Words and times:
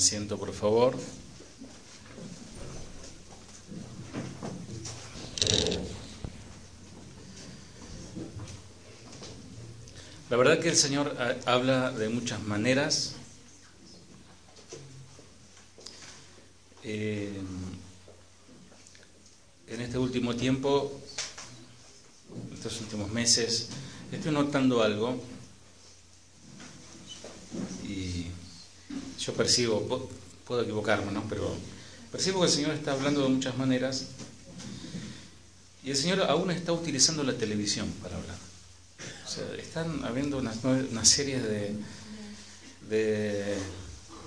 Asiento, 0.00 0.38
por 0.38 0.54
favor. 0.54 0.96
La 10.30 10.38
verdad 10.38 10.58
que 10.58 10.70
el 10.70 10.76
Señor 10.76 11.14
eh, 11.20 11.38
habla 11.44 11.90
de 11.90 12.08
muchas 12.08 12.40
maneras. 12.44 13.12
Eh, 16.82 17.38
en 19.68 19.80
este 19.82 19.98
último 19.98 20.34
tiempo, 20.34 20.98
estos 22.54 22.80
últimos 22.80 23.10
meses, 23.10 23.68
estoy 24.10 24.32
notando 24.32 24.82
algo 24.82 25.22
y 27.84 28.28
yo 29.18 29.32
percibo, 29.34 30.10
puedo 30.46 30.62
equivocarme, 30.62 31.12
¿no? 31.12 31.24
Pero 31.28 31.54
percibo 32.10 32.40
que 32.40 32.46
el 32.46 32.52
Señor 32.52 32.72
está 32.72 32.92
hablando 32.92 33.22
de 33.22 33.28
muchas 33.28 33.56
maneras 33.56 34.06
y 35.82 35.90
el 35.90 35.96
Señor 35.96 36.22
aún 36.22 36.50
está 36.50 36.72
utilizando 36.72 37.22
la 37.22 37.36
televisión 37.36 37.90
para 38.02 38.16
hablar. 38.16 38.36
O 39.26 39.28
sea, 39.28 39.44
están 39.56 40.04
habiendo 40.04 40.38
una, 40.38 40.52
una 40.90 41.04
serie 41.04 41.40
de, 41.40 41.74
de 42.88 43.56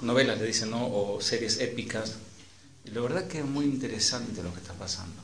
novelas, 0.02 0.40
le 0.40 0.48
dicen, 0.48 0.72
¿no? 0.72 0.88
O 0.88 1.22
series 1.22 1.60
épicas. 1.60 2.14
Y 2.86 2.92
la 2.92 3.02
verdad 3.02 3.28
que 3.28 3.40
es 3.40 3.46
muy 3.46 3.66
interesante 3.66 4.42
lo 4.42 4.54
que 4.54 4.60
está 4.60 4.74
pasando. 4.74 5.22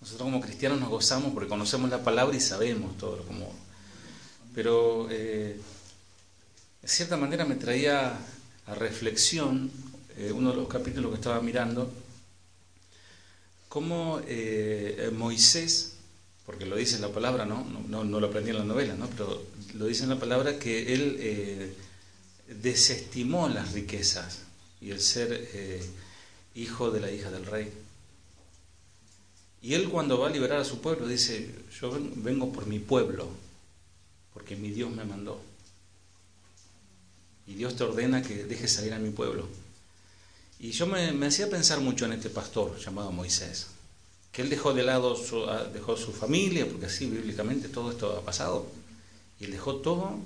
Nosotros 0.00 0.24
como 0.24 0.40
cristianos 0.40 0.80
nos 0.80 0.88
gozamos 0.88 1.32
porque 1.32 1.48
conocemos 1.48 1.90
la 1.90 2.02
palabra 2.02 2.36
y 2.36 2.40
sabemos 2.40 2.96
todo 2.96 3.16
lo 3.16 3.24
como... 3.24 3.52
Pero 4.54 5.08
eh, 5.10 5.60
de 6.82 6.88
cierta 6.88 7.16
manera 7.16 7.44
me 7.44 7.54
traía 7.54 8.18
a 8.66 8.74
reflexión 8.74 9.70
eh, 10.18 10.32
uno 10.32 10.50
de 10.50 10.56
los 10.56 10.68
capítulos 10.68 11.10
que 11.12 11.16
estaba 11.16 11.40
mirando, 11.40 11.92
cómo 13.68 14.20
eh, 14.26 15.10
Moisés 15.14 15.94
porque 16.44 16.66
lo 16.66 16.74
dice 16.74 16.96
en 16.96 17.02
la 17.02 17.08
palabra, 17.12 17.46
¿no? 17.46 17.64
No, 17.88 18.02
no 18.02 18.18
lo 18.18 18.26
aprendí 18.26 18.50
en 18.50 18.58
la 18.58 18.64
novela, 18.64 18.94
¿no? 18.94 19.08
pero 19.10 19.46
lo 19.74 19.86
dice 19.86 20.02
en 20.02 20.08
la 20.08 20.18
palabra 20.18 20.58
que 20.58 20.92
él 20.92 21.16
eh, 21.20 21.72
desestimó 22.60 23.48
las 23.48 23.72
riquezas 23.72 24.40
y 24.80 24.90
el 24.90 25.00
ser 25.00 25.48
hijo 26.56 26.90
de 26.90 27.00
la 27.00 27.12
hija 27.12 27.30
del 27.30 27.46
rey. 27.46 27.72
Y 29.62 29.74
él 29.74 29.88
cuando 29.88 30.18
va 30.18 30.26
a 30.26 30.30
liberar 30.30 30.58
a 30.58 30.64
su 30.64 30.80
pueblo 30.80 31.06
dice, 31.06 31.54
yo 31.80 31.96
vengo 32.16 32.52
por 32.52 32.66
mi 32.66 32.80
pueblo, 32.80 33.28
porque 34.34 34.56
mi 34.56 34.70
Dios 34.70 34.90
me 34.90 35.04
mandó. 35.04 35.40
Y 37.46 37.54
Dios 37.54 37.76
te 37.76 37.84
ordena 37.84 38.22
que 38.22 38.44
dejes 38.44 38.72
salir 38.72 38.94
a 38.94 38.98
mi 38.98 39.10
pueblo. 39.10 39.48
Y 40.62 40.70
yo 40.70 40.86
me, 40.86 41.26
hacía 41.26 41.50
pensar 41.50 41.80
mucho 41.80 42.04
en 42.04 42.12
este 42.12 42.30
pastor 42.30 42.78
llamado 42.78 43.10
Moisés 43.10 43.66
que 44.30 44.40
él 44.40 44.48
dejó 44.48 44.72
de 44.72 44.82
lado 44.82 45.14
su, 45.14 45.44
ah, 45.44 45.64
dejó 45.64 45.94
su 45.94 46.10
familia, 46.10 46.66
porque 46.66 46.86
así 46.86 47.04
bíblicamente 47.06 47.68
todo 47.68 47.90
esto 47.90 48.16
ha 48.16 48.24
pasado, 48.24 48.66
y 49.38 49.44
él 49.44 49.52
dejó 49.52 49.76
todo 49.76 50.18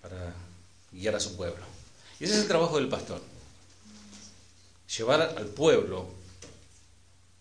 para 0.00 0.34
guiar 0.90 1.14
a 1.14 1.20
su 1.20 1.36
pueblo. 1.36 1.62
Y 2.18 2.24
ese 2.24 2.32
es 2.34 2.40
el 2.40 2.48
trabajo 2.48 2.76
del 2.78 2.88
pastor, 2.88 3.20
llevar 4.96 5.20
al 5.20 5.46
pueblo 5.48 6.08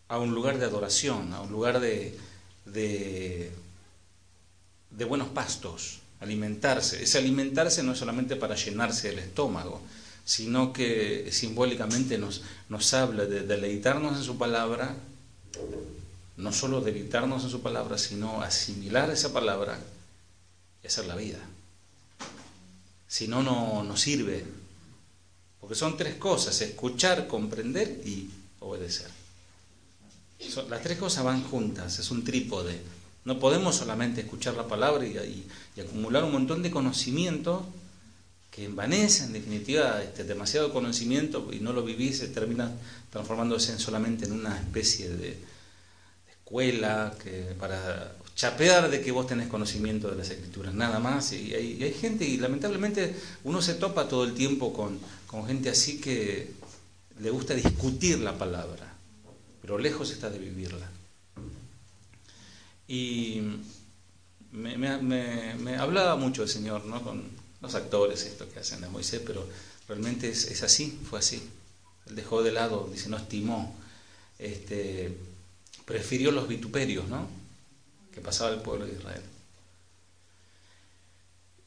a 0.10 0.20
un 0.20 0.34
lugar 0.34 0.58
de 0.58 0.66
adoración, 0.66 1.34
a 1.34 1.40
un 1.40 1.52
lugar 1.52 1.80
de, 1.80 2.20
de 2.66 3.52
buenos 5.06 5.30
pastos, 5.30 6.01
alimentarse. 6.22 7.04
Ese 7.04 7.18
alimentarse 7.18 7.84
no 7.84 7.92
es 7.92 8.00
solamente 8.00 8.38
para 8.38 8.56
llenarse 8.56 9.09
el 9.09 9.20
estómago, 9.20 9.82
sino 10.24 10.72
que 10.72 11.30
simbólicamente 11.32 12.18
nos, 12.18 12.42
nos 12.70 12.94
habla 12.94 13.26
de 13.26 13.42
deleitarnos 13.42 14.18
en 14.18 14.24
su 14.24 14.38
palabra 14.38 14.96
no 16.42 16.52
solo 16.52 16.82
debilitarnos 16.82 17.44
en 17.44 17.50
su 17.50 17.62
palabra, 17.62 17.98
sino 17.98 18.42
asimilar 18.42 19.09
esa 19.12 19.32
palabra 19.32 19.80
y 20.84 20.88
hacer 20.88 21.06
la 21.06 21.16
vida. 21.16 21.40
Si 23.08 23.28
no, 23.28 23.44
no 23.44 23.84
nos 23.84 24.02
sirve. 24.02 24.44
Porque 25.59 25.76
son 25.76 25.96
tres 25.96 26.16
cosas, 26.16 26.59
escuchar, 26.62 27.28
comprender 27.28 28.02
y 28.06 28.30
obedecer. 28.59 29.09
las 30.70 30.82
tres 30.82 30.98
cosas 30.98 31.24
van 31.24 31.44
juntas, 31.44 32.00
es 32.00 32.09
un 32.09 32.24
trípode. 32.24 32.82
No 33.24 33.40
podemos 33.40 33.76
solamente 33.76 34.22
escuchar 34.22 34.56
la 34.56 34.68
palabra 34.68 35.06
y, 35.06 35.48
acumular 35.80 36.24
un 36.24 36.32
montón 36.32 36.62
de 36.64 36.72
conocimiento 36.72 37.66
que 38.50 38.66
envanece, 38.66 39.24
en 39.24 39.34
definitiva, 39.34 40.02
este, 40.04 40.24
demasiado 40.24 40.74
conocimiento 40.74 41.50
y 41.52 41.59
no 41.59 41.72
lo 41.72 41.84
vivís, 41.84 42.18
se 42.20 42.28
termina 42.28 42.72
transformándose 43.09 43.72
en 43.72 43.80
solamente 43.80 44.26
en 44.26 44.34
una 44.34 44.58
especie 44.59 45.09
de, 45.09 45.38
escuela 46.30 47.16
para 47.58 48.14
chapear 48.36 48.90
de 48.90 49.00
que 49.00 49.12
vos 49.12 49.26
tenés 49.26 49.48
conocimiento 49.48 50.09
de 50.09 50.18
las 50.18 50.30
escrituras, 50.30 50.74
nada 50.74 51.00
más. 51.00 51.32
Y 51.32 51.53
hay, 51.53 51.94
gente, 51.94 52.26
y 52.26 52.38
lamentablemente 52.38 53.16
uno 53.46 53.62
se 53.62 53.76
topa 53.76 54.09
todo 54.09 54.26
el 54.26 54.34
tiempo 54.34 54.74
con 54.74 55.48
gente 55.48 55.70
así 55.70 56.02
que 56.02 56.52
le 57.22 57.30
gusta 57.30 57.53
discutir 57.53 58.20
la 58.20 58.38
palabra, 58.38 58.94
pero 59.62 59.78
lejos 59.78 60.12
está 60.12 60.30
de 60.30 60.40
vivirla. 60.40 60.90
Y 62.91 63.41
me, 64.52 65.78
hablaba 65.78 66.18
mucho 66.18 66.44
el 66.44 66.50
Señor, 66.50 66.84
¿no? 66.84 67.02
Con 67.02 67.24
los 67.62 67.74
actores, 67.74 68.25
esto 68.25 68.52
que 68.52 68.59
hacen 68.59 68.81
de 68.81 68.90
Moisés, 68.90 69.22
pero 69.25 69.47
realmente 69.88 70.28
es, 70.28 70.52
es 70.52 70.62
así, 70.62 71.00
fue 71.09 71.19
así. 71.19 71.41
Él 72.07 72.18
dejó 72.18 72.44
de 72.44 72.52
lado, 72.52 72.90
dice, 72.91 73.07
no 73.07 73.16
estimó. 73.16 73.74
Este, 74.38 75.18
prefirió 75.85 76.31
los 76.31 76.50
vituperios, 76.50 77.07
¿no? 77.07 77.29
Que 78.13 78.19
pasaba 78.19 78.52
el 78.52 78.59
pueblo 78.59 78.85
de 78.85 78.91
Israel. 78.91 79.23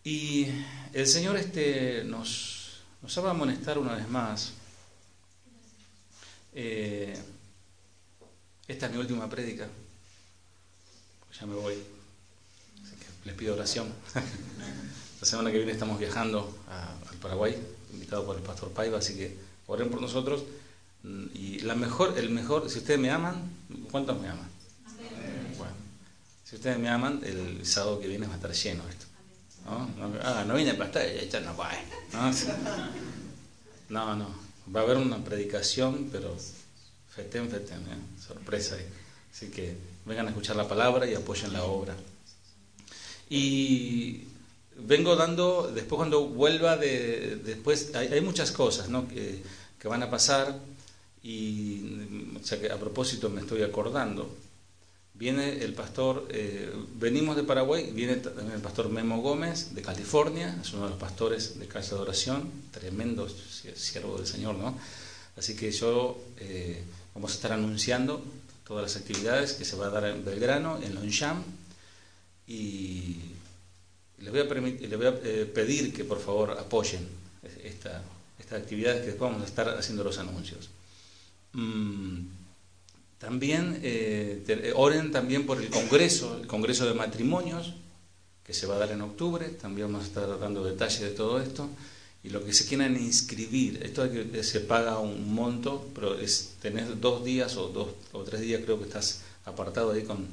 Y 0.04 0.48
el 0.92 1.06
Señor 1.06 1.38
este, 1.38 2.04
nos, 2.04 2.82
nos 3.00 3.24
va 3.24 3.28
a 3.28 3.30
amonestar 3.30 3.78
una 3.78 3.94
vez 3.94 4.10
más. 4.10 4.52
Eh, 6.52 7.18
esta 8.68 8.86
es 8.86 8.92
mi 8.92 8.98
última 8.98 9.26
prédica. 9.30 9.66
Ya 11.40 11.46
me 11.46 11.54
voy. 11.54 11.74
Así 12.82 12.96
que 12.96 13.06
les 13.26 13.34
pido 13.34 13.54
oración. 13.54 13.92
La 15.20 15.26
semana 15.26 15.50
que 15.50 15.56
viene 15.56 15.72
estamos 15.72 15.98
viajando 15.98 16.54
al 16.68 17.16
Paraguay, 17.16 17.56
invitado 17.92 18.26
por 18.26 18.36
el 18.36 18.42
pastor 18.42 18.70
Paiva, 18.72 18.98
así 18.98 19.14
que 19.14 19.36
oren 19.66 19.90
por 19.90 20.00
nosotros. 20.00 20.44
Y 21.34 21.60
la 21.60 21.74
mejor, 21.74 22.18
el 22.18 22.30
mejor, 22.30 22.68
si 22.70 22.78
ustedes 22.78 23.00
me 23.00 23.10
aman, 23.10 23.50
¿cuántos 23.90 24.20
me 24.20 24.28
aman? 24.28 24.48
Bueno, 25.56 25.72
si 26.44 26.56
ustedes 26.56 26.78
me 26.78 26.88
aman, 26.88 27.20
el 27.24 27.64
sábado 27.66 28.00
que 28.00 28.08
viene 28.08 28.26
va 28.26 28.34
a 28.34 28.36
estar 28.36 28.52
lleno 28.52 28.88
esto. 28.88 29.06
¿no? 29.64 29.88
ah, 30.22 30.44
no 30.46 30.54
viene 30.54 30.74
para 30.74 31.04
estar, 31.04 31.42
no 31.42 31.56
va. 31.56 31.72
¿no? 33.88 34.16
no, 34.16 34.44
Va 34.74 34.80
a 34.80 34.82
haber 34.82 34.96
una 34.96 35.22
predicación, 35.24 36.08
pero 36.10 36.36
feten, 37.14 37.50
feten, 37.50 37.80
¿eh? 37.80 38.20
sorpresa. 38.26 38.76
Así 39.32 39.48
que 39.48 39.76
vengan 40.04 40.26
a 40.26 40.30
escuchar 40.30 40.56
la 40.56 40.68
palabra 40.68 41.08
y 41.08 41.14
apoyen 41.14 41.52
la 41.52 41.64
obra. 41.64 41.94
Y 43.30 44.24
vengo 44.76 45.16
dando, 45.16 45.70
después 45.74 45.96
cuando 45.96 46.26
vuelva 46.26 46.76
de, 46.76 47.36
después, 47.36 47.94
hay, 47.94 48.20
muchas 48.20 48.52
cosas 48.52 48.88
¿no? 48.88 49.08
que, 49.08 49.42
que 49.78 49.88
van 49.88 50.02
a 50.02 50.10
pasar 50.10 50.58
y 51.22 52.36
o 52.36 52.46
sea 52.46 52.60
que 52.60 52.70
a 52.70 52.78
propósito 52.78 53.30
me 53.30 53.40
estoy 53.40 53.62
acordando, 53.62 54.36
viene 55.14 55.64
el 55.64 55.72
pastor, 55.72 56.26
eh, 56.28 56.70
venimos 56.96 57.34
de 57.36 57.44
Paraguay, 57.44 57.90
viene 57.92 58.16
también 58.16 58.52
el 58.52 58.60
pastor 58.60 58.90
Memo 58.90 59.22
Gómez 59.22 59.74
de 59.74 59.80
California, 59.80 60.58
es 60.60 60.72
uno 60.74 60.84
de 60.84 60.90
los 60.90 60.98
pastores 60.98 61.58
de 61.58 61.66
Casa 61.66 61.94
de 61.94 62.02
Oración, 62.02 62.50
tremendo 62.70 63.26
siervo 63.28 64.18
del 64.18 64.26
Señor, 64.26 64.56
¿no? 64.56 64.78
Así 65.36 65.56
que 65.56 65.70
yo 65.70 66.18
eh, 66.38 66.82
vamos 67.14 67.32
a 67.32 67.34
estar 67.36 67.52
anunciando 67.52 68.22
todas 68.66 68.82
las 68.82 68.96
actividades 68.96 69.52
que 69.52 69.64
se 69.64 69.76
va 69.76 69.86
a 69.86 69.90
dar 69.90 70.04
en 70.06 70.24
Belgrano, 70.24 70.80
en 70.82 70.94
Longchamp, 70.94 71.44
y 72.46 73.16
les 74.18 74.30
voy 74.30 74.40
a, 74.40 75.14
eh, 75.24 75.50
pedir 75.52 75.92
que 75.92 76.04
por 76.04 76.20
favor 76.20 76.52
apoyen 76.52 77.06
esta, 77.62 78.02
estas 78.38 78.60
actividades 78.60 79.00
que 79.00 79.08
después 79.08 79.30
vamos 79.30 79.42
a 79.42 79.46
estar 79.46 79.68
haciendo 79.68 80.04
los 80.04 80.18
anuncios. 80.18 80.70
Mm, 81.52 82.26
también 83.18 83.80
eh, 83.82 84.42
eh, 84.46 84.72
oren 84.74 85.12
también 85.12 85.46
por 85.46 85.60
el 85.60 85.70
Congreso, 85.70 86.38
el 86.38 86.46
Congreso 86.46 86.86
de 86.86 86.94
Matrimonios, 86.94 87.74
que 88.44 88.52
se 88.52 88.66
va 88.66 88.76
a 88.76 88.78
dar 88.78 88.92
en 88.92 89.00
octubre, 89.00 89.48
también 89.48 89.88
vamos 89.88 90.04
a 90.04 90.08
estar 90.08 90.38
dando 90.38 90.64
detalles 90.64 91.00
de 91.00 91.10
todo 91.10 91.40
esto. 91.40 91.68
Y 92.24 92.30
lo 92.30 92.42
que 92.42 92.54
se 92.54 92.66
quieran 92.66 92.96
inscribir, 92.96 93.82
esto 93.84 94.02
es 94.06 94.10
que 94.10 94.42
se 94.42 94.60
paga 94.60 94.98
un 94.98 95.34
monto, 95.34 95.90
pero 95.94 96.18
es 96.18 96.54
tener 96.60 96.98
dos 96.98 97.22
días 97.22 97.56
o 97.58 97.68
dos 97.68 97.88
o 98.12 98.22
tres 98.22 98.40
días, 98.40 98.62
creo 98.64 98.78
que 98.78 98.86
estás 98.86 99.20
apartado 99.44 99.92
ahí 99.92 100.04
con, 100.04 100.26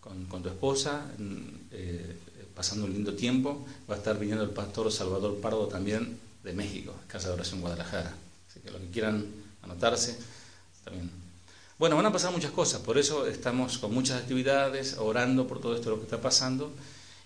con, 0.00 0.42
tu 0.42 0.48
esposa, 0.48 1.06
eh, 1.70 2.16
pasando 2.54 2.86
un 2.86 2.94
lindo 2.94 3.14
tiempo. 3.14 3.66
Va 3.90 3.96
a 3.96 3.98
estar 3.98 4.18
viniendo 4.18 4.42
el 4.42 4.50
pastor 4.50 4.90
Salvador 4.90 5.38
Pardo 5.40 5.68
también 5.68 6.18
de 6.42 6.54
México, 6.54 6.94
Casa 7.08 7.28
de 7.28 7.34
Oración 7.34 7.60
Guadalajara. 7.60 8.14
Así 8.48 8.60
que 8.60 8.70
los 8.70 8.80
que 8.80 8.88
quieran 8.88 9.26
anotarse, 9.62 10.16
también. 10.82 11.10
Bueno, 11.78 11.96
van 11.96 12.06
a 12.06 12.12
pasar 12.12 12.32
muchas 12.32 12.52
cosas, 12.52 12.80
por 12.80 12.96
eso 12.96 13.26
estamos 13.26 13.76
con 13.76 13.92
muchas 13.92 14.22
actividades, 14.22 14.96
orando 14.96 15.46
por 15.46 15.60
todo 15.60 15.74
esto 15.74 15.90
lo 15.90 15.98
que 15.98 16.04
está 16.04 16.22
pasando. 16.22 16.72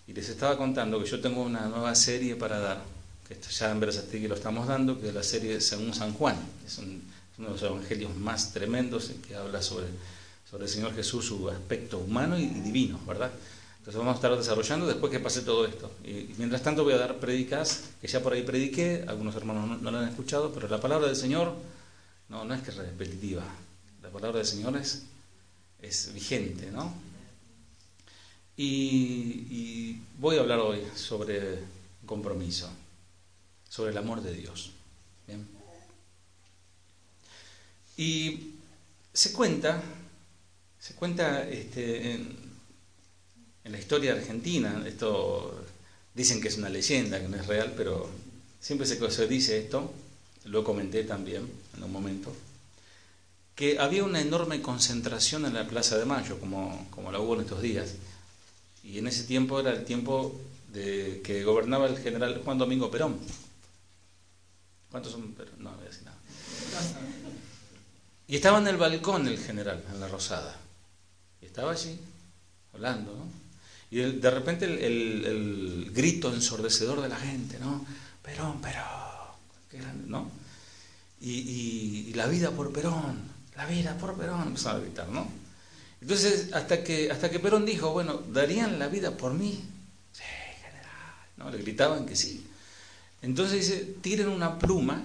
Y 0.08 0.12
les 0.12 0.28
estaba 0.28 0.56
contando 0.56 0.98
que 0.98 1.08
yo 1.08 1.20
tengo 1.20 1.42
una 1.42 1.66
nueva 1.66 1.94
serie 1.94 2.34
para 2.34 2.58
dar, 2.58 2.82
que 3.28 3.36
ya 3.40 3.70
en 3.70 3.80
que 3.80 4.28
lo 4.28 4.34
estamos 4.34 4.66
dando, 4.66 5.00
que 5.00 5.08
es 5.08 5.14
la 5.14 5.22
serie 5.22 5.60
Según 5.60 5.92
San 5.94 6.14
Juan. 6.14 6.36
Es, 6.66 6.78
uno 6.78 7.46
de 7.48 7.52
los 7.52 7.62
evangelios 7.62 8.16
más 8.16 8.52
tremendos 8.52 9.12
que 9.26 9.36
habla 9.36 9.62
sobre, 9.62 9.86
sobre 10.50 10.64
el 10.64 10.70
Señor 10.70 10.94
Jesús, 10.94 11.26
su 11.26 11.48
aspecto 11.48 11.98
humano 11.98 12.38
y 12.38 12.46
divino, 12.46 12.98
¿verdad? 13.06 13.30
Entonces 13.78 13.98
vamos 13.98 14.12
a 14.12 14.16
estar 14.16 14.36
desarrollando 14.36 14.86
después 14.86 15.12
que 15.12 15.20
pase 15.20 15.42
todo 15.42 15.64
esto. 15.64 15.90
Y, 16.04 16.34
mientras 16.36 16.62
tanto 16.62 16.84
voy 16.84 16.94
a 16.94 16.98
dar 16.98 17.18
predicas, 17.20 17.84
que 18.00 18.08
ya 18.08 18.22
por 18.22 18.32
ahí 18.32 18.42
prediqué, 18.42 19.04
algunos 19.06 19.36
hermanos 19.36 19.80
no, 19.80 19.90
lo 19.90 19.98
han 19.98 20.08
escuchado, 20.08 20.52
pero 20.52 20.68
la 20.68 20.80
palabra 20.80 21.06
del 21.06 21.16
Señor 21.16 21.54
no, 22.28 22.44
no 22.44 22.54
es 22.54 22.62
que 22.62 22.70
es 22.70 22.76
repetitiva. 22.76 23.44
La 24.02 24.10
palabra 24.10 24.38
del 24.38 24.46
Señor 24.46 24.76
es, 24.76 25.04
es 25.80 26.12
vigente, 26.12 26.70
¿no? 26.70 26.92
Y, 28.56 29.96
voy 30.18 30.36
a 30.36 30.40
hablar 30.40 30.58
hoy 30.58 30.82
sobre 30.96 31.60
compromiso, 32.04 32.68
sobre 33.68 33.92
el 33.92 33.98
amor 33.98 34.22
de 34.22 34.34
Dios. 34.34 34.72
Y 37.96 38.52
se 39.12 39.32
cuenta, 39.32 39.82
se 40.78 40.94
cuenta 40.94 41.48
este, 41.48 42.12
en, 42.12 42.36
en 43.64 43.72
la 43.72 43.78
historia 43.78 44.12
argentina, 44.12 44.82
esto 44.86 45.64
dicen 46.14 46.40
que 46.40 46.48
es 46.48 46.56
una 46.56 46.68
leyenda, 46.68 47.20
que 47.20 47.28
no 47.28 47.36
es 47.36 47.46
real, 47.46 47.74
pero 47.76 48.08
siempre 48.60 48.86
se, 48.86 49.28
dice 49.28 49.58
esto, 49.58 49.92
lo 50.46 50.64
comenté 50.64 51.04
también 51.04 51.48
en 51.76 51.82
un 51.82 51.92
momento, 51.92 52.32
que 53.54 53.78
había 53.78 54.04
una 54.04 54.20
enorme 54.20 54.62
concentración 54.62 55.44
en 55.44 55.54
la 55.54 55.66
Plaza 55.66 55.98
de 55.98 56.04
Mayo, 56.04 56.40
como, 56.40 56.86
como 56.90 57.12
la 57.12 57.20
hubo 57.20 57.34
en 57.34 57.42
estos 57.42 57.60
días. 57.60 57.94
Y 58.82 58.98
en 58.98 59.06
ese 59.06 59.24
tiempo 59.24 59.60
era 59.60 59.72
el 59.72 59.84
tiempo 59.84 60.34
de 60.72 61.20
que 61.24 61.44
gobernaba 61.44 61.88
el 61.88 61.98
general 61.98 62.40
Juan 62.44 62.58
Domingo 62.58 62.90
Perón. 62.90 63.18
¿Cuántos 64.90 65.12
son 65.12 65.32
Perón? 65.32 65.54
No, 65.58 65.70
no 65.70 65.76
voy 65.76 65.86
a 65.86 65.88
decir 65.88 66.04
nada. 66.04 66.18
Y 68.26 68.36
estaba 68.36 68.58
en 68.58 68.68
el 68.68 68.76
balcón 68.76 69.26
el 69.26 69.38
general, 69.38 69.84
en 69.92 70.00
la 70.00 70.08
Rosada. 70.08 70.56
Y 71.40 71.46
estaba 71.46 71.72
allí, 71.72 71.98
hablando, 72.74 73.14
¿no? 73.14 73.48
Y 73.90 74.00
de 74.00 74.30
repente 74.30 74.66
el, 74.66 75.90
grito 75.94 76.32
ensordecedor 76.32 77.00
de 77.00 77.08
la 77.08 77.16
gente, 77.16 77.58
¿no? 77.58 77.86
Perón, 78.22 78.60
Perón, 78.60 80.08
¿no? 80.10 80.30
Y, 81.20 82.12
la 82.14 82.26
vida 82.26 82.50
por 82.50 82.72
Perón, 82.72 83.18
la 83.56 83.66
vida 83.66 83.96
por 83.96 84.14
Perón, 84.16 84.48
empezaron 84.48 84.80
a 84.80 84.84
gritar, 84.84 85.08
¿no? 85.08 85.26
Entonces, 86.00 86.52
hasta 86.52 86.84
que, 86.84 87.10
hasta 87.10 87.30
que 87.30 87.40
Perón 87.40 87.64
dijo, 87.64 87.92
bueno, 87.92 88.22
¿darían 88.30 88.78
la 88.78 88.88
vida 88.88 89.16
por 89.16 89.32
mí? 89.32 89.64
Sí, 90.12 90.22
general, 90.60 91.14
¿no? 91.38 91.50
Le 91.50 91.58
gritaban 91.58 92.04
que 92.04 92.14
sí. 92.14 92.47
Entonces 93.22 93.66
dice, 93.66 93.94
tiren 94.00 94.28
una 94.28 94.58
pluma, 94.58 95.02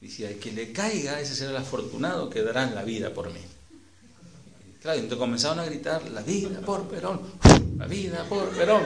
dice, 0.00 0.38
que 0.38 0.52
le 0.52 0.72
caiga, 0.72 1.20
ese 1.20 1.34
será 1.34 1.50
el 1.50 1.56
afortunado 1.56 2.28
que 2.28 2.42
darán 2.42 2.74
la 2.74 2.84
vida 2.84 3.14
por 3.14 3.32
mí. 3.32 3.40
Claro, 4.82 4.98
entonces 4.98 5.18
comenzaron 5.18 5.58
a 5.60 5.64
gritar, 5.64 6.08
la 6.10 6.22
vida 6.22 6.60
por 6.60 6.86
Perón, 6.88 7.20
la 7.78 7.86
vida 7.86 8.24
por 8.28 8.50
Perón. 8.50 8.84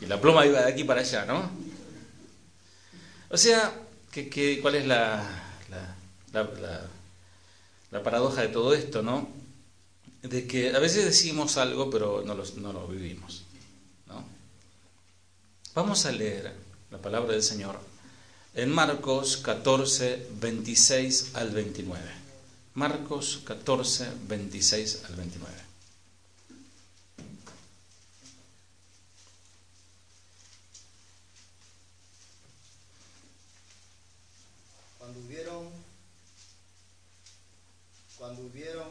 Y, 0.00 0.06
la, 0.06 0.20
pluma 0.20 0.46
iba 0.46 0.60
de 0.60 0.70
aquí 0.70 0.84
para 0.84 1.00
allá, 1.00 1.24
¿no? 1.24 1.50
O 3.30 3.36
sea, 3.36 3.72
que, 4.12 4.60
¿cuál 4.60 4.76
es 4.76 4.86
la, 4.86 5.24
la, 6.32 8.02
paradoja 8.02 8.42
de 8.42 8.48
todo 8.48 8.74
esto, 8.74 9.02
no? 9.02 9.28
De 10.22 10.46
que 10.46 10.74
a 10.74 10.78
veces 10.78 11.04
decimos 11.04 11.56
algo, 11.56 11.90
pero 11.90 12.22
no 12.24 12.34
lo, 12.34 12.44
no 12.56 12.72
lo 12.72 12.86
vivimos. 12.86 13.43
Vamos 15.74 16.06
a 16.06 16.12
leer 16.12 16.54
la 16.92 16.98
palabra 16.98 17.32
del 17.32 17.42
Señor 17.42 17.80
en 18.54 18.70
Marcos 18.70 19.38
14, 19.38 20.28
26 20.40 21.34
al 21.34 21.50
29. 21.50 22.00
Marcos 22.74 23.42
14, 23.44 24.08
26 24.28 25.02
al 25.06 25.16
29. 25.16 25.52
Cuando 35.00 35.20
hubieron, 35.26 35.68
cuando 38.16 38.42
hubieron, 38.42 38.90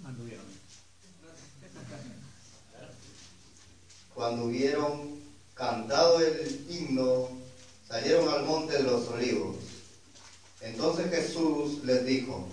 cuando 0.00 0.22
hubieron, 0.22 0.46
cuando 4.14 4.44
hubieron 4.46 5.15
cantado 5.56 6.20
el 6.20 6.66
himno, 6.68 7.28
salieron 7.88 8.28
al 8.28 8.44
monte 8.44 8.76
de 8.76 8.82
los 8.82 9.08
olivos. 9.08 9.56
Entonces 10.60 11.10
Jesús 11.10 11.82
les 11.84 12.04
dijo, 12.04 12.46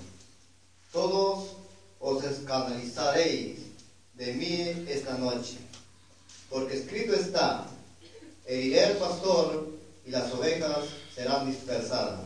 todos 0.91 1.57
os 1.99 2.23
escandalizaréis 2.23 3.59
de 4.13 4.33
mí 4.33 4.85
esta 4.87 5.17
noche, 5.17 5.57
porque 6.49 6.75
escrito 6.75 7.13
está, 7.13 7.67
heriré 8.45 8.85
al 8.85 8.97
pastor 8.97 9.67
y 10.05 10.11
las 10.11 10.33
ovejas 10.33 10.85
serán 11.13 11.45
dispersadas. 11.45 12.21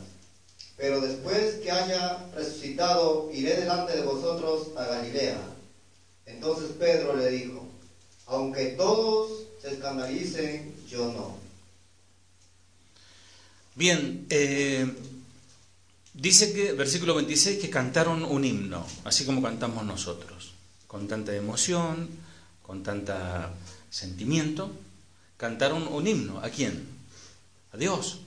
Pero 0.76 1.02
después 1.02 1.56
que 1.56 1.72
haya 1.72 2.30
resucitado, 2.36 3.32
iré 3.34 3.56
delante 3.56 3.96
de 3.96 4.04
vosotros 4.04 4.68
a 4.76 4.86
Galilea. 4.86 5.40
Entonces 6.28 6.72
Pedro 6.78 7.16
le 7.16 7.30
dijo, 7.30 7.66
aunque 8.28 8.68
todos 8.72 9.37
se 10.26 10.72
yo 10.90 11.12
no. 11.12 11.38
Bien, 13.76 14.26
eh, 14.30 14.92
Dice 16.18 16.52
que, 16.52 16.74
versículo 16.74 17.14
26, 17.14 17.60
que 17.60 17.70
cantaron 17.70 18.26
un 18.26 18.44
himno, 18.44 18.84
así 19.04 19.24
como 19.24 19.40
cantamos 19.40 19.86
nosotros, 19.86 20.54
con 20.88 21.08
tanta 21.08 21.36
emoción, 21.36 22.10
con 22.64 22.82
tanta 22.82 23.54
sentimiento. 23.92 24.72
Cantaron 25.38 25.88
un 25.88 26.08
himno. 26.08 26.40
¿A 26.40 26.50
quién? 26.50 26.88
A 27.72 27.78
Dios. 27.78 28.22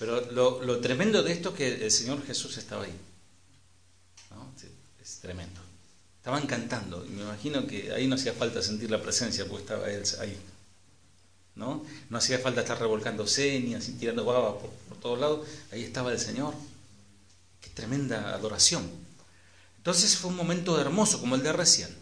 Pero 0.00 0.28
lo, 0.32 0.80
tremendo 0.80 1.22
de 1.22 1.32
esto 1.32 1.50
es 1.50 1.54
que 1.54 1.84
el 1.84 1.90
Señor 1.92 2.26
Jesús 2.26 2.58
estaba 2.58 2.82
ahí. 2.82 2.98
Es 5.00 5.20
tremendo. 5.20 5.60
Estaban 6.18 6.48
cantando. 6.48 7.06
Y 7.06 7.10
me 7.10 7.22
imagino 7.22 7.64
que 7.64 7.92
ahí 7.92 8.08
no 8.08 8.16
hacía 8.16 8.32
falta 8.32 8.60
sentir 8.60 8.90
la 8.90 9.00
presencia, 9.00 9.46
porque 9.46 9.62
estaba 9.62 9.88
Él 9.88 10.02
ahí. 10.18 10.36
¿No? 11.56 11.84
No 12.10 12.18
hacía 12.18 12.38
falta 12.38 12.62
estar 12.62 12.78
revolcándose 12.78 13.60
ni 13.60 13.74
así 13.74 13.92
tirando 13.92 14.24
babas 14.24 14.62
por, 14.88 14.98
todos 14.98 15.18
lados. 15.18 15.46
Ahí 15.70 15.84
estaba 15.84 16.10
el 16.12 16.18
Señor 16.18 16.54
tremenda 17.74 18.34
adoración. 18.34 18.88
Entonces 19.76 20.16
fue 20.16 20.30
un 20.30 20.36
momento 20.36 20.80
hermoso 20.80 21.20
como 21.20 21.34
el 21.34 21.42
de 21.42 21.52
recién. 21.52 21.94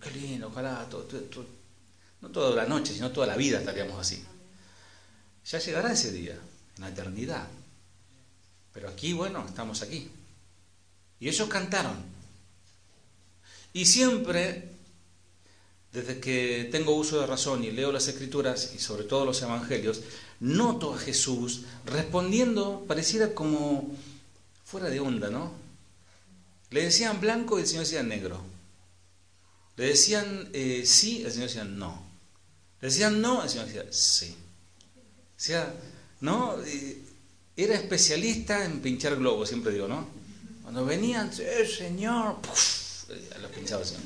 Qué 0.00 0.10
lindo, 0.12 0.48
ojalá, 0.48 0.88
todo, 0.88 1.06
no 2.20 2.28
toda 2.30 2.56
la 2.56 2.66
noche, 2.66 2.94
sino 2.94 3.10
toda 3.10 3.26
la 3.26 3.36
vida 3.36 3.58
estaríamos 3.58 3.98
así. 4.00 4.24
Ya 5.44 5.58
llegará 5.58 5.92
ese 5.92 6.12
día, 6.12 6.38
en 6.76 6.80
la 6.80 6.88
eternidad. 6.88 7.46
Pero 8.72 8.88
aquí, 8.88 9.12
bueno, 9.12 9.44
estamos 9.46 9.82
aquí. 9.82 10.10
Y 11.20 11.28
ellos 11.28 11.48
cantaron. 11.48 11.96
Y 13.74 13.84
siempre, 13.84 14.70
desde 15.92 16.20
que 16.20 16.68
tengo 16.72 16.94
uso 16.94 17.20
de 17.20 17.26
razón 17.26 17.62
y 17.64 17.70
leo 17.70 17.92
las 17.92 18.08
escrituras 18.08 18.72
y 18.74 18.78
sobre 18.78 19.04
todo 19.04 19.26
los 19.26 19.42
evangelios, 19.42 20.00
noto 20.40 20.94
a 20.94 20.98
Jesús 20.98 21.64
respondiendo, 21.84 22.84
pareciera 22.88 23.34
como 23.34 23.94
fuera 24.64 24.88
de 24.88 25.00
onda, 25.00 25.28
¿no? 25.28 25.52
Le 26.70 26.84
decían 26.84 27.20
blanco 27.20 27.58
y 27.58 27.62
el 27.62 27.68
Señor 27.68 27.84
decía 27.84 28.02
negro. 28.02 28.40
Le 29.76 29.88
decían 29.88 30.48
eh, 30.54 30.84
sí, 30.86 31.22
el 31.24 31.30
Señor 31.30 31.48
decía 31.48 31.64
no. 31.64 32.06
Le 32.80 32.88
decían 32.88 33.20
no, 33.20 33.42
el 33.42 33.50
Señor 33.50 33.66
decía 33.66 33.84
sí. 33.90 34.34
sea, 35.36 35.74
¿no? 36.22 36.56
Eh, 36.64 37.02
era 37.54 37.74
especialista 37.74 38.64
en 38.64 38.80
pinchar 38.80 39.16
globos, 39.16 39.50
siempre 39.50 39.74
digo, 39.74 39.86
¿no? 39.86 40.08
Cuando 40.62 40.86
venían, 40.86 41.30
eh, 41.38 41.66
Señor, 41.66 42.38
los 43.42 43.50
pinchaba 43.54 43.82
así. 43.82 43.96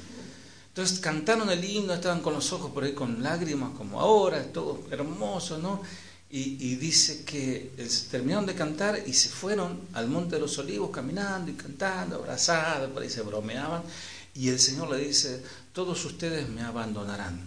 Entonces 0.76 1.00
cantaron 1.00 1.48
el 1.48 1.64
himno, 1.64 1.94
estaban 1.94 2.20
con 2.20 2.34
los 2.34 2.52
ojos 2.52 2.70
por 2.70 2.84
ahí 2.84 2.92
con 2.92 3.22
lágrimas, 3.22 3.70
como 3.78 3.98
ahora, 3.98 4.44
todo 4.52 4.82
hermoso, 4.90 5.56
¿no? 5.56 5.80
Y, 6.28 6.74
dice 6.74 7.24
que 7.24 7.72
terminaron 8.10 8.44
de 8.44 8.54
cantar 8.54 9.02
y 9.06 9.14
se 9.14 9.30
fueron 9.30 9.80
al 9.94 10.06
Monte 10.08 10.34
de 10.34 10.42
los 10.42 10.58
Olivos 10.58 10.90
caminando 10.90 11.50
y 11.50 11.54
cantando, 11.54 12.16
abrazados, 12.16 12.90
por 12.90 13.02
ahí 13.02 13.08
se 13.08 13.22
bromeaban. 13.22 13.84
Y 14.34 14.50
el 14.50 14.60
Señor 14.60 14.90
le 14.90 14.98
dice, 14.98 15.42
todos 15.72 16.04
ustedes 16.04 16.46
me 16.50 16.60
abandonarán. 16.60 17.40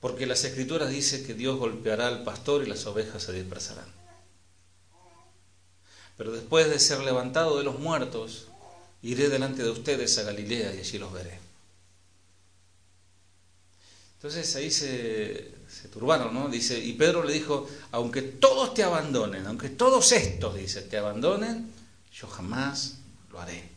Porque 0.00 0.24
las 0.24 0.42
escrituras 0.44 0.88
dicen 0.88 1.26
que 1.26 1.34
Dios 1.34 1.58
golpeará 1.58 2.08
al 2.08 2.24
pastor 2.24 2.62
y 2.62 2.66
las 2.66 2.86
ovejas 2.86 3.24
se 3.24 3.34
dispersarán. 3.34 3.92
Pero 6.16 6.32
después 6.32 6.70
de 6.70 6.78
ser 6.78 7.00
levantado 7.00 7.58
de 7.58 7.64
los 7.64 7.78
muertos, 7.78 8.46
iré 9.02 9.28
delante 9.28 9.62
de 9.62 9.70
ustedes 9.70 10.16
a 10.18 10.24
Galilea 10.24 10.74
y 10.74 10.78
allí 10.78 10.98
los 10.98 11.12
veré. 11.12 11.38
Entonces 14.16 14.54
ahí 14.56 14.70
se, 14.70 15.54
turbaron, 15.90 16.34
¿no? 16.34 16.48
Dice, 16.48 16.78
y 16.78 16.92
Pedro 16.92 17.24
le 17.24 17.32
dijo, 17.32 17.66
aunque 17.92 18.20
todos 18.20 18.74
te 18.74 18.82
abandonen, 18.82 19.46
aunque 19.46 19.70
todos 19.70 20.12
estos, 20.12 20.54
dice, 20.56 20.82
te 20.82 20.98
abandonen, 20.98 21.72
yo 22.12 22.28
jamás 22.28 22.98
lo 23.32 23.40
haré. 23.40 23.70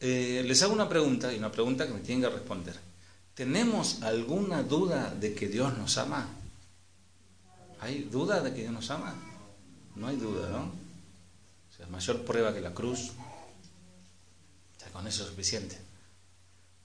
Eh, 0.00 0.44
les 0.46 0.62
hago 0.62 0.74
una 0.74 0.90
pregunta, 0.90 1.32
y 1.32 1.38
una 1.38 1.50
pregunta 1.50 1.86
que 1.86 1.94
me 1.94 2.00
tienen 2.00 2.28
que 2.28 2.36
responder. 2.36 2.74
¿Tenemos 3.32 4.02
alguna 4.02 4.62
duda 4.62 5.14
de 5.18 5.34
que 5.34 5.48
Dios 5.48 5.76
nos 5.78 5.96
ama? 5.96 6.28
¿Hay 7.80 8.02
duda 8.02 8.42
de 8.42 8.52
que 8.52 8.60
Dios 8.60 8.72
nos 8.72 8.90
ama? 8.90 9.14
No 9.96 10.08
hay 10.08 10.16
duda, 10.16 10.50
¿no? 10.50 10.87
O 11.78 11.80
sea, 11.80 11.86
mayor 11.86 12.24
prueba 12.24 12.52
que 12.52 12.60
la 12.60 12.74
cruz. 12.74 13.12
Ya 14.80 14.90
con 14.90 15.06
eso 15.06 15.22
es 15.22 15.28
suficiente. 15.28 15.78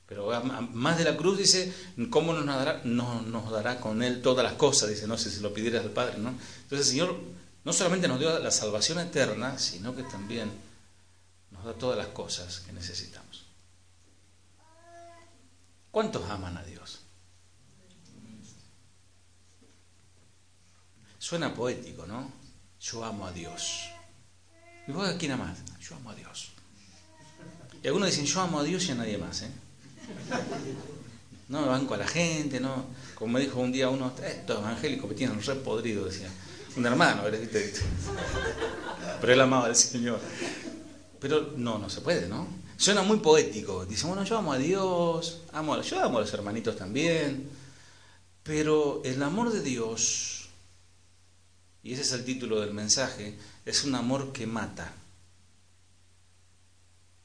Pero 0.05 0.29
más 0.73 0.97
de 0.97 1.05
la 1.05 1.17
cruz 1.17 1.37
dice, 1.37 1.73
¿cómo 2.11 2.33
nos 2.33 2.45
dará, 2.45 2.81
no, 2.83 3.21
nos 3.21 3.49
dará 3.49 3.79
con 3.79 4.03
Él 4.03 4.21
todas 4.21 4.43
las 4.43 4.53
cosas? 4.53 4.89
Dice, 4.89 5.07
no 5.07 5.17
sé 5.17 5.31
si 5.31 5.39
lo 5.39 5.53
pidieras 5.53 5.83
al 5.83 5.91
Padre, 5.91 6.19
¿no? 6.19 6.29
Entonces 6.29 6.79
el 6.79 6.85
Señor 6.85 7.17
no 7.63 7.73
solamente 7.73 8.07
nos 8.07 8.19
dio 8.19 8.37
la 8.37 8.51
salvación 8.51 8.99
eterna, 8.99 9.57
sino 9.57 9.95
que 9.95 10.03
también 10.03 10.51
nos 11.51 11.63
da 11.63 11.73
todas 11.73 11.97
las 11.97 12.07
cosas 12.07 12.59
que 12.59 12.73
necesitamos. 12.73 13.45
¿Cuántos 15.89 16.29
aman 16.29 16.57
a 16.57 16.63
Dios? 16.63 16.99
Suena 21.17 21.53
poético, 21.53 22.05
¿no? 22.05 22.31
Yo 22.81 23.05
amo 23.05 23.25
a 23.25 23.31
Dios. 23.31 23.92
¿Y 24.87 24.91
vos 24.91 25.07
a 25.07 25.17
quién 25.17 25.31
amás? 25.31 25.59
Yo 25.79 25.95
amo 25.95 26.09
a 26.09 26.15
Dios. 26.15 26.51
Y 27.81 27.87
algunos 27.87 28.09
dicen, 28.09 28.25
yo 28.25 28.41
amo 28.41 28.59
a 28.59 28.63
Dios 28.63 28.85
y 28.85 28.91
a 28.91 28.95
nadie 28.95 29.17
más, 29.17 29.41
¿eh? 29.43 29.51
No 31.49 31.61
me 31.61 31.67
banco 31.67 31.93
a 31.93 31.97
la 31.97 32.07
gente, 32.07 32.59
no. 32.59 32.85
Como 33.15 33.33
me 33.33 33.39
dijo 33.39 33.59
un 33.59 33.71
día 33.71 33.89
uno, 33.89 34.11
estos 34.25 34.59
evangélicos 34.59 35.09
me 35.09 35.15
tienen 35.15 35.41
re 35.41 35.55
podrido, 35.55 36.05
decía. 36.05 36.29
Un 36.75 36.85
hermano, 36.85 37.23
Pero 39.21 39.33
él 39.33 39.41
amaba 39.41 39.67
al 39.67 39.75
Señor. 39.75 40.19
Pero 41.19 41.53
no, 41.55 41.77
no 41.77 41.89
se 41.89 42.01
puede, 42.01 42.27
¿no? 42.27 42.47
Suena 42.77 43.03
muy 43.03 43.17
poético. 43.17 43.85
Dice, 43.85 44.07
bueno, 44.07 44.23
yo 44.23 44.37
amo 44.37 44.53
a 44.53 44.57
Dios, 44.57 45.41
amo 45.53 45.75
a, 45.75 45.81
yo 45.81 46.03
amo 46.03 46.17
a 46.17 46.21
los 46.21 46.33
hermanitos 46.33 46.75
también. 46.75 47.49
Pero 48.41 49.01
el 49.05 49.21
amor 49.21 49.51
de 49.53 49.61
Dios, 49.61 50.32
y 51.83 51.93
ese 51.93 52.01
es 52.01 52.11
el 52.13 52.25
título 52.25 52.61
del 52.61 52.73
mensaje, 52.73 53.37
es 53.65 53.83
un 53.83 53.95
amor 53.95 54.31
que 54.31 54.47
mata. 54.47 54.93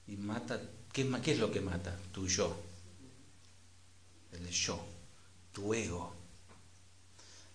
Y 0.07 0.17
mata, 0.17 0.61
¿qué, 0.93 1.09
es 1.27 1.39
lo 1.39 1.53
que 1.53 1.61
mata? 1.61 1.97
Tu 2.13 2.27
yo 2.27 2.69
el 4.33 4.51
yo, 4.51 4.79
tu 5.53 5.75
ego. 5.75 6.13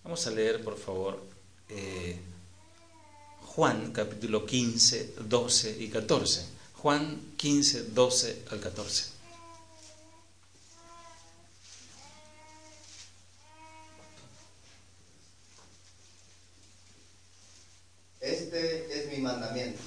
Vamos 0.02 0.26
a 0.26 0.30
leer, 0.30 0.62
por 0.62 0.78
favor, 0.78 1.22
eh, 1.68 2.20
Juan 3.40 3.92
capítulo 3.92 4.44
15, 4.44 5.14
12 5.28 5.82
y 5.82 5.88
14. 5.88 6.46
Juan 6.74 7.34
15, 7.36 7.84
12 7.90 8.44
al 8.50 8.60
14. 8.60 9.13
Es 18.54 19.10
mi 19.10 19.18
mandamiento, 19.18 19.82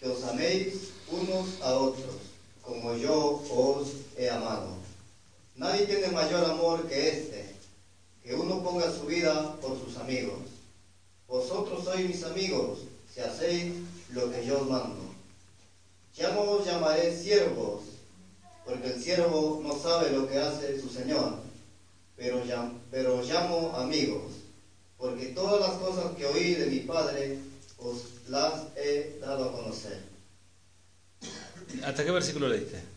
que 0.00 0.08
os 0.08 0.24
améis 0.24 0.90
unos 1.12 1.62
a 1.62 1.74
otros, 1.74 2.16
como 2.60 2.96
yo 2.96 3.40
os 3.48 3.86
he 4.18 4.28
amado. 4.28 4.74
Nadie 5.54 5.86
tiene 5.86 6.08
mayor 6.08 6.44
amor 6.44 6.88
que 6.88 7.08
este, 7.08 7.54
que 8.24 8.34
uno 8.34 8.64
ponga 8.64 8.90
su 8.90 9.06
vida 9.06 9.54
por 9.60 9.78
sus 9.78 9.96
amigos. 9.96 10.40
Vosotros 11.28 11.84
sois 11.84 12.04
mis 12.04 12.24
amigos, 12.24 12.80
si 13.14 13.20
hacéis 13.20 13.74
lo 14.10 14.28
que 14.28 14.44
yo 14.44 14.62
os 14.62 14.68
mando. 14.68 15.14
Ya 16.16 16.32
no 16.32 16.40
os 16.50 16.66
llamaré 16.66 17.16
siervos, 17.16 17.82
porque 18.66 18.88
el 18.88 19.00
siervo 19.00 19.60
no 19.62 19.78
sabe 19.78 20.10
lo 20.10 20.28
que 20.28 20.38
hace 20.38 20.80
su 20.80 20.88
Señor, 20.88 21.36
pero, 22.16 22.42
pero 22.90 23.22
llamo 23.22 23.72
amigos, 23.76 24.32
porque 24.98 25.26
todas 25.26 25.60
las 25.60 25.78
cosas 25.78 26.16
que 26.16 26.26
oí 26.26 26.54
de 26.54 26.66
mi 26.66 26.80
Padre 26.80 27.53
os 27.84 28.28
las 28.28 28.68
he 28.76 29.18
dado 29.20 29.50
a 29.50 29.52
conocer. 29.52 30.02
¿Hasta 31.84 32.04
qué 32.04 32.10
versículo 32.10 32.48
leíste? 32.48 32.94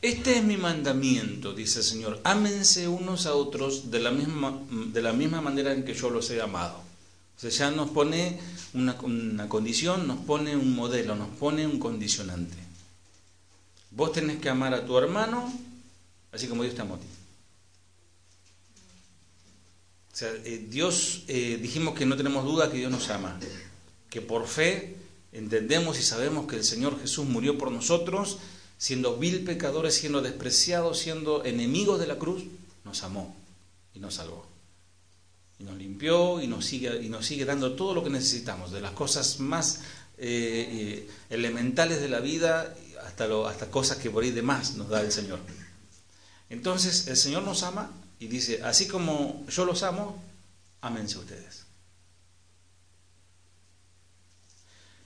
Este 0.00 0.38
es 0.38 0.44
mi 0.44 0.56
mandamiento, 0.56 1.52
dice 1.52 1.80
el 1.80 1.84
Señor. 1.84 2.20
Ámense 2.22 2.86
unos 2.86 3.26
a 3.26 3.34
otros 3.34 3.90
de 3.90 3.98
la 3.98 4.12
misma, 4.12 4.62
de 4.70 5.02
la 5.02 5.12
misma 5.12 5.40
manera 5.40 5.72
en 5.72 5.84
que 5.84 5.92
yo 5.92 6.08
los 6.08 6.30
he 6.30 6.40
amado. 6.40 6.78
O 7.36 7.40
sea, 7.40 7.50
ya 7.50 7.70
nos 7.72 7.90
pone 7.90 8.38
una, 8.74 8.94
una 9.02 9.48
condición, 9.48 10.06
nos 10.06 10.18
pone 10.18 10.54
un 10.56 10.72
modelo, 10.76 11.16
nos 11.16 11.30
pone 11.30 11.66
un 11.66 11.80
condicionante. 11.80 12.56
Vos 13.90 14.12
tenés 14.12 14.38
que 14.38 14.48
amar 14.48 14.72
a 14.72 14.86
tu 14.86 14.96
hermano, 14.96 15.52
así 16.30 16.46
como 16.46 16.62
Dios 16.62 16.76
te 16.76 16.82
amó 16.82 16.94
a 16.94 16.98
ti. 17.00 17.06
O 20.07 20.07
sea, 20.18 20.32
eh, 20.44 20.66
Dios, 20.68 21.22
eh, 21.28 21.58
dijimos 21.62 21.94
que 21.94 22.04
no 22.04 22.16
tenemos 22.16 22.44
duda 22.44 22.72
que 22.72 22.78
Dios 22.78 22.90
nos 22.90 23.08
ama, 23.08 23.38
que 24.10 24.20
por 24.20 24.48
fe 24.48 24.96
entendemos 25.32 26.00
y 26.00 26.02
sabemos 26.02 26.48
que 26.48 26.56
el 26.56 26.64
Señor 26.64 27.00
Jesús 27.00 27.24
murió 27.24 27.56
por 27.56 27.70
nosotros 27.70 28.38
siendo 28.78 29.16
vil 29.16 29.44
pecadores, 29.44 29.94
siendo 29.94 30.20
despreciados, 30.20 30.98
siendo 30.98 31.44
enemigos 31.44 32.00
de 32.00 32.08
la 32.08 32.18
cruz, 32.18 32.42
nos 32.84 33.04
amó 33.04 33.36
y 33.94 34.00
nos 34.00 34.14
salvó. 34.14 34.44
Y 35.60 35.62
nos 35.64 35.76
limpió 35.76 36.40
y 36.40 36.48
nos 36.48 36.64
sigue, 36.64 37.00
y 37.00 37.08
nos 37.08 37.24
sigue 37.24 37.44
dando 37.44 37.76
todo 37.76 37.94
lo 37.94 38.02
que 38.02 38.10
necesitamos, 38.10 38.72
de 38.72 38.80
las 38.80 38.92
cosas 38.92 39.38
más 39.38 39.82
eh, 40.16 41.08
elementales 41.30 42.00
de 42.00 42.08
la 42.08 42.18
vida 42.18 42.74
hasta, 43.04 43.28
hasta 43.48 43.70
cosas 43.70 43.98
que 43.98 44.10
por 44.10 44.24
ahí 44.24 44.32
de 44.32 44.42
más 44.42 44.74
nos 44.74 44.88
da 44.88 45.00
el 45.00 45.12
Señor. 45.12 45.38
Entonces 46.50 47.06
el 47.06 47.16
Señor 47.16 47.44
nos 47.44 47.62
ama 47.62 47.92
y 48.20 48.26
dice, 48.26 48.60
así 48.64 48.88
como 48.88 49.44
yo 49.48 49.64
los 49.64 49.82
amo, 49.82 50.22
ámense 50.80 51.18
ustedes. 51.18 51.64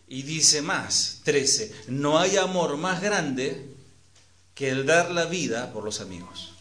Y 0.09 0.23
dice 0.23 0.63
más, 0.63 1.21
13, 1.25 1.87
no 1.89 2.19
hay 2.19 2.37
amor 2.37 2.77
más 2.77 3.01
grande 3.01 3.75
que 4.55 4.71
el 4.71 4.87
dar 4.87 5.11
la 5.11 5.25
vida 5.25 5.73
por 5.73 5.85
los 5.85 6.01
amigos. 6.01 6.53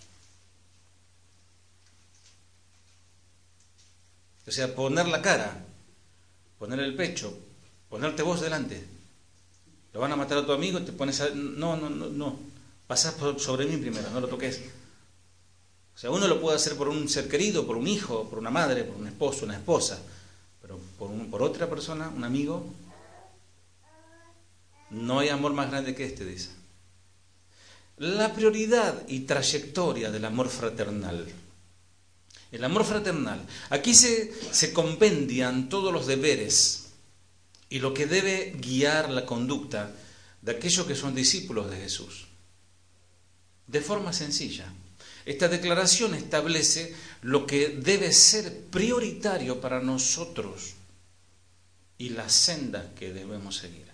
O 4.48 4.52
sea, 4.52 4.74
poner 4.74 5.08
la 5.08 5.22
cara, 5.22 5.66
poner 6.60 6.80
el 6.80 6.96
pecho, 6.96 7.38
ponerte 7.90 8.24
vos 8.24 8.42
delante. 8.42 8.84
Lo 9.94 10.00
van 10.00 10.12
a 10.12 10.16
matar 10.16 10.40
a 10.40 10.46
tu 10.46 10.52
amigo 10.52 10.80
y 10.80 10.84
te 10.84 10.94
pones 10.94 11.20
a... 11.22 11.30
No, 11.30 11.76
no, 11.76 11.90
no, 11.90 12.08
no. 12.08 12.40
Pasás 12.88 13.16
sobre 13.38 13.66
mí 13.66 13.78
primero, 13.78 14.10
no 14.10 14.22
lo 14.22 14.28
toques. 14.28 14.62
O 15.96 15.98
sea, 15.98 16.10
uno 16.10 16.28
lo 16.28 16.42
puede 16.42 16.56
hacer 16.56 16.76
por 16.76 16.88
un 16.88 17.08
ser 17.10 17.28
querido, 17.28 17.66
por 17.68 17.78
un 17.78 17.88
hijo, 17.88 18.30
por 18.30 18.40
una 18.40 18.50
madre, 18.50 18.84
por 18.84 18.98
un 18.98 19.08
esposo, 19.08 19.46
una 19.46 19.56
esposa, 19.56 20.02
pero 20.62 20.80
por, 20.98 21.42
otra 21.42 21.70
persona, 21.70 22.10
un 22.10 22.24
amigo, 22.24 22.66
no 24.90 25.20
hay 25.20 25.30
amor 25.30 25.54
más 25.54 25.70
grande 25.70 25.96
que 25.96 26.06
este, 26.06 26.26
dice. 26.26 26.50
La 27.98 28.34
prioridad 28.34 29.08
y 29.08 29.22
trayectoria 29.22 30.10
del 30.10 30.26
amor 30.26 30.50
fraternal. 30.50 31.28
El 32.52 32.64
amor 32.64 32.84
fraternal. 32.84 33.46
Aquí 33.70 33.94
se, 33.94 34.34
se 34.52 34.74
compendian 34.74 35.70
todos 35.70 35.94
los 35.94 36.08
deberes 36.08 36.90
y 37.70 37.80
lo 37.80 37.94
que 37.94 38.08
debe 38.08 38.56
guiar 38.58 39.10
la 39.10 39.26
conducta 39.26 39.96
de 40.42 40.52
aquellos 40.52 40.86
que 40.86 40.96
son 40.96 41.16
discípulos 41.16 41.70
de 41.70 41.78
Jesús. 41.78 42.26
De 43.68 43.82
forma 43.82 44.12
sencilla. 44.12 44.74
Esta 45.26 45.48
declaración 45.48 46.16
establece 46.16 46.96
lo 47.22 47.46
que 47.46 47.70
debe 47.70 48.12
ser 48.12 48.66
prioritario 48.66 49.62
para 49.62 49.82
nosotros 49.82 50.74
y 51.98 52.10
la 52.10 52.30
senda 52.30 52.92
que 52.98 53.14
debemos 53.14 53.58
seguir. 53.58 53.86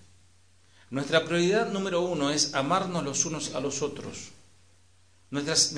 Nuestra 0.90 1.26
prioridad 1.26 1.70
número 1.70 2.02
uno 2.02 2.32
es 2.32 2.54
amarnos 2.54 3.04
los 3.04 3.26
unos 3.26 3.54
a 3.56 3.60
los 3.60 3.82
otros. 3.82 4.30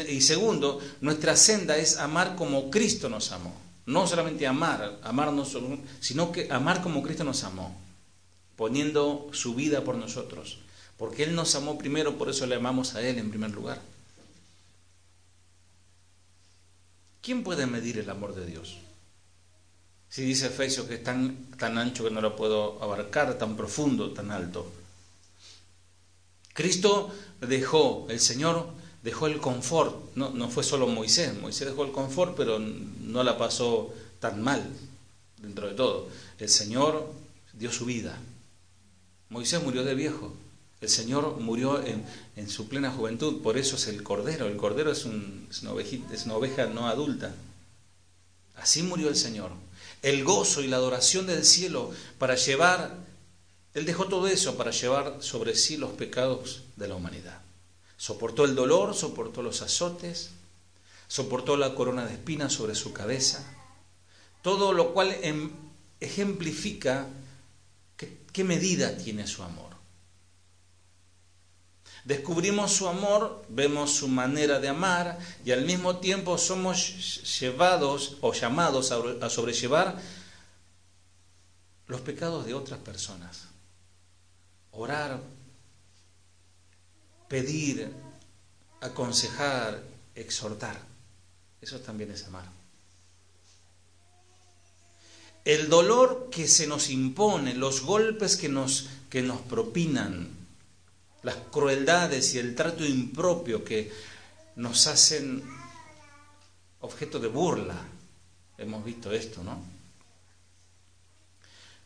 y 0.07 0.21
segundo, 0.21 0.79
nuestra 1.01 1.35
senda 1.35 1.77
es 1.77 1.97
amar 1.97 2.35
como 2.35 2.69
Cristo 2.69 3.09
nos 3.09 3.31
amó. 3.31 3.55
No 3.87 4.05
solamente 4.05 4.45
amar, 4.45 4.99
amarnos, 5.01 5.57
sino 5.99 6.31
que 6.31 6.47
amar 6.51 6.83
como 6.83 7.01
Cristo 7.01 7.23
nos 7.23 7.43
amó, 7.43 7.75
poniendo 8.55 9.27
su 9.33 9.55
vida 9.55 9.83
por 9.83 9.95
nosotros. 9.95 10.59
Porque 10.95 11.23
Él 11.23 11.33
nos 11.33 11.55
amó 11.55 11.79
primero, 11.79 12.15
por 12.15 12.29
eso 12.29 12.45
le 12.45 12.53
amamos 12.53 12.93
a 12.93 13.01
Él 13.01 13.17
en 13.17 13.31
primer 13.31 13.49
lugar. 13.49 13.81
¿Quién 17.21 17.43
puede 17.43 17.65
medir 17.65 17.97
el 17.97 18.09
amor 18.09 18.33
de 18.35 18.45
Dios? 18.45 18.77
Si 20.09 20.23
dice 20.23 20.47
Efesios 20.47 20.87
que 20.87 20.95
es 20.95 21.03
tan, 21.03 21.51
tan 21.57 21.77
ancho 21.77 22.03
que 22.03 22.11
no 22.11 22.21
lo 22.21 22.35
puedo 22.35 22.81
abarcar, 22.81 23.37
tan 23.37 23.55
profundo, 23.55 24.11
tan 24.11 24.31
alto. 24.31 24.71
Cristo 26.53 27.13
dejó, 27.41 28.07
el 28.09 28.19
Señor 28.19 28.67
dejó 29.03 29.27
el 29.27 29.37
confort, 29.37 30.15
no, 30.15 30.31
no 30.31 30.49
fue 30.49 30.63
solo 30.63 30.87
Moisés, 30.87 31.39
Moisés 31.39 31.67
dejó 31.67 31.85
el 31.85 31.91
confort, 31.91 32.35
pero 32.35 32.59
no 32.59 33.23
la 33.23 33.37
pasó 33.37 33.93
tan 34.19 34.41
mal 34.41 34.67
dentro 35.37 35.67
de 35.67 35.75
todo. 35.75 36.09
El 36.39 36.49
Señor 36.49 37.13
dio 37.53 37.71
su 37.71 37.85
vida. 37.85 38.17
Moisés 39.29 39.61
murió 39.61 39.83
de 39.83 39.93
viejo, 39.93 40.33
el 40.81 40.87
Señor 40.87 41.37
murió 41.39 41.83
en, 41.83 42.49
su 42.49 42.69
plena 42.69 42.89
juventud, 42.89 43.41
por 43.41 43.57
eso 43.57 43.75
es 43.75 43.87
el 43.87 44.01
Cordero. 44.01 44.47
El 44.47 44.55
Cordero 44.55 44.91
es, 44.91 44.99
es, 44.99 45.05
una 45.63 45.81
es, 45.81 46.25
una 46.25 46.35
oveja 46.35 46.67
no 46.67 46.87
adulta. 46.87 47.35
Así 48.55 48.83
murió 48.83 49.09
el 49.09 49.17
Señor. 49.17 49.51
El 50.01 50.23
gozo 50.23 50.61
y 50.61 50.67
la 50.67 50.77
adoración 50.77 51.27
del 51.27 51.43
cielo 51.43 51.91
para 52.17 52.35
llevar, 52.35 52.95
Él 53.73 53.85
dejó 53.85 54.07
todo 54.07 54.27
eso 54.27 54.55
para 54.55 54.71
llevar 54.71 55.17
sobre 55.19 55.53
sí 55.55 55.75
los 55.75 55.91
pecados 55.91 56.61
de 56.77 56.87
la 56.87 56.95
humanidad. 56.95 57.41
Soportó 57.97 58.45
el 58.45 58.55
dolor, 58.55 58.95
soportó 58.95 59.41
los 59.41 59.61
azotes, 59.61 60.29
soportó 61.09 61.57
la 61.57 61.75
corona 61.75 62.05
de 62.05 62.13
espinas 62.13 62.53
sobre 62.53 62.75
su 62.75 62.93
cabeza, 62.93 63.43
todo 64.41 64.71
lo 64.71 64.93
cual 64.93 65.13
em, 65.21 65.51
ejemplifica 65.99 67.07
qué 68.31 68.43
medida 68.45 68.95
tiene 68.95 69.27
su 69.27 69.43
amor. 69.43 69.68
Descubrimos 72.09 72.71
su 72.71 72.87
amor, 72.87 73.45
vemos 73.49 73.93
su 73.93 74.07
manera 74.07 74.59
de 74.59 74.67
amar 74.67 75.19
y 75.45 75.51
al 75.51 75.63
mismo 75.63 75.97
tiempo 75.97 76.39
somos 76.39 77.39
llevados 77.39 78.17
o 78.21 78.33
llamados 78.33 78.91
a 78.91 79.29
sobrellevar 79.29 79.95
los 81.85 82.01
pecados 82.01 82.47
de 82.47 82.55
otras 82.55 82.79
personas. 82.79 83.43
Orar, 84.71 85.21
pedir, 87.27 87.93
aconsejar, 88.81 89.83
exhortar. 90.15 90.81
Eso 91.61 91.79
también 91.79 92.09
es 92.09 92.23
amar. 92.23 92.45
El 95.45 95.69
dolor 95.69 96.31
que 96.31 96.47
se 96.47 96.65
nos 96.65 96.89
impone, 96.89 97.53
los 97.53 97.81
golpes 97.81 98.35
que 98.35 98.49
nos, 98.49 98.89
que 99.11 99.21
nos 99.21 99.41
propinan, 99.41 100.38
las 101.23 101.35
crueldades 101.51 102.33
y 102.35 102.39
el 102.39 102.55
trato 102.55 102.85
impropio 102.85 103.63
que 103.63 103.91
nos 104.55 104.87
hacen 104.87 105.43
objeto 106.81 107.19
de 107.19 107.27
burla. 107.27 107.75
Hemos 108.57 108.83
visto 108.83 109.11
esto, 109.11 109.43
¿no? 109.43 109.61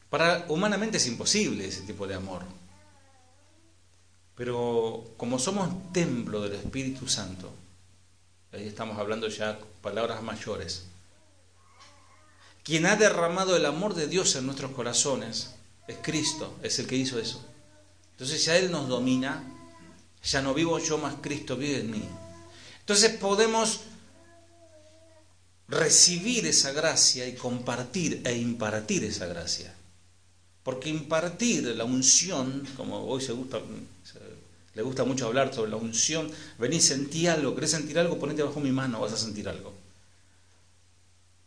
Para 0.10 0.46
humanamente 0.50 0.98
es 0.98 1.08
imposible 1.08 1.68
ese 1.68 1.82
tipo 1.82 2.06
de 2.06 2.16
amor. 2.16 2.44
Pero 4.36 5.14
como 5.18 5.40
somos 5.40 5.92
templo 5.92 6.42
del 6.42 6.54
Espíritu 6.54 7.08
Santo, 7.08 7.52
ahí 8.52 8.68
estamos 8.68 8.98
hablando 8.98 9.28
ya 9.28 9.60
palabras 9.82 10.24
mayores, 10.24 10.86
quien 12.64 12.86
ha 12.86 12.96
derramado 12.96 13.56
el 13.58 13.66
amor 13.66 13.94
de 13.94 14.08
Dios 14.08 14.36
en 14.36 14.46
nuestros 14.46 14.72
corazones 14.72 15.54
es 15.88 15.98
Cristo, 16.02 16.58
es 16.64 16.80
el 16.80 16.88
que 16.88 16.96
hizo 16.96 17.20
eso. 17.20 17.46
Entonces 18.14 18.46
ya 18.46 18.58
Él 18.58 18.72
nos 18.72 18.88
domina, 18.88 19.44
ya 20.24 20.42
no 20.42 20.54
vivo 20.54 20.80
yo 20.80 20.98
más, 20.98 21.16
Cristo 21.22 21.58
vive 21.58 21.80
en 21.82 21.92
mí. 21.92 22.04
Entonces 22.80 23.12
podemos 23.12 23.82
recibir 25.68 26.46
esa 26.46 26.72
gracia 26.72 27.28
y 27.28 27.34
compartir 27.34 28.22
e 28.26 28.38
impartir 28.38 29.04
esa 29.04 29.26
gracia. 29.26 29.74
Porque 30.64 30.90
impartir 30.90 31.66
la 31.76 31.84
unción, 31.84 32.66
como 32.78 33.06
hoy 33.06 33.22
se 33.22 33.34
gusta, 33.34 33.60
le 34.76 34.82
gusta 34.82 35.04
mucho 35.04 35.28
hablar 35.28 35.54
sobre 35.54 35.72
la 35.72 35.78
unción, 35.78 36.32
venís, 36.58 36.86
sentí 36.86 37.28
algo, 37.28 37.54
querés 37.54 37.72
sentir 37.72 38.00
algo, 38.00 38.20
ponete 38.20 38.44
bajo 38.44 38.60
mi 38.60 38.72
mano, 38.72 39.02
vas 39.02 39.14
a 39.14 39.18
sentir 39.18 39.50
algo. 39.50 39.74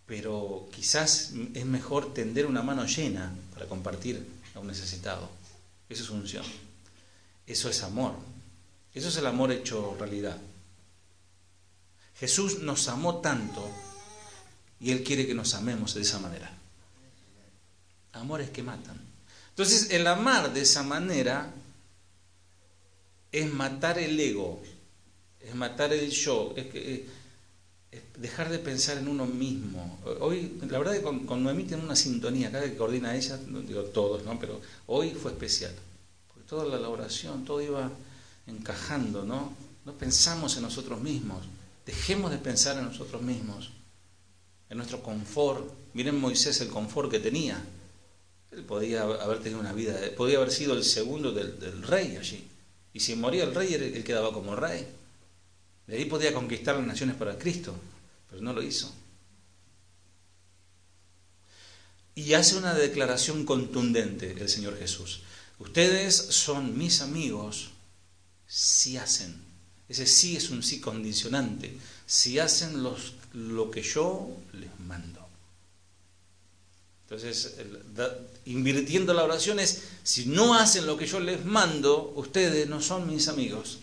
Pero 0.06 0.68
quizás 0.72 1.32
es 1.54 1.64
mejor 1.64 2.12
tender 2.12 2.46
una 2.46 2.62
mano 2.62 2.86
llena 2.86 3.34
para 3.54 3.66
compartir 3.66 4.24
a 4.54 4.60
un 4.60 4.66
necesitado. 4.66 5.28
Eso 5.88 6.02
es 6.02 6.10
unción. 6.10 6.44
Eso 7.46 7.68
es 7.68 7.82
amor. 7.82 8.14
Eso 8.92 9.08
es 9.08 9.16
el 9.16 9.26
amor 9.26 9.52
hecho 9.52 9.96
realidad. 9.98 10.38
Jesús 12.18 12.60
nos 12.60 12.88
amó 12.88 13.20
tanto 13.20 13.70
y 14.80 14.90
Él 14.90 15.04
quiere 15.04 15.26
que 15.26 15.34
nos 15.34 15.54
amemos 15.54 15.94
de 15.94 16.02
esa 16.02 16.18
manera. 16.18 16.50
Amores 18.12 18.50
que 18.50 18.62
matan. 18.62 18.98
Entonces, 19.50 19.90
el 19.90 20.06
amar 20.06 20.52
de 20.52 20.62
esa 20.62 20.82
manera 20.82 21.52
es 23.32 23.52
matar 23.52 23.98
el 23.98 24.18
ego, 24.18 24.62
es 25.40 25.54
matar 25.54 25.92
el 25.92 26.10
yo, 26.10 26.54
es, 26.56 26.66
que, 26.66 27.06
dejar 28.18 28.50
de 28.50 28.58
pensar 28.58 28.98
en 28.98 29.08
uno 29.08 29.26
mismo. 29.26 29.98
Hoy, 30.20 30.58
la 30.68 30.78
verdad 30.78 30.94
que 30.94 31.02
con, 31.02 31.26
con 31.26 31.44
tenemos 31.44 31.84
una 31.84 31.96
sintonía, 31.96 32.50
cada 32.50 32.64
que 32.64 32.76
coordina 32.76 33.14
ella, 33.16 33.38
digo 33.66 33.82
todos, 33.84 34.24
¿no? 34.24 34.38
pero 34.38 34.60
hoy 34.86 35.10
fue 35.10 35.32
especial 35.32 35.72
toda 36.46 36.64
la 36.64 36.76
elaboración, 36.76 37.44
todo 37.44 37.60
iba 37.60 37.90
encajando, 38.46 39.24
¿no? 39.24 39.52
No 39.84 39.92
pensamos 39.94 40.56
en 40.56 40.62
nosotros 40.62 41.00
mismos, 41.00 41.44
dejemos 41.84 42.30
de 42.30 42.38
pensar 42.38 42.78
en 42.78 42.84
nosotros 42.84 43.22
mismos, 43.22 43.70
en 44.70 44.78
nuestro 44.78 45.02
confort. 45.02 45.68
Miren 45.94 46.18
Moisés 46.18 46.60
el 46.60 46.68
confort 46.68 47.10
que 47.10 47.20
tenía. 47.20 47.62
Él 48.52 48.64
podía 48.64 49.02
haber 49.02 49.40
tenido 49.40 49.60
una 49.60 49.72
vida, 49.72 49.98
podía 50.16 50.38
haber 50.38 50.50
sido 50.50 50.74
el 50.74 50.84
segundo 50.84 51.32
del, 51.32 51.82
rey 51.82 52.16
allí. 52.16 52.48
Y 52.92 53.00
si 53.00 53.14
moría 53.14 53.44
el 53.44 53.54
rey, 53.54 53.74
él 53.74 54.04
quedaba 54.04 54.32
como 54.32 54.56
rey. 54.56 54.86
De 55.86 55.96
ahí 55.96 56.04
podía 56.06 56.34
conquistar 56.34 56.76
las 56.76 56.86
naciones 56.86 57.16
para 57.16 57.38
Cristo, 57.38 57.74
pero 58.28 58.42
no 58.42 58.52
lo 58.52 58.62
hizo. 58.62 58.92
Y 62.14 62.32
hace 62.32 62.56
una 62.56 62.74
declaración 62.74 63.44
contundente 63.44 64.32
el 64.38 64.48
Señor 64.48 64.78
Jesús. 64.78 65.20
Ustedes 65.58 66.14
son 66.16 66.76
mis 66.76 67.00
amigos 67.02 67.70
si 68.46 68.96
hacen. 68.96 69.36
Ese 69.88 70.06
sí 70.06 70.36
es 70.36 70.50
un 70.50 70.62
sí 70.62 70.80
condicionante. 70.80 71.78
Si 72.06 72.38
hacen 72.38 72.82
lo 72.82 73.70
que 73.70 73.82
yo 73.82 74.28
les 74.54 74.80
mando. 74.80 75.26
Entonces, 77.08 77.54
invirtiendo 78.46 79.14
la 79.14 79.22
oración 79.22 79.60
es, 79.60 79.82
si 80.02 80.26
no 80.26 80.54
hacen 80.54 80.86
lo 80.86 80.96
que 80.96 81.06
yo 81.06 81.20
les 81.20 81.44
mando, 81.44 82.12
ustedes 82.16 82.68
no 82.68 82.82
son 82.82 83.06
mis 83.06 83.28
amigos. 83.28 83.78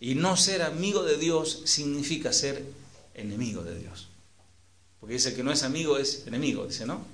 Y 0.00 0.14
no 0.14 0.36
ser 0.36 0.62
amigo 0.62 1.02
de 1.02 1.18
Dios 1.18 1.62
significa 1.66 2.32
ser 2.32 2.64
enemigo 3.14 3.62
de 3.62 3.78
Dios. 3.78 4.08
Porque 4.98 5.14
dice 5.14 5.34
que 5.34 5.42
no 5.42 5.52
es 5.52 5.62
amigo, 5.62 5.98
es 5.98 6.26
enemigo, 6.26 6.66
dice, 6.66 6.86
¿no? 6.86 7.04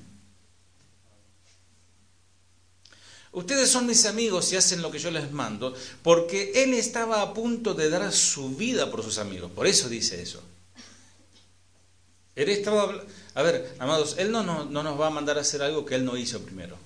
Ustedes 3.32 3.68
son 3.68 3.86
mis 3.86 4.06
amigos 4.06 4.50
y 4.52 4.56
hacen 4.56 4.80
lo 4.80 4.90
que 4.90 4.98
yo 4.98 5.10
les 5.10 5.30
mando, 5.30 5.74
porque 6.02 6.52
Él 6.62 6.72
estaba 6.72 7.20
a 7.20 7.34
punto 7.34 7.74
de 7.74 7.90
dar 7.90 8.10
su 8.10 8.56
vida 8.56 8.90
por 8.90 9.02
sus 9.02 9.18
amigos. 9.18 9.50
Por 9.52 9.66
eso 9.66 9.90
dice 9.90 10.22
eso. 10.22 10.42
Él 12.34 12.48
estaba... 12.48 13.04
A 13.34 13.42
ver, 13.42 13.74
amados, 13.78 14.14
Él 14.16 14.30
no, 14.30 14.42
no, 14.42 14.64
nos 14.64 15.00
va 15.00 15.08
a 15.08 15.10
mandar 15.10 15.36
a 15.36 15.42
hacer 15.42 15.60
algo 15.60 15.84
que 15.84 15.96
Él 15.96 16.04
no 16.04 16.16
hizo 16.16 16.40
primero. 16.40 16.78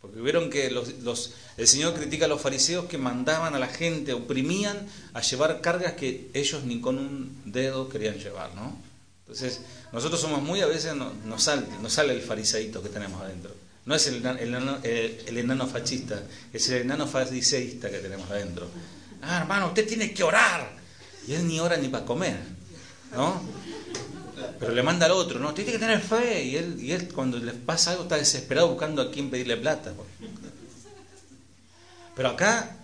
Porque 0.00 0.20
vieron 0.20 0.48
que 0.48 0.70
los, 0.70 1.34
el 1.56 1.66
Señor 1.66 1.94
critica 1.94 2.24
a 2.24 2.28
los 2.28 2.40
fariseos 2.40 2.86
que 2.86 2.96
mandaban 2.96 3.54
a 3.54 3.58
la 3.58 3.68
gente, 3.68 4.14
oprimían 4.14 4.86
a 5.12 5.20
llevar 5.20 5.60
cargas 5.60 5.92
que 5.92 6.30
ellos 6.32 6.64
ni 6.64 6.80
con 6.80 6.98
un 6.98 7.42
dedo 7.44 7.88
querían 7.88 8.18
llevar, 8.18 8.54
¿no? 8.54 8.74
Entonces, 9.20 9.60
nosotros 9.92 10.20
somos 10.20 10.42
muy, 10.42 10.60
a 10.60 10.66
veces 10.66 10.94
nos, 10.96 11.42
sale, 11.42 11.66
nos 11.82 11.92
sale 11.92 12.14
el 12.14 12.22
fariseíto 12.22 12.82
que 12.82 12.88
tenemos 12.88 13.20
adentro. 13.22 13.54
No 13.86 13.94
es 13.94 14.06
el, 14.06 14.24
enano 15.38 15.66
fascista, 15.66 16.22
es 16.52 16.68
el 16.70 16.82
enano 16.82 17.06
fariseísta 17.06 17.90
que 17.90 17.98
tenemos 17.98 18.30
adentro. 18.30 18.68
Ah, 19.22 19.40
hermano, 19.40 19.68
usted 19.68 19.86
tiene 19.86 20.12
que 20.12 20.22
orar. 20.22 20.70
Y 21.26 21.34
él 21.34 21.46
ni 21.46 21.60
ora 21.60 21.76
ni 21.76 21.88
para 21.88 22.04
comer, 22.04 22.38
¿no? 23.14 23.42
Pero 24.60 24.74
le 24.74 24.82
manda 24.82 25.06
al 25.06 25.12
otro, 25.12 25.40
¿no? 25.40 25.54
Tiene 25.54 25.72
que 25.72 25.78
tener 25.78 26.00
fe. 26.00 26.44
Y 26.44 26.56
él, 26.56 26.78
y 26.78 26.92
él 26.92 27.10
cuando 27.12 27.38
le 27.38 27.54
pasa 27.54 27.92
algo 27.92 28.02
está 28.02 28.16
desesperado 28.16 28.68
buscando 28.68 29.00
a 29.00 29.10
quién 29.10 29.30
pedirle 29.30 29.56
plata. 29.56 29.94
Pero 32.14 32.28
acá 32.28 32.76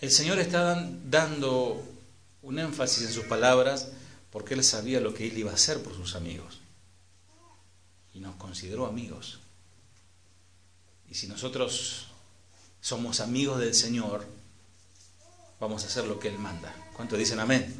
el 0.00 0.10
Señor 0.10 0.38
está 0.38 0.88
dando 1.04 1.84
un 2.40 2.58
énfasis 2.58 3.04
en 3.04 3.12
sus 3.12 3.24
palabras 3.24 3.88
porque 4.30 4.54
Él 4.54 4.64
sabía 4.64 5.00
lo 5.00 5.12
que 5.12 5.26
Él 5.28 5.36
iba 5.36 5.50
a 5.50 5.54
hacer 5.54 5.82
por 5.82 5.94
sus 5.94 6.14
amigos. 6.14 6.60
Y 8.14 8.20
nos 8.20 8.36
consideró 8.36 8.86
amigos. 8.86 9.40
Y 11.10 11.14
si 11.14 11.26
nosotros 11.26 12.06
somos 12.80 13.20
amigos 13.20 13.60
del 13.60 13.74
Señor, 13.74 14.26
vamos 15.60 15.84
a 15.84 15.88
hacer 15.88 16.06
lo 16.06 16.18
que 16.18 16.28
Él 16.28 16.38
manda. 16.38 16.74
¿Cuántos 16.94 17.18
dicen 17.18 17.38
amén? 17.38 17.74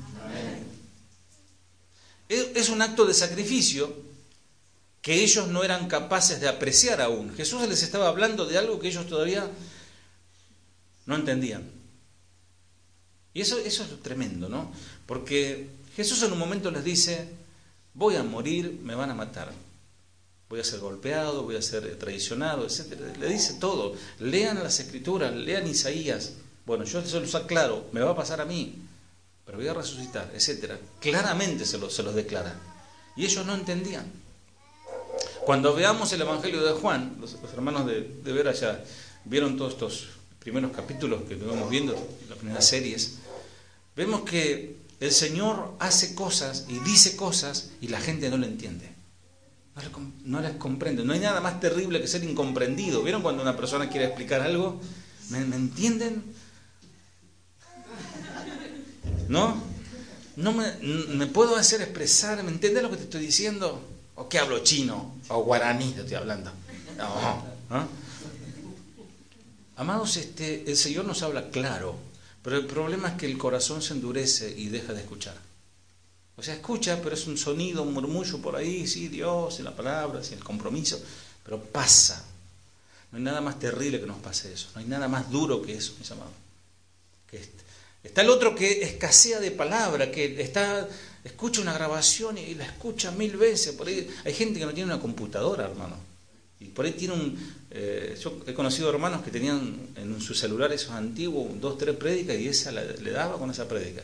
Es 2.29 2.69
un 2.69 2.83
acto 2.83 3.07
de 3.07 3.15
sacrificio 3.15 3.95
que 5.01 5.23
ellos 5.23 5.47
no 5.49 5.62
eran 5.62 5.87
capaces 5.87 6.41
de 6.41 6.49
apreciar 6.49 7.01
aún. 7.01 7.33
Jesús 7.35 7.67
les 7.69 7.83
estaba 7.85 8.09
hablando 8.09 8.45
de 8.45 8.59
algo 8.59 8.81
que 8.81 8.89
ellos 8.89 9.07
todavía 9.07 9.49
no 11.07 11.15
entendían. 11.15 11.71
Y 13.33 13.41
eso, 13.41 13.59
es 13.59 13.81
tremendo, 14.03 14.49
¿no? 14.49 14.73
Porque 15.07 15.69
Jesús 15.95 16.23
en 16.23 16.33
un 16.33 16.39
momento 16.39 16.71
les 16.71 16.83
dice, 16.83 17.29
voy 17.95 18.17
a 18.17 18.23
morir, 18.23 18.81
me 18.83 18.95
van 18.95 19.11
a 19.11 19.15
matar. 19.15 19.53
Voy 20.49 20.59
a 20.59 20.65
ser 20.65 20.81
golpeado, 20.81 21.43
voy 21.43 21.57
a 21.57 21.62
ser 21.62 21.97
traicionado, 21.99 22.67
etc. 22.67 22.99
Le 23.21 23.29
dice 23.29 23.55
todo. 23.61 23.95
Lean 24.19 24.62
las 24.62 24.81
escrituras, 24.81 25.35
lean 25.35 25.67
Isaías. 25.69 26.33
Bueno, 26.65 26.85
yo 26.85 26.99
eso 26.99 27.21
lo 27.21 27.39
aclaro, 27.39 27.87
me 27.93 28.01
va 28.01 28.11
a 28.11 28.17
pasar 28.17 28.41
a 28.41 28.45
mí, 28.45 28.75
pero 29.47 29.59
voy 29.59 29.69
a 29.69 29.75
resucitar, 29.75 30.31
etc. 30.35 30.73
Claramente 31.01 31.65
se, 31.65 31.79
lo, 31.79 31.89
se 31.89 32.03
los 32.03 32.15
declara. 32.15 32.55
Y 33.17 33.25
ellos 33.25 33.47
no 33.47 33.55
entendían. 33.55 34.05
Cuando 35.47 35.75
veamos 35.75 36.13
el 36.13 36.21
Evangelio 36.21 36.63
de 36.63 36.73
Juan, 36.73 37.17
los, 37.21 37.37
hermanos 37.55 37.87
de, 37.87 38.03
de 38.03 38.33
Vera 38.33 38.53
ya 38.53 38.85
vieron 39.25 39.57
todos 39.57 39.75
estos 39.75 40.09
primeros 40.41 40.73
capítulos 40.73 41.23
que 41.27 41.35
estuvimos 41.35 41.71
viendo, 41.71 41.95
las 42.29 42.39
primeras 42.39 42.67
series, 42.67 43.19
vemos 43.97 44.23
que 44.23 44.77
el 45.01 45.13
Señor 45.13 45.75
hace 45.79 46.15
cosas 46.15 46.67
y 46.69 46.79
dice 46.81 47.17
cosas 47.17 47.71
y 47.81 47.89
la 47.89 48.01
gente 48.01 48.29
no 48.29 48.37
lo 48.37 48.47
entiende. 48.47 48.97
No, 50.25 50.41
les 50.41 50.53
comprende. 50.53 51.05
No 51.05 51.13
hay 51.13 51.21
nada 51.21 51.41
más 51.41 51.61
terrible 51.61 52.01
que 52.01 52.07
ser 52.07 52.25
incomprendido. 52.25 53.03
¿Vieron 53.03 53.21
cuando 53.21 53.43
una 53.43 53.57
persona 53.57 53.91
quiere 53.91 54.07
explicar 54.07 54.41
algo? 54.41 54.81
¿Me, 55.29 55.39
entienden? 55.39 56.23
¿No? 59.29 59.62
¿No 60.37 60.53
me, 60.53 61.27
puedo 61.27 61.57
hacer 61.57 61.81
expresar? 61.81 62.43
¿Me 62.43 62.51
entiendes 62.51 62.83
lo 62.83 62.91
que 62.91 62.97
te 62.97 63.05
estoy 63.05 63.25
diciendo? 63.25 63.81
¿O 64.15 64.29
qué 64.29 64.39
hablo 64.39 64.59
chino? 64.61 65.15
¿O 65.29 65.43
guaraní 65.43 65.93
te 65.93 66.01
estoy 66.03 66.17
hablando? 66.17 66.51
No. 66.97 67.89
Amados, 69.77 70.17
este, 70.17 70.71
el 70.71 70.77
Señor 70.77 71.05
nos 71.05 71.23
habla 71.23 71.51
claro, 71.51 71.97
pero 72.43 72.57
el 72.57 72.67
problema 72.67 73.09
es 73.09 73.15
que 73.15 73.27
el 73.27 73.37
corazón 73.37 73.83
se 73.83 73.93
endurece 73.93 74.55
y 74.57 74.69
deja 74.69 74.95
de 74.95 75.01
escuchar. 75.03 75.37
O 76.39 76.43
sea, 76.43 76.55
escucha, 76.55 77.01
pero 77.03 77.15
es 77.15 77.27
un 77.27 77.37
sonido, 77.37 77.83
un 77.83 77.93
murmullo 77.93 78.39
por 78.39 78.57
ahí, 78.57 78.87
sí, 78.87 79.09
Dios, 79.09 79.59
y 79.59 79.62
la 79.62 79.75
palabra, 79.75 80.23
sí, 80.23 80.35
el 80.35 80.45
compromiso, 80.45 81.01
pero 81.45 81.62
pasa. 81.62 82.25
No 83.11 83.19
hay 83.19 83.25
nada 83.25 83.41
más 83.41 83.59
terrible 83.59 84.01
que 84.01 84.07
nos 84.07 84.19
pase 84.19 84.53
eso, 84.53 84.69
no 84.75 84.81
hay 84.81 84.87
nada 84.87 85.09
más 85.09 85.31
duro 85.31 85.62
que 85.62 85.75
eso, 85.75 85.95
mis 85.99 86.11
amados. 86.11 86.33
Que 87.31 87.39
este. 87.39 87.65
Está 88.07 88.23
el 88.23 88.31
otro 88.31 88.55
que 88.55 88.83
escasea 88.83 89.40
de 89.40 89.51
palabra, 89.51 90.11
que 90.11 90.40
está, 90.40 90.88
escucha 91.25 91.61
una 91.61 91.75
grabación 91.75 92.38
y 92.38 92.55
la 92.55 92.64
escucha 92.64 93.11
mil 93.11 93.37
veces. 93.37 93.75
Por 93.75 93.88
ahí 93.88 94.09
hay 94.25 94.33
gente 94.33 94.59
que 94.59 94.66
no 94.66 94.73
tiene 94.73 94.92
una 94.92 95.03
computadora, 95.03 95.64
hermano. 95.64 95.97
Y 96.61 96.66
por 96.66 96.87
ahí 96.87 96.92
tiene 96.92 97.14
un... 97.14 97.57
Eh, 97.71 98.19
yo 98.23 98.40
he 98.47 98.55
conocido 98.55 98.88
hermanos 98.88 99.23
que 99.23 99.31
tenían 99.31 99.88
en 99.97 100.21
su 100.21 100.35
celular 100.35 100.73
esos 100.73 100.92
antiguos, 100.92 101.61
dos, 101.61 101.77
tres 101.77 101.97
prédicas, 101.97 102.38
y 102.38 102.49
esa 102.49 102.73
le 102.73 103.11
daba 103.11 103.38
con 103.38 103.51
esa 103.51 103.69
prédica. 103.69 104.03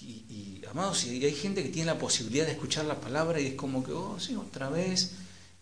Y, 0.00 0.62
amados, 0.70 1.04
y 1.04 1.24
hay 1.24 1.34
gente 1.34 1.62
que 1.62 1.70
tiene 1.70 1.86
la 1.86 1.98
posibilidad 1.98 2.46
de 2.46 2.52
escuchar 2.52 2.84
la 2.84 3.00
palabra 3.00 3.40
y 3.40 3.46
es 3.46 3.54
como 3.54 3.82
que, 3.82 3.92
oh, 3.92 4.20
sí, 4.20 4.36
otra 4.36 4.68
vez, 4.68 5.12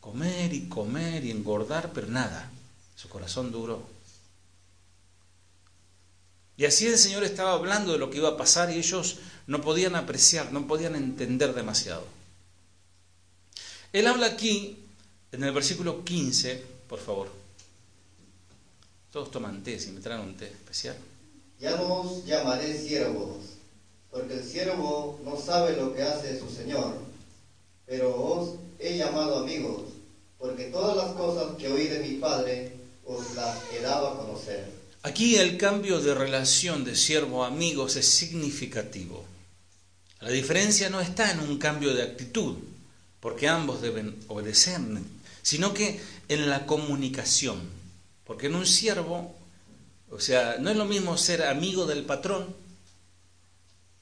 comer 0.01 0.53
y 0.53 0.69
comer 0.69 1.25
y 1.25 1.31
engordar, 1.31 1.93
pero 1.95 2.09
nada, 2.09 2.51
su 2.97 3.09
corazón 3.09 3.51
duro. 3.51 3.96
Y 6.57 6.65
así 6.65 6.87
el 6.87 6.99
Señor 6.99 7.23
estaba 7.23 7.53
hablando 7.53 7.93
de 7.93 7.99
lo 7.99 8.11
que 8.11 8.19
iba 8.19 8.31
a 8.31 8.37
pasar 8.37 8.71
y 8.71 8.79
ellos 8.79 9.19
no 9.47 9.61
podían 9.61 9.95
apreciar, 9.95 10.53
no 10.53 10.67
podían 10.67 10.97
entender 10.97 11.55
demasiado. 11.55 12.05
Él 13.93 14.07
habla 14.07 14.27
aquí 14.27 14.79
en 15.33 15.45
el 15.45 15.53
versículo 15.53 16.05
15, 16.05 16.63
por 16.89 16.99
favor. 16.99 17.29
Todos 19.11 19.31
toman 19.31 19.63
té, 19.63 19.79
si 19.79 19.91
me 19.93 20.01
traen 20.01 20.21
un 20.21 20.37
té 20.37 20.47
especial. 20.47 20.97
Ya 21.59 21.77
no 21.77 22.03
os 22.03 22.25
llamaré 22.25 22.77
siervos, 22.77 23.57
porque 24.11 24.35
el 24.35 24.45
siervo 24.45 25.19
no 25.25 25.41
sabe 25.41 25.77
lo 25.77 25.95
que 25.95 26.03
hace 26.03 26.39
su 26.39 26.51
Señor, 26.51 26.99
pero 27.87 28.15
os 28.15 28.57
he 28.79 28.99
llamado 28.99 29.39
amigos, 29.39 29.83
porque 30.39 30.65
todas 30.65 30.97
las 30.97 31.17
cosas 31.17 31.57
que 31.57 31.69
oí 31.69 31.89
de 31.89 32.01
mi 32.01 32.19
Padre 32.19 32.77
os 33.07 33.35
las 33.35 33.57
he 33.73 33.81
dado 33.81 34.09
a 34.09 34.19
conocer. 34.19 34.76
Aquí 35.07 35.37
el 35.37 35.57
cambio 35.57 36.01
de 36.01 36.17
relación 36.17 36.85
de 36.85 36.97
siervo 36.97 37.45
a 37.45 37.47
amigos 37.47 37.95
es 37.95 38.09
significativo. 38.09 39.25
La 40.19 40.31
diferencia 40.31 40.91
no 40.91 41.01
está 41.01 41.31
en 41.31 41.39
un 41.39 41.59
cambio 41.59 41.95
de 41.95 42.03
actitud, 42.03 42.57
porque 43.21 43.47
ambos 43.47 43.81
deben 43.83 44.17
obedecer 44.27 44.81
sino 45.43 45.73
que 45.73 46.01
en 46.27 46.51
la 46.51 46.67
comunicación. 46.67 47.61
Porque 48.25 48.49
en 48.49 48.57
un 48.57 48.67
siervo, 48.67 49.33
o 50.11 50.19
sea, 50.19 50.57
no 50.59 50.71
es 50.71 50.77
lo 50.77 50.87
mismo 50.87 51.17
ser 51.17 51.45
amigo 51.45 51.87
del 51.87 52.05
patrón, 52.05 52.53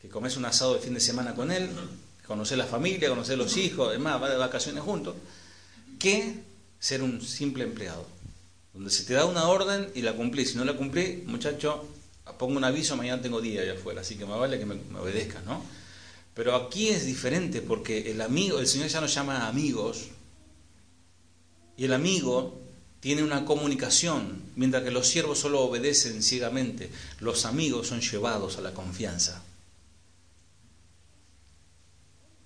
que 0.01 0.09
comes 0.09 0.38
un 0.38 0.47
asado 0.47 0.73
de 0.73 0.81
fin 0.81 0.95
de 0.95 1.01
semana 1.01 1.35
con 1.35 1.53
él, 1.53 1.69
conocer 2.27 2.57
la 2.57 2.64
familia, 2.64 3.11
conocer 3.11 3.37
los 3.37 3.59
hijos, 3.59 3.90
además, 3.90 4.23
va 4.23 4.31
de 4.31 4.38
vacaciones 4.38 4.83
juntos, 4.83 5.17
que 5.99 6.40
ser 6.81 7.03
un 7.03 7.21
simple 7.21 7.64
empleado. 7.64 8.13
Donde 8.75 8.91
se 8.91 9.05
te 9.05 9.15
da 9.15 9.25
una 9.25 9.49
orden 9.49 9.91
y 9.95 10.03
la 10.03 10.13
cumplís. 10.13 10.51
Si 10.51 10.57
no 10.57 10.65
la 10.65 10.77
cumplí, 10.77 11.23
muchacho, 11.27 11.89
pongo 12.39 12.57
un 12.57 12.65
aviso, 12.65 12.97
mañana 12.97 13.23
tengo 13.23 13.41
día 13.41 13.63
allá 13.63 13.75
afuera, 13.75 14.03
así 14.03 14.17
que 14.17 14.27
me 14.27 14.37
vale 14.37 14.59
que 14.59 14.67
me, 14.67 14.75
me 14.75 14.99
obedezcas, 14.99 15.45
¿no? 15.45 15.65
Pero 16.35 16.57
aquí 16.57 16.89
es 16.89 17.07
diferente 17.07 17.63
porque 17.63 18.11
el 18.11 18.21
amigo, 18.21 18.59
el 18.59 18.67
Señor 18.67 18.89
ya 18.89 19.01
nos 19.01 19.15
llama 19.15 19.47
amigos, 19.47 20.09
y 21.77 21.85
el 21.85 21.93
amigo 21.93 22.61
tiene 23.01 23.23
una 23.23 23.45
comunicación, 23.45 24.43
mientras 24.57 24.83
que 24.83 24.91
los 24.91 25.07
siervos 25.09 25.39
solo 25.39 25.61
obedecen 25.61 26.23
ciegamente. 26.23 26.91
Los 27.21 27.45
amigos 27.45 27.89
son 27.89 28.01
llevados 28.01 28.57
a 28.57 28.63
la 28.63 28.73
confianza. 28.73 29.43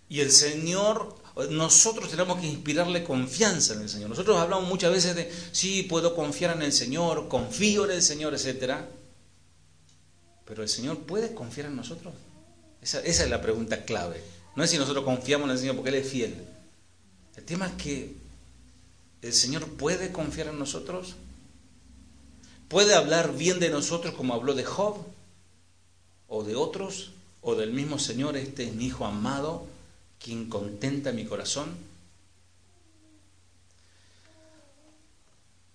Y 0.08 0.20
el 0.20 0.32
Señor, 0.32 1.16
nosotros 1.50 2.10
tenemos 2.10 2.40
que 2.40 2.46
inspirarle 2.46 3.04
confianza 3.04 3.74
en 3.74 3.82
el 3.82 3.88
Señor. 3.88 4.10
Nosotros 4.10 4.36
hablamos 4.38 4.68
muchas 4.68 4.92
veces 4.92 5.14
de, 5.14 5.32
sí, 5.52 5.84
puedo 5.84 6.14
confiar 6.14 6.56
en 6.56 6.62
el 6.62 6.72
Señor, 6.72 7.28
confío 7.28 7.84
en 7.84 7.92
el 7.92 8.02
Señor, 8.02 8.34
etc. 8.34 8.74
Pero 10.44 10.62
el 10.62 10.68
Señor 10.68 10.98
puede 11.00 11.34
confiar 11.34 11.68
en 11.68 11.76
nosotros. 11.76 12.12
Esa, 12.82 13.00
esa 13.00 13.24
es 13.24 13.30
la 13.30 13.40
pregunta 13.40 13.84
clave. 13.84 14.22
No 14.56 14.64
es 14.64 14.70
si 14.70 14.78
nosotros 14.78 15.04
confiamos 15.04 15.46
en 15.46 15.52
el 15.52 15.58
Señor 15.58 15.76
porque 15.76 15.90
Él 15.90 15.96
es 15.96 16.08
fiel. 16.08 16.34
El 17.36 17.44
tema 17.44 17.66
es 17.66 17.72
que 17.74 18.28
¿El 19.20 19.32
Señor 19.32 19.66
puede 19.66 20.12
confiar 20.12 20.48
en 20.48 20.58
nosotros? 20.58 21.16
¿Puede 22.68 22.94
hablar 22.94 23.36
bien 23.36 23.58
de 23.58 23.70
nosotros 23.70 24.14
como 24.14 24.34
habló 24.34 24.54
de 24.54 24.64
Job? 24.64 24.98
¿O 26.28 26.44
de 26.44 26.54
otros? 26.54 27.12
¿O 27.40 27.54
del 27.54 27.72
mismo 27.72 27.98
Señor, 27.98 28.36
este 28.36 28.64
es 28.64 28.74
mi 28.74 28.86
Hijo 28.86 29.06
amado, 29.06 29.66
quien 30.22 30.48
contenta 30.48 31.12
mi 31.12 31.24
corazón? 31.24 31.76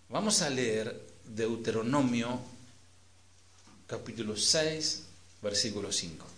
Vamos 0.10 0.41
a 0.41 0.49
leer 0.49 1.01
Deuteronomio 1.25 2.39
capítulo 3.88 4.38
6, 4.38 5.03
versículo 5.41 5.91
5. 5.91 6.34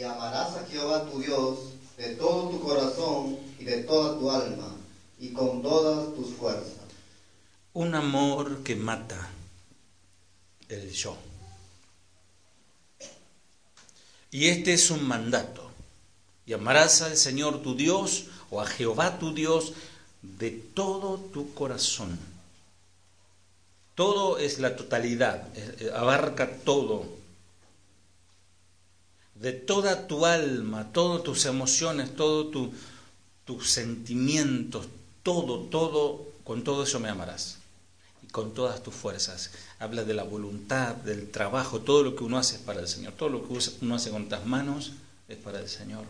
y 0.00 0.02
amarás 0.02 0.56
a 0.56 0.64
Jehová 0.64 1.04
tu 1.10 1.18
Dios 1.18 1.58
de 1.98 2.14
todo 2.14 2.48
tu 2.48 2.60
corazón 2.60 3.38
y 3.58 3.64
de 3.64 3.82
toda 3.82 4.18
tu 4.18 4.30
alma 4.30 4.74
y 5.18 5.30
con 5.34 5.60
todas 5.60 6.14
tus 6.14 6.34
fuerzas. 6.36 6.79
Un 7.72 7.94
amor 7.94 8.62
que 8.62 8.74
mata 8.74 9.30
el 10.68 10.90
yo. 10.90 11.16
Y 14.30 14.48
este 14.48 14.72
es 14.72 14.90
un 14.90 15.06
mandato. 15.06 15.70
Y 16.46 16.52
amarás 16.52 17.02
al 17.02 17.16
Señor 17.16 17.62
tu 17.62 17.74
Dios 17.74 18.24
o 18.50 18.60
a 18.60 18.66
Jehová 18.66 19.18
tu 19.18 19.34
Dios 19.34 19.72
de 20.22 20.50
todo 20.50 21.18
tu 21.18 21.54
corazón. 21.54 22.18
Todo 23.94 24.38
es 24.38 24.58
la 24.58 24.76
totalidad, 24.76 25.48
abarca 25.94 26.56
todo. 26.64 27.06
De 29.34 29.52
toda 29.52 30.06
tu 30.06 30.26
alma, 30.26 30.92
todas 30.92 31.22
tus 31.22 31.46
emociones, 31.46 32.14
todos 32.14 32.50
tu, 32.50 32.72
tus 33.44 33.70
sentimientos, 33.70 34.86
todo, 35.22 35.60
todo, 35.60 36.26
con 36.44 36.64
todo 36.64 36.82
eso 36.82 37.00
me 37.00 37.08
amarás. 37.08 37.59
Con 38.32 38.54
todas 38.54 38.82
tus 38.82 38.94
fuerzas. 38.94 39.50
Habla 39.78 40.04
de 40.04 40.14
la 40.14 40.22
voluntad, 40.22 40.94
del 40.94 41.30
trabajo, 41.30 41.80
todo 41.80 42.02
lo 42.02 42.14
que 42.14 42.24
uno 42.24 42.38
hace 42.38 42.56
es 42.56 42.62
para 42.62 42.80
el 42.80 42.88
Señor. 42.88 43.14
Todo 43.14 43.28
lo 43.28 43.46
que 43.46 43.58
uno 43.80 43.94
hace 43.94 44.10
con 44.10 44.28
las 44.28 44.46
manos 44.46 44.92
es 45.28 45.36
para 45.36 45.58
el 45.60 45.68
Señor. 45.68 46.04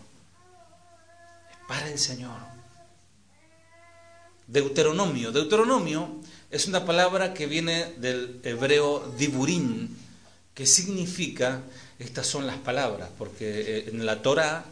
Es 1.50 1.56
para 1.66 1.90
el 1.90 1.98
Señor. 1.98 2.37
Deuteronomio. 4.46 5.30
Deuteronomio 5.30 6.20
es 6.50 6.66
una 6.66 6.85
palabra 6.85 7.33
que 7.33 7.46
viene 7.46 7.92
del 7.98 8.40
hebreo 8.42 9.14
diburín, 9.16 9.96
que 10.52 10.66
significa, 10.66 11.62
estas 11.98 12.26
son 12.26 12.46
las 12.46 12.56
palabras, 12.59 13.09
porque 13.16 13.61
eh, 13.61 13.85
en 13.90 14.04
la 14.04 14.20
Torah, 14.20 14.64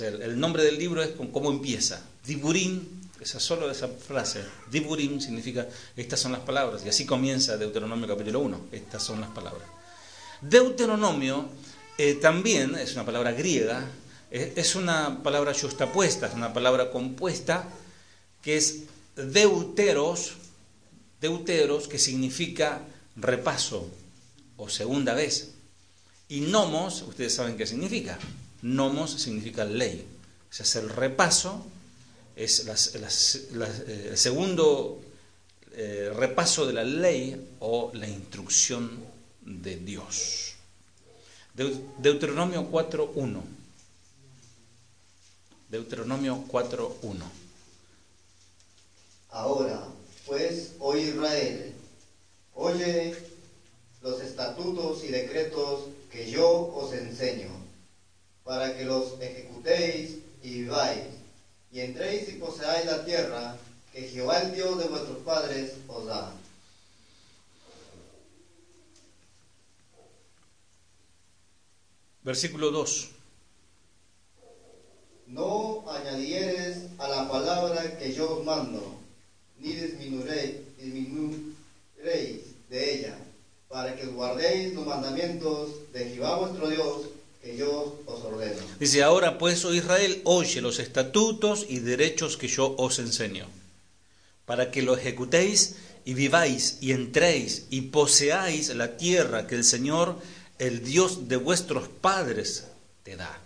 el 0.00 0.38
nombre 0.38 0.62
del 0.62 0.78
libro 0.78 1.02
es 1.02 1.10
cómo 1.32 1.50
empieza. 1.50 2.02
Diburín, 2.24 3.01
esa 3.22 3.38
solo 3.38 3.70
esa 3.70 3.88
frase, 3.88 4.44
diburín 4.70 5.20
significa, 5.20 5.66
estas 5.96 6.20
son 6.20 6.32
las 6.32 6.40
palabras, 6.40 6.82
y 6.84 6.88
así 6.88 7.06
comienza 7.06 7.56
Deuteronomio 7.56 8.08
capítulo 8.08 8.40
1, 8.40 8.66
estas 8.72 9.02
son 9.02 9.20
las 9.20 9.30
palabras. 9.30 9.68
Deuteronomio 10.40 11.48
eh, 11.98 12.14
también 12.14 12.74
es 12.74 12.94
una 12.94 13.06
palabra 13.06 13.32
griega, 13.32 13.86
es 14.30 14.74
una 14.74 15.22
palabra 15.22 15.52
justapuesta, 15.54 16.26
es 16.26 16.34
una 16.34 16.52
palabra 16.52 16.90
compuesta 16.90 17.68
que 18.40 18.56
es 18.56 18.84
deuteros, 19.14 20.32
deuteros, 21.20 21.86
que 21.86 21.98
significa 21.98 22.80
repaso 23.14 23.88
o 24.56 24.68
segunda 24.68 25.14
vez. 25.14 25.52
Y 26.28 26.40
nomos, 26.40 27.02
ustedes 27.02 27.34
saben 27.34 27.56
qué 27.56 27.66
significa. 27.66 28.18
Nomos 28.62 29.12
significa 29.12 29.64
ley. 29.64 30.06
O 30.50 30.54
sea, 30.54 30.82
el 30.82 30.88
repaso, 30.88 31.66
es 32.36 32.66
eh, 32.66 34.08
el 34.10 34.18
segundo 34.18 35.00
eh, 35.72 36.12
repaso 36.14 36.66
de 36.66 36.72
la 36.72 36.84
ley 36.84 37.56
o 37.60 37.90
la 37.94 38.08
instrucción 38.08 39.04
de 39.40 39.76
Dios. 39.76 40.54
Deuteronomio 41.98 42.70
4.1. 42.70 43.40
Deuteronomio 45.68 46.44
4.1. 46.48 47.22
Ahora, 49.30 49.86
pues, 50.26 50.72
oh 50.78 50.96
Israel, 50.96 51.72
oye 52.54 53.16
los 54.02 54.20
estatutos 54.20 55.04
y 55.04 55.08
decretos 55.08 55.84
que 56.10 56.30
yo 56.30 56.72
os 56.74 56.92
enseño, 56.92 57.48
para 58.44 58.76
que 58.76 58.84
los 58.84 59.20
ejecutéis 59.20 60.18
y 60.42 60.62
viváis, 60.62 61.04
y 61.72 61.80
entréis 61.80 62.28
y 62.28 62.32
poseáis 62.32 62.84
la 62.86 63.04
tierra 63.04 63.56
que 63.92 64.02
Jehová 64.02 64.40
el 64.42 64.54
Dios 64.54 64.78
de 64.78 64.88
vuestros 64.88 65.18
padres 65.18 65.72
os 65.88 66.06
da. 66.06 66.32
Versículo 72.22 72.70
2. 72.70 73.08
No 75.26 75.90
añadieres 75.90 76.86
a 76.98 77.08
la 77.08 77.28
palabra 77.28 77.98
que 77.98 78.12
yo 78.12 78.38
os 78.38 78.44
mando 78.44 79.00
ni 79.58 79.72
disminuiréis, 79.72 80.60
de 82.68 82.94
ella, 82.94 83.16
para 83.68 83.96
que 83.96 84.06
guardéis 84.06 84.74
los 84.74 84.86
mandamientos 84.86 85.92
de 85.92 86.10
Jehová 86.10 86.36
vuestro 86.36 86.68
Dios, 86.68 87.11
Dice, 88.78 89.02
ahora 89.02 89.38
pues, 89.38 89.64
oh 89.64 89.74
Israel, 89.74 90.20
oye 90.24 90.60
los 90.60 90.78
estatutos 90.78 91.66
y 91.68 91.80
derechos 91.80 92.36
que 92.36 92.48
yo 92.48 92.74
os 92.78 92.98
enseño, 93.00 93.46
para 94.46 94.70
que 94.70 94.82
lo 94.82 94.96
ejecutéis 94.96 95.76
y 96.04 96.14
viváis 96.14 96.78
y 96.80 96.92
entréis 96.92 97.66
y 97.70 97.82
poseáis 97.82 98.74
la 98.74 98.96
tierra 98.96 99.46
que 99.46 99.56
el 99.56 99.64
Señor, 99.64 100.18
el 100.58 100.84
Dios 100.84 101.28
de 101.28 101.36
vuestros 101.36 101.88
padres, 101.88 102.68
te 103.02 103.16
da. 103.16 103.40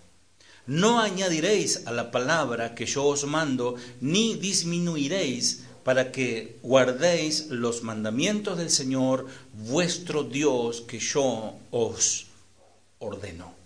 No 0.66 1.00
añadiréis 1.00 1.86
a 1.86 1.92
la 1.92 2.10
palabra 2.10 2.74
que 2.74 2.86
yo 2.86 3.04
os 3.04 3.24
mando, 3.24 3.76
ni 4.00 4.34
disminuiréis 4.34 5.62
para 5.84 6.12
que 6.12 6.58
guardéis 6.62 7.46
los 7.48 7.82
mandamientos 7.82 8.58
del 8.58 8.70
Señor 8.70 9.26
vuestro 9.52 10.24
Dios 10.24 10.80
que 10.82 10.98
yo 10.98 11.54
os 11.70 12.26
ordeno. 12.98 13.65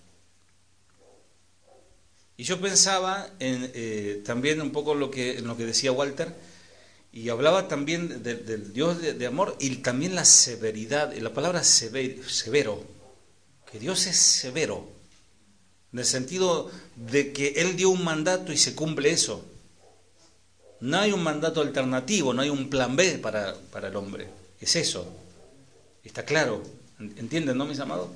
Y 2.40 2.44
yo 2.44 2.58
pensaba 2.58 3.28
en, 3.38 3.70
eh, 3.74 4.22
también 4.24 4.62
un 4.62 4.72
poco 4.72 4.94
lo 4.94 5.10
que, 5.10 5.36
en 5.36 5.46
lo 5.46 5.58
que 5.58 5.66
decía 5.66 5.92
Walter, 5.92 6.34
y 7.12 7.28
hablaba 7.28 7.68
también 7.68 8.22
del 8.22 8.72
Dios 8.72 8.98
de, 9.02 9.26
amor 9.26 9.58
y 9.60 9.76
también 9.76 10.14
la 10.14 10.24
severidad, 10.24 11.12
la 11.12 11.34
palabra 11.34 11.62
severo, 11.62 12.82
que 13.70 13.78
Dios 13.78 14.06
es 14.06 14.16
severo, 14.16 14.88
en 15.92 15.98
el 15.98 16.06
sentido 16.06 16.70
de 16.96 17.34
que 17.34 17.48
Él 17.56 17.76
dio 17.76 17.90
un 17.90 18.04
mandato 18.04 18.54
y 18.54 18.56
se 18.56 18.74
cumple 18.74 19.10
eso. 19.10 19.44
No 20.80 20.98
hay 20.98 21.12
un 21.12 21.22
mandato 21.22 21.60
alternativo, 21.60 22.32
no 22.32 22.40
hay 22.40 22.48
un 22.48 22.70
plan 22.70 22.96
B 22.96 23.18
para, 23.18 23.54
para 23.70 23.88
el 23.88 23.96
hombre. 23.96 24.28
Es 24.62 24.76
eso. 24.76 25.06
Está 26.02 26.24
claro. 26.24 26.62
¿Entienden, 26.98 27.58
no, 27.58 27.66
mis 27.66 27.80
amados? 27.80 28.08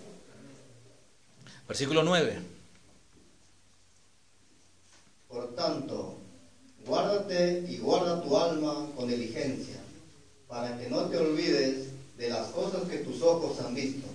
Versículo 1.68 2.02
9. 2.02 2.53
Por 5.34 5.52
tanto, 5.56 6.14
guárdate 6.86 7.64
y 7.68 7.78
guarda 7.78 8.22
tu 8.22 8.38
alma 8.38 8.86
con 8.94 9.08
diligencia, 9.08 9.80
para 10.46 10.78
que 10.78 10.88
no 10.88 11.06
te 11.06 11.16
olvides 11.18 11.88
de 12.16 12.28
las 12.30 12.50
cosas 12.50 12.88
que 12.88 12.98
tus 12.98 13.20
ojos 13.20 13.58
han 13.58 13.74
visto, 13.74 14.06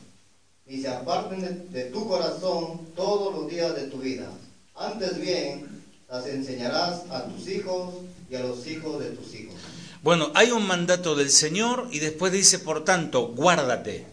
ni 0.66 0.82
se 0.82 0.88
aparten 0.88 1.70
de 1.74 1.84
tu 1.86 2.08
corazón 2.08 2.88
todos 2.96 3.36
los 3.36 3.52
días 3.52 3.76
de 3.76 3.88
tu 3.88 3.98
vida. 3.98 4.32
Antes 4.76 5.20
bien, 5.20 5.84
las 6.08 6.26
enseñarás 6.26 7.02
a 7.10 7.26
tus 7.26 7.50
hijos 7.50 7.96
y 8.30 8.36
a 8.36 8.40
los 8.40 8.66
hijos 8.66 9.04
de 9.04 9.10
tus 9.10 9.36
hijos. 9.36 9.56
Bueno, 10.02 10.32
hay 10.36 10.52
un 10.52 10.66
mandato 10.66 11.16
del 11.16 11.32
Señor 11.32 11.90
y 11.92 12.00
después 12.00 12.32
dice, 12.32 12.60
por 12.60 12.86
tanto, 12.86 13.34
guárdate. 13.34 14.06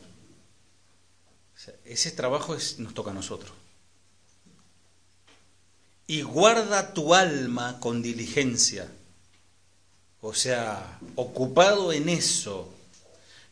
ese 1.85 2.11
trabajo 2.11 2.57
nos 2.79 2.95
toca 2.95 3.13
a 3.13 3.15
nosotros. 3.15 3.53
Y 6.07 6.23
guarda 6.23 6.95
tu 6.95 7.15
alma 7.15 7.81
con 7.81 8.03
diligencia. 8.03 8.89
O 10.21 10.35
sea, 10.35 10.99
ocupado 11.15 11.93
en 11.93 12.09
eso, 12.09 12.73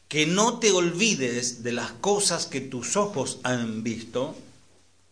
que 0.08 0.26
no 0.26 0.58
te 0.58 0.70
olvides 0.70 1.62
de 1.62 1.72
las 1.72 1.92
cosas 1.92 2.46
que 2.46 2.60
tus 2.60 2.96
ojos 2.96 3.38
han 3.42 3.82
visto, 3.82 4.36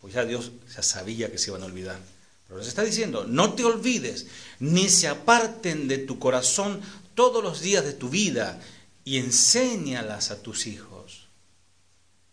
pues 0.01 0.15
ya 0.15 0.25
Dios 0.25 0.53
ya 0.75 0.83
sabía 0.83 1.31
que 1.31 1.39
se 1.39 1.51
iban 1.51 1.63
a 1.63 1.67
olvidar. 1.67 1.99
Pero 2.47 2.59
les 2.59 2.69
está 2.69 2.83
diciendo, 2.83 3.25
no 3.25 3.55
te 3.55 3.65
olvides, 3.65 4.27
ni 4.61 4.89
se 4.89 5.09
aparten 5.09 5.89
de 5.89 5.99
tu 5.99 6.19
corazón 6.19 6.81
todos 7.15 7.43
los 7.43 7.61
días 7.61 7.85
de 7.85 7.93
tu 7.93 8.09
vida 8.09 8.61
y 9.05 9.19
enséñalas 9.19 10.31
a 10.31 10.43
tus 10.43 10.67
hijos 10.67 11.27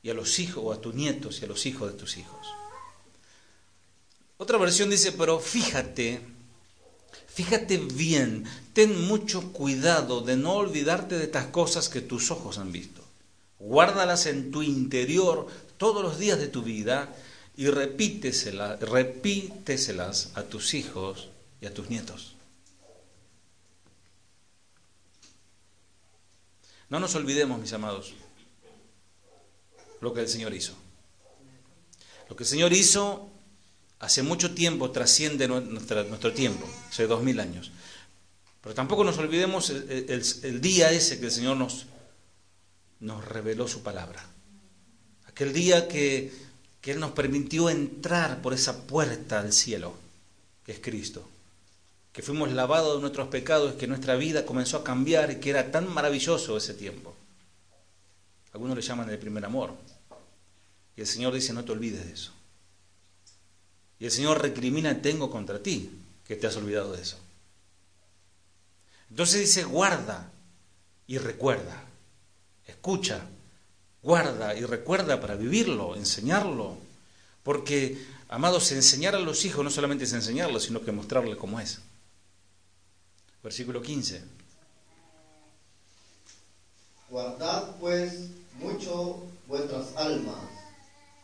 y 0.03 0.09
a 0.09 0.13
los 0.13 0.39
hijos 0.39 0.63
o 0.65 0.73
a 0.73 0.81
tus 0.81 0.93
nietos 0.93 1.39
y 1.41 1.45
a 1.45 1.47
los 1.47 1.65
hijos 1.65 1.91
de 1.91 1.97
tus 1.97 2.17
hijos. 2.17 2.47
Otra 4.41 4.57
versión 4.57 4.89
dice, 4.89 5.11
pero 5.11 5.37
fíjate, 5.37 6.21
fíjate 7.27 7.75
bien, 7.75 8.45
ten 8.71 9.05
mucho 9.05 9.51
cuidado 9.51 10.21
de 10.21 10.37
no 10.37 10.53
olvidarte 10.53 11.17
de 11.17 11.25
estas 11.25 11.47
cosas 11.47 11.89
que 11.89 11.99
tus 11.99 12.31
ojos 12.31 12.57
han 12.57 12.71
visto. 12.71 13.03
Guárdalas 13.59 14.27
en 14.27 14.49
tu 14.49 14.63
interior 14.63 15.45
todos 15.75 16.01
los 16.01 16.19
días 16.19 16.39
de 16.39 16.47
tu 16.47 16.61
vida 16.61 17.13
y 17.57 17.67
repíteselas, 17.67 18.79
repíteselas 18.79 20.31
a 20.35 20.43
tus 20.43 20.73
hijos 20.73 21.27
y 21.59 21.65
a 21.65 21.73
tus 21.73 21.89
nietos. 21.89 22.35
No 26.87 27.01
nos 27.01 27.13
olvidemos, 27.15 27.59
mis 27.59 27.73
amados, 27.73 28.13
lo 29.99 30.13
que 30.13 30.21
el 30.21 30.29
Señor 30.29 30.53
hizo. 30.53 30.75
Lo 32.29 32.37
que 32.37 32.43
el 32.43 32.49
Señor 32.49 32.71
hizo 32.71 33.29
hace 33.99 34.23
mucho 34.23 34.53
tiempo 34.53 34.91
trasciende 34.91 35.47
nuestro 35.47 36.33
tiempo, 36.33 36.67
hace 36.89 37.07
dos 37.07 37.23
mil 37.23 37.39
años. 37.39 37.71
Pero 38.61 38.75
tampoco 38.75 39.03
nos 39.03 39.17
olvidemos 39.17 39.69
el, 39.69 40.61
día 40.61 40.91
ese 40.91 41.19
que 41.19 41.27
el 41.27 41.31
Señor 41.31 41.57
nos, 41.57 41.85
nos 42.99 43.23
reveló 43.25 43.67
su 43.67 43.83
palabra. 43.83 44.25
Aquel 45.27 45.53
día 45.53 45.87
que 45.87 46.31
que 46.81 46.91
Él 46.91 46.99
nos 46.99 47.11
permitió 47.11 47.69
entrar 47.69 48.41
por 48.41 48.53
esa 48.53 48.87
puerta 48.87 49.39
al 49.39 49.51
cielo, 49.51 49.93
que 50.65 50.71
es 50.71 50.79
Cristo. 50.79 51.27
Que 52.13 52.21
fuimos 52.21 52.51
lavados 52.51 52.95
de 52.95 53.01
nuestros 53.01 53.27
pecados, 53.27 53.75
que 53.75 53.87
nuestra 53.87 54.15
vida 54.15 54.45
comenzó 54.45 54.77
a 54.77 54.83
cambiar 54.83 55.31
y 55.31 55.35
que 55.39 55.49
era 55.49 55.71
tan 55.71 55.91
maravilloso 55.93 56.57
ese 56.57 56.73
tiempo. 56.73 57.15
Algunos 58.53 58.75
le 58.75 58.81
llaman 58.81 59.09
el 59.09 59.19
primer 59.19 59.45
amor. 59.45 59.73
Y 60.95 61.01
el 61.01 61.07
Señor 61.07 61.33
dice, 61.33 61.53
no 61.53 61.63
te 61.63 61.71
olvides 61.71 62.05
de 62.05 62.13
eso. 62.13 62.33
Y 63.99 64.05
el 64.05 64.11
Señor 64.11 64.41
recrimina, 64.41 65.01
tengo 65.01 65.29
contra 65.29 65.61
ti, 65.61 65.91
que 66.25 66.35
te 66.35 66.47
has 66.47 66.55
olvidado 66.55 66.93
de 66.93 67.01
eso. 67.01 67.17
Entonces 69.09 69.41
dice, 69.41 69.63
guarda 69.63 70.31
y 71.07 71.17
recuerda. 71.17 71.83
Escucha, 72.65 73.21
guarda 74.01 74.55
y 74.55 74.63
recuerda 74.63 75.19
para 75.19 75.35
vivirlo, 75.35 75.95
enseñarlo. 75.95 76.77
Porque, 77.43 78.01
amados, 78.29 78.71
enseñar 78.71 79.15
a 79.15 79.19
los 79.19 79.43
hijos 79.45 79.63
no 79.63 79.71
solamente 79.71 80.03
es 80.03 80.13
enseñarlo, 80.13 80.59
sino 80.59 80.81
que 80.81 80.91
mostrarle 80.91 81.35
cómo 81.35 81.59
es. 81.59 81.79
Versículo 83.43 83.81
15. 83.81 84.21
Guardad 87.09 87.75
pues 87.79 88.29
mucho 88.59 89.23
vuestras 89.47 89.95
almas, 89.95 90.37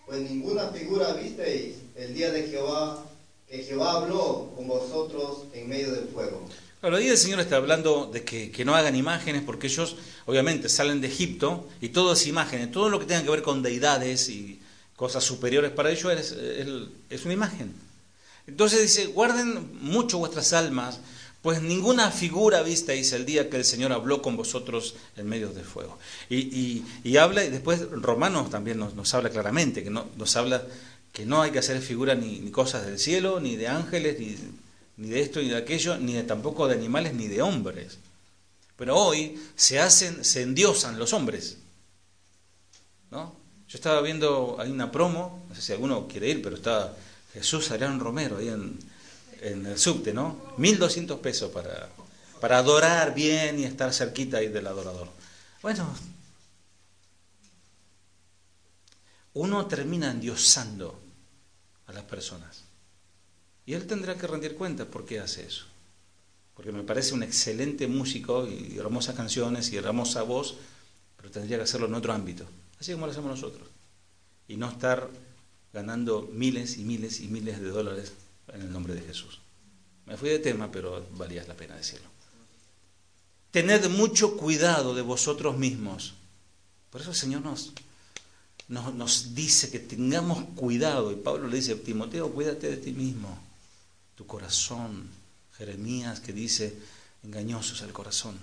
pues 0.06 0.20
ninguna 0.22 0.70
figura 0.70 1.14
visteis 1.14 1.76
el 1.96 2.14
día 2.14 2.32
de 2.32 2.48
Jehová, 2.48 3.04
que 3.48 3.64
Jehová 3.64 3.94
habló 3.94 4.52
con 4.56 4.68
vosotros 4.68 5.46
en 5.54 5.68
medio 5.68 5.92
del 5.92 6.08
fuego. 6.10 6.48
Claro, 6.80 6.98
ahí 6.98 7.08
el 7.08 7.18
Señor 7.18 7.40
está 7.40 7.56
hablando 7.56 8.10
de 8.12 8.24
que, 8.24 8.52
que, 8.52 8.64
no 8.64 8.76
hagan 8.76 8.96
imágenes 8.96 9.42
porque 9.44 9.68
ellos 9.68 9.96
obviamente 10.26 10.70
salen 10.70 11.02
de 11.02 11.08
Egipto 11.08 11.68
y 11.82 11.90
todo 11.90 12.14
es 12.14 12.28
imágenes, 12.28 12.72
todo 12.72 12.90
lo 12.90 13.00
que 13.00 13.06
tenga 13.06 13.24
que 13.24 13.32
ver 13.32 13.42
con 13.42 13.64
deidades 13.64 14.30
y 14.30 14.60
cosas 14.96 15.24
superiores 15.24 15.72
para 15.72 15.90
ellos 15.90 16.14
es, 16.14 16.32
es, 16.32 16.68
es 17.10 17.26
una 17.26 17.34
imagen. 17.34 17.74
Entonces 18.48 18.82
dice, 18.82 19.08
guarden 19.08 19.80
mucho 19.82 20.20
vuestras 20.20 20.54
almas, 20.54 21.00
pues 21.46 21.62
ninguna 21.62 22.10
figura 22.10 22.64
visteis 22.64 23.14
el 23.14 23.24
día 23.24 23.52
que 23.52 23.58
el 23.58 23.66
Señor 23.66 23.92
habló 23.94 24.24
con 24.24 24.36
vosotros 24.36 24.96
en 25.16 25.30
medio 25.30 25.50
del 25.50 25.64
fuego. 25.64 26.00
Y, 26.28 26.84
y, 27.04 27.18
habla, 27.18 27.46
y 27.46 27.52
después 27.52 27.88
Romanos 27.92 28.50
también 28.50 28.80
nos, 28.80 28.96
nos, 28.96 29.14
habla 29.14 29.30
claramente, 29.30 29.84
que 29.84 29.92
no, 29.92 30.08
nos 30.18 30.36
habla 30.38 30.64
que 31.14 31.24
no 31.28 31.44
hay 31.44 31.52
que 31.52 31.60
hacer 31.60 31.80
figuras 31.82 32.18
ni, 32.18 32.40
ni 32.40 32.50
cosas 32.50 32.88
del 32.88 32.98
cielo, 32.98 33.40
ni 33.40 33.58
de 33.58 33.68
ángeles, 33.68 34.20
ni 34.20 34.36
ni 34.98 35.10
de 35.10 35.22
esto 35.22 35.40
ni 35.40 35.50
de 35.50 35.58
aquello, 35.58 36.00
ni 36.00 36.14
de, 36.14 36.24
tampoco 36.24 36.68
de 36.68 36.74
animales 36.74 37.14
ni 37.14 37.28
de 37.28 37.44
hombres. 37.44 38.00
Pero 38.76 38.98
hoy 38.98 39.40
se 39.56 39.80
hacen, 39.80 40.26
se 40.26 40.42
endiosan 40.42 40.98
los 40.98 41.14
hombres. 41.14 41.60
¿No? 43.12 43.36
Yo 43.68 43.78
estaba 43.78 44.02
viendo, 44.02 44.58
hay 44.60 44.72
una 44.72 44.92
promo, 44.92 45.46
no 45.48 45.54
sé 45.54 45.62
si 45.62 45.74
alguno 45.74 46.08
quiere 46.08 46.28
ir, 46.28 46.42
pero 46.42 46.56
está 46.56 46.98
Jesús 47.34 47.70
Arián 47.70 48.00
Romero 48.00 48.38
ahí 48.38 48.48
en, 48.48 48.80
en 49.46 49.66
el 49.66 49.78
subte, 49.78 50.12
¿no? 50.12 50.54
1200 50.58 51.20
pesos 51.20 51.52
para, 51.52 51.90
para 52.42 52.58
adorar 52.58 53.14
bien 53.14 53.60
y 53.60 53.64
estar 53.64 53.94
cerquita 53.94 54.38
ahí 54.38 54.48
del 54.48 54.66
adorador. 54.66 55.08
Bueno, 55.62 55.88
uno 59.34 59.68
termina 59.68 60.10
endiosando 60.10 61.00
a 61.86 61.94
las 61.94 62.04
personas. 62.04 62.64
Y 63.68 63.74
él 63.74 63.86
tendrá 63.86 64.16
que 64.16 64.28
rendir 64.28 64.56
cuentas 64.56 64.88
por 64.88 65.06
qué 65.06 65.20
hace 65.20 65.46
eso. 65.46 65.66
Porque 66.56 66.72
me 66.72 66.84
parece 66.84 67.14
un 67.14 67.22
excelente 67.22 67.88
músico 67.88 68.48
y 68.48 68.78
hermosas 68.78 69.16
canciones 69.16 69.72
y 69.72 69.78
hermosa 69.78 70.24
voz, 70.24 70.56
pero 71.18 71.30
tendría 71.30 71.58
que 71.58 71.64
hacerlo 71.64 71.88
en 71.88 71.96
otro 71.96 72.14
ámbito, 72.14 72.46
así 72.80 72.94
como 72.94 73.06
lo 73.06 73.12
hacemos 73.12 73.30
nosotros. 73.30 73.68
Y 74.48 74.56
no 74.58 74.70
estar 74.70 75.10
ganando 75.74 76.30
miles 76.32 76.78
y 76.78 76.84
miles 76.84 77.20
y 77.20 77.28
miles 77.28 77.60
de 77.60 77.68
dólares 77.68 78.14
en 78.56 78.62
el 78.62 78.72
nombre 78.72 78.96
de 78.96 79.02
Jesús. 79.02 79.40
Me 80.06 80.18
fui 80.18 80.30
de 80.30 80.40
tema, 80.40 80.72
pero 80.72 81.08
valía 81.12 81.44
la 81.46 81.56
pena 81.56 81.76
decirlo. 81.76 82.08
Tened 83.52 83.90
mucho 83.90 84.38
cuidado 84.38 84.94
de 84.94 85.02
vosotros 85.02 85.58
mismos. 85.58 86.14
Por 86.90 87.02
eso 87.02 87.12
el 87.12 87.16
Señor 87.16 87.42
nos, 87.42 87.74
nos, 88.68 88.94
nos 88.94 89.36
dice 89.36 89.72
que 89.72 89.80
tengamos 89.80 90.44
cuidado. 90.56 91.12
Y 91.12 91.16
Pablo 91.16 91.48
le 91.48 91.58
dice, 91.58 91.76
Timoteo, 91.76 92.32
cuídate 92.32 92.70
de 92.70 92.78
ti 92.78 92.92
mismo 92.92 93.38
tu 94.16 94.26
corazón. 94.26 95.10
Jeremías 95.58 96.20
que 96.20 96.34
dice, 96.34 96.78
engañoso 97.24 97.76
es 97.76 97.82
el 97.82 97.94
corazón. 97.94 98.38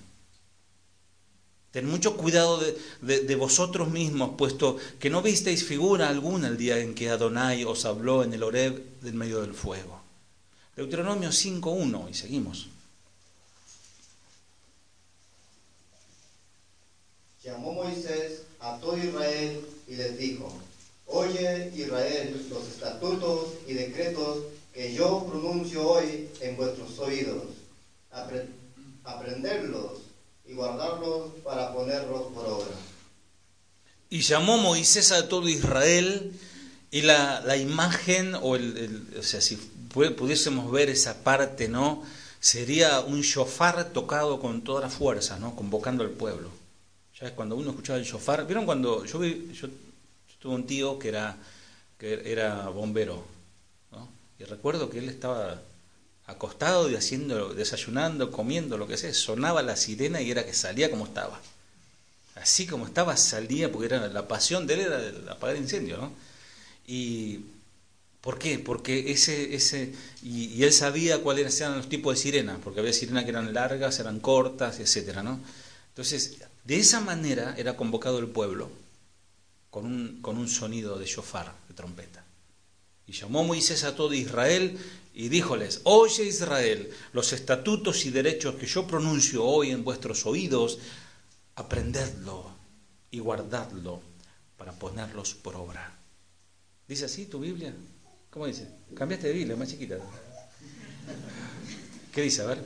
Ten 1.70 1.88
mucho 1.88 2.16
cuidado 2.16 2.59
de, 2.59 2.77
de, 3.01 3.20
de, 3.20 3.37
vosotros 3.37 3.90
mismos, 3.90 4.35
puesto 4.37 4.77
que 4.98 5.09
no 5.09 5.22
visteis 5.22 5.64
figura 5.64 6.09
alguna 6.09 6.48
el 6.48 6.59
día 6.59 6.79
en 6.79 6.94
que 6.94 7.09
Adonai 7.09 7.64
os 7.64 7.87
habló 7.87 8.25
en 8.25 8.35
el 8.35 8.42
Horeb 8.42 9.01
del 9.01 9.14
medio 9.14 9.40
del 9.40 9.55
fuego. 9.55 10.02
Deuteronomio 10.77 11.29
5.1, 11.29 12.11
y 12.11 12.15
seguimos. 12.15 12.69
Llamó 17.45 17.73
Moisés 17.73 18.43
a 18.61 18.79
todo 18.79 18.97
Israel 18.97 19.67
y 19.89 19.97
les 19.97 20.17
dijo, 20.17 20.53
Oye 21.07 21.71
Israel 21.75 22.47
los 22.49 22.69
estatutos 22.69 23.49
y 23.67 23.75
decretos 23.75 24.45
que 24.73 24.95
yo 24.95 25.27
pronuncio 25.29 25.87
hoy 25.87 26.31
en 26.41 26.57
vuestros 26.57 26.99
oídos, 26.99 27.43
Apre 28.11 28.47
aprenderlos 29.05 30.01
y 30.47 30.53
guardarlos 30.53 31.33
para 31.43 31.73
ponerlos 31.73 32.33
por 32.33 32.47
obra. 32.47 32.75
Y 34.11 34.21
llamó 34.21 34.59
Moisés 34.59 35.13
a 35.13 35.29
todo 35.29 35.49
Israel 35.49 36.33
y 36.91 37.03
la, 37.03 37.41
la 37.41 37.57
imagen, 37.57 38.35
o, 38.35 38.55
el, 38.55 38.77
el, 38.77 39.19
o 39.19 39.23
sea, 39.23 39.41
si 39.41 39.57
pudiésemos 39.92 40.70
ver 40.70 40.90
esa 40.90 41.22
parte, 41.22 41.68
¿no? 41.68 42.02
Sería 42.40 43.00
un 43.00 43.20
shofar 43.20 43.92
tocado 43.92 44.40
con 44.40 44.62
toda 44.62 44.81
la 44.81 44.88
fuerza, 44.88 45.38
¿no? 45.38 45.55
Convocando 45.55 46.02
al 46.02 46.11
pueblo. 46.11 46.50
Ya 47.20 47.28
es 47.28 47.33
cuando 47.33 47.57
uno 47.57 47.70
escuchaba 47.70 47.98
el 47.98 48.05
shofar. 48.05 48.46
¿Vieron 48.46 48.64
cuando 48.64 49.05
yo 49.05 49.18
tuve 50.40 50.55
un 50.55 50.66
tío 50.66 50.98
que 50.98 51.09
era, 51.09 51.37
que 51.98 52.33
era 52.33 52.68
bombero, 52.68 53.24
¿no? 53.92 54.09
Y 54.38 54.44
recuerdo 54.44 54.90
que 54.90 54.98
él 54.98 55.09
estaba 55.09 55.62
acostado 56.26 56.90
y 56.90 56.96
haciendo, 56.96 57.55
desayunando, 57.55 58.33
comiendo, 58.33 58.76
lo 58.78 58.87
que 58.87 58.96
sea, 58.96 59.12
sonaba 59.14 59.62
la 59.62 59.76
sirena 59.76 60.20
y 60.20 60.31
era 60.31 60.44
que 60.44 60.55
salía 60.55 60.90
como 60.90 61.05
estaba. 61.05 61.40
Así 62.35 62.66
como 62.66 62.87
estaba, 62.87 63.16
salía, 63.16 63.70
porque 63.70 63.87
era 63.87 64.09
la 64.09 64.26
pasión 64.26 64.66
de 64.66 64.74
él 64.74 64.81
era 64.81 64.98
el 65.00 65.28
apagar 65.28 65.57
incendio, 65.57 65.98
¿no? 65.98 66.12
Y 66.87 67.40
¿por 68.23 68.39
qué? 68.39 68.59
Porque 68.59 69.13
ese, 69.13 69.55
ese, 69.55 69.93
y, 70.23 70.47
y 70.47 70.65
él 70.65 70.73
sabía 70.73 71.21
cuáles 71.21 71.61
eran 71.61 71.77
los 71.77 71.91
tipos 71.91 72.15
de 72.15 72.23
sirenas, 72.23 72.59
porque 72.65 72.81
había 72.81 72.95
sirenas 72.95 73.25
que 73.25 73.31
eran 73.31 73.53
largas, 73.53 73.99
eran 73.99 74.21
cortas, 74.21 74.81
etcétera, 74.81 75.23
¿no? 75.23 75.41
Entonces, 75.89 76.39
de 76.65 76.79
esa 76.79 77.01
manera 77.01 77.55
era 77.59 77.77
convocado 77.77 78.19
el 78.19 78.29
pueblo 78.29 78.71
con 79.69 79.85
un, 79.85 80.23
con 80.23 80.39
un 80.39 80.49
sonido 80.49 80.99
de 80.99 81.07
shofar, 81.07 81.55
de 81.69 81.75
trompeta. 81.75 82.25
Y 83.07 83.13
llamó 83.13 83.45
Moisés 83.45 83.85
a 83.85 83.97
todo 83.97 84.15
Israel 84.15 84.79
y 85.13 85.29
díjoles, 85.29 85.81
oye 85.85 86.25
Israel, 86.25 86.91
los 87.13 87.33
estatutos 87.33 88.07
y 88.07 88.11
derechos 88.11 88.55
que 88.55 88.67
yo 88.67 88.87
pronuncio 88.87 89.45
hoy 89.45 89.71
en 89.71 89.85
vuestros 89.85 90.25
oídos, 90.25 90.79
aprendedlo 91.57 92.51
y 93.11 93.19
guardadlo 93.19 94.01
para 94.57 94.73
ponerlos 94.73 95.35
por 95.35 95.57
obra. 95.57 95.99
¿Dice 96.87 97.07
así 97.07 97.27
tu 97.27 97.41
Biblia? 97.41 97.75
¿Cómo 98.33 98.47
dice? 98.47 98.66
Cambiaste 98.95 99.29
de 99.29 99.35
Biblia, 99.35 99.57
más 99.57 99.68
chiquita. 99.68 99.99
¿Qué 102.14 102.23
dice? 102.23 102.40
A 102.40 102.47
ver. 102.47 102.64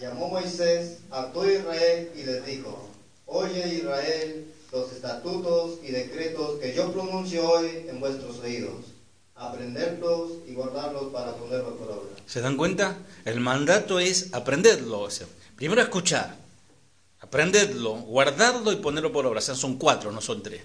Llamó 0.00 0.28
Moisés 0.28 0.98
a 1.10 1.32
todo 1.32 1.50
Israel 1.50 2.12
y 2.14 2.22
les 2.22 2.46
dijo, 2.46 2.88
oye 3.26 3.74
Israel 3.74 4.46
los 4.70 4.92
estatutos 4.92 5.80
y 5.82 5.90
decretos 5.90 6.60
que 6.60 6.72
yo 6.72 6.92
pronuncio 6.92 7.50
hoy 7.50 7.86
en 7.88 7.98
vuestros 7.98 8.38
oídos 8.38 8.84
aprenderlos 9.34 10.30
y 10.46 10.54
guardarlos 10.54 11.12
para 11.12 11.34
ponerlos 11.34 11.74
por 11.74 11.90
obra. 11.90 12.10
¿Se 12.26 12.40
dan 12.40 12.56
cuenta? 12.56 12.96
El 13.24 13.40
mandato 13.40 13.98
es 13.98 14.32
aprenderlo. 14.34 15.00
O 15.00 15.10
sea, 15.10 15.26
primero 15.56 15.82
escuchar, 15.82 16.36
aprenderlo, 17.20 17.94
guardarlo 17.94 18.70
y 18.70 18.76
ponerlo 18.76 19.10
por 19.10 19.26
obra. 19.26 19.40
O 19.40 19.42
sea, 19.42 19.56
son 19.56 19.78
cuatro, 19.78 20.12
no 20.12 20.20
son 20.20 20.44
tres. 20.44 20.62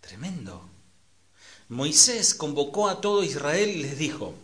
Tremendo. 0.00 0.69
Moisés 1.70 2.34
convocó 2.34 2.88
a 2.88 3.00
todo 3.00 3.22
Israel 3.22 3.70
y 3.70 3.82
les 3.82 3.96
dijo, 3.96 4.34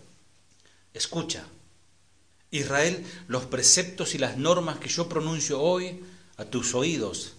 escucha, 0.95 1.45
Israel, 2.53 3.05
los 3.27 3.47
preceptos 3.47 4.15
y 4.15 4.19
las 4.19 4.37
normas 4.39 4.79
que 4.79 4.89
yo 4.89 5.09
pronuncio 5.09 5.61
hoy 5.61 6.05
a 6.37 6.45
tus 6.45 6.73
oídos, 6.77 7.33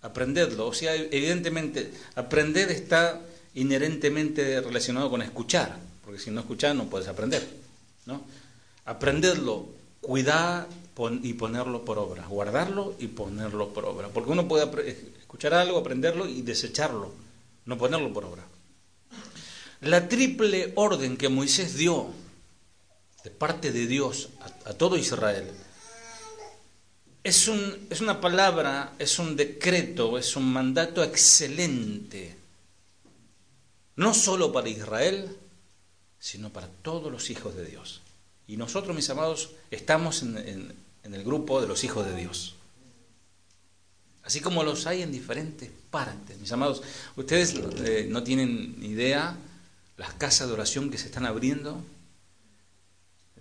aprendedlo. 0.00 0.68
O 0.68 0.72
sea, 0.72 0.94
evidentemente, 0.94 1.92
aprender 2.14 2.70
está 2.70 3.20
inherentemente 3.54 4.60
relacionado 4.60 5.10
con 5.10 5.22
escuchar, 5.22 5.76
porque 6.04 6.20
si 6.20 6.30
no 6.30 6.40
escuchas 6.40 6.76
no 6.76 6.84
puedes 6.84 7.08
aprender. 7.08 7.44
¿no? 8.06 8.22
Aprenderlo, 8.84 9.66
cuidar 10.00 10.68
y 11.20 11.32
ponerlo 11.32 11.84
por 11.84 11.98
obra, 11.98 12.26
guardarlo 12.26 12.94
y 13.00 13.08
ponerlo 13.08 13.70
por 13.70 13.86
obra. 13.86 14.06
Porque 14.06 14.30
uno 14.30 14.46
puede 14.46 14.88
escuchar 15.18 15.52
algo, 15.54 15.78
aprenderlo 15.78 16.28
y 16.28 16.42
desecharlo. 16.42 17.12
no 17.66 17.76
ponerlo 17.76 18.12
por 18.12 18.24
obra. 18.24 18.51
La 19.82 20.08
triple 20.08 20.72
orden 20.76 21.16
que 21.16 21.28
Moisés 21.28 21.74
dio 21.74 22.14
de 23.24 23.30
parte 23.30 23.72
de 23.72 23.88
Dios 23.88 24.28
a, 24.64 24.74
todo 24.74 24.96
Israel 24.96 25.50
es, 27.24 27.48
un, 27.48 27.88
es 27.90 28.00
una 28.00 28.20
palabra, 28.20 28.94
es 29.00 29.18
un 29.18 29.34
decreto, 29.36 30.18
es 30.18 30.36
un 30.36 30.52
mandato 30.52 31.02
excelente, 31.02 32.36
no 33.96 34.14
solo 34.14 34.52
para 34.52 34.68
Israel, 34.68 35.36
sino 36.20 36.50
para 36.50 36.68
todos 36.68 37.10
los 37.10 37.30
hijos 37.30 37.56
de 37.56 37.66
Dios. 37.66 38.02
Y 38.46 38.56
nosotros, 38.56 38.94
mis 38.94 39.10
amados, 39.10 39.50
estamos 39.72 40.22
en, 40.22 40.74
el 41.02 41.24
grupo 41.24 41.60
de 41.60 41.66
los 41.66 41.82
hijos 41.82 42.06
de 42.06 42.14
Dios. 42.14 42.54
Así 44.22 44.40
como 44.40 44.62
los 44.62 44.86
hay 44.86 45.02
en 45.02 45.10
diferentes 45.10 45.68
partes. 45.90 46.38
Mis 46.38 46.52
amados, 46.52 46.82
ustedes 47.16 47.56
eh, 47.84 48.06
no 48.08 48.22
tienen 48.22 48.76
idea 48.80 49.36
las 49.96 50.14
casas 50.14 50.48
de 50.48 50.54
oración 50.54 50.90
que 50.90 50.98
se 50.98 51.06
están 51.06 51.26
abriendo 51.26 51.82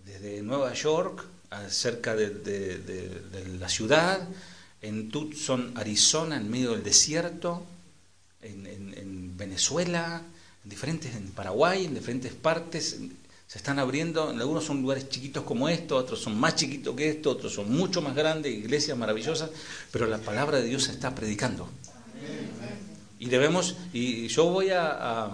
desde 0.06 0.42
Nueva 0.42 0.74
York, 0.74 1.26
cerca 1.70 2.16
de, 2.16 3.58
la 3.60 3.70
ciudad, 3.70 4.28
en 4.82 5.10
Tucson, 5.10 5.74
Arizona, 5.76 6.38
en 6.38 6.50
medio 6.50 6.72
del 6.72 6.84
desierto, 6.84 7.64
en, 8.42 8.66
en 8.68 9.38
Venezuela, 9.38 10.24
en 10.64 10.70
diferentes, 10.70 11.16
en 11.16 11.32
Paraguay, 11.32 11.86
en 11.86 11.94
diferentes 11.94 12.34
partes, 12.34 12.98
se 13.52 13.58
están 13.58 13.80
abriendo, 13.80 14.32
en 14.32 14.40
algunos 14.40 14.64
son 14.64 14.82
lugares 14.82 15.10
chiquitos 15.10 15.44
como 15.44 15.68
esto, 15.68 15.98
otros 15.98 16.22
son 16.22 16.40
más 16.40 16.56
chiquitos 16.56 16.96
que 16.96 17.10
esto, 17.10 17.32
otros 17.32 17.54
son 17.54 17.70
mucho 17.70 18.02
más 18.02 18.16
grandes, 18.16 18.54
iglesias 18.54 18.98
maravillosas, 18.98 19.50
pero 19.92 20.08
la 20.08 20.20
palabra 20.20 20.60
de 20.60 20.70
Dios 20.70 20.86
se 20.86 20.94
está 20.94 21.14
predicando. 21.14 21.68
Y 23.20 23.26
debemos, 23.26 23.76
y 23.92 24.30
yo 24.30 24.46
voy 24.46 24.70
a, 24.70 25.32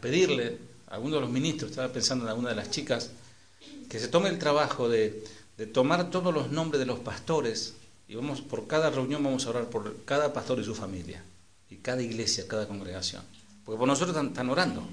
pedirle 0.00 0.58
a 0.88 0.94
alguno 0.94 1.16
de 1.16 1.20
los 1.22 1.30
ministros, 1.30 1.70
estaba 1.70 1.92
pensando 1.92 2.24
en 2.24 2.30
alguna 2.30 2.50
de 2.50 2.56
las 2.56 2.70
chicas, 2.70 3.10
que 3.88 3.98
se 3.98 4.08
tome 4.08 4.28
el 4.28 4.38
trabajo 4.38 4.88
de, 4.88 5.24
de 5.56 5.66
tomar 5.66 6.10
todos 6.10 6.32
los 6.32 6.50
nombres 6.50 6.80
de 6.80 6.86
los 6.86 6.98
pastores 7.00 7.74
y 8.08 8.16
vamos 8.16 8.40
por 8.40 8.66
cada 8.66 8.90
reunión 8.90 9.22
vamos 9.22 9.46
a 9.46 9.50
orar 9.50 9.70
por 9.70 10.04
cada 10.04 10.32
pastor 10.32 10.60
y 10.60 10.64
su 10.64 10.74
familia, 10.74 11.22
y 11.70 11.76
cada 11.76 12.02
iglesia, 12.02 12.46
cada 12.46 12.68
congregación. 12.68 13.22
Porque 13.64 13.78
por 13.78 13.88
nosotros 13.88 14.16
están, 14.16 14.50
orando. 14.50 14.86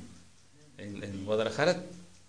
En, 0.78 1.26
Guadalajara 1.26 1.84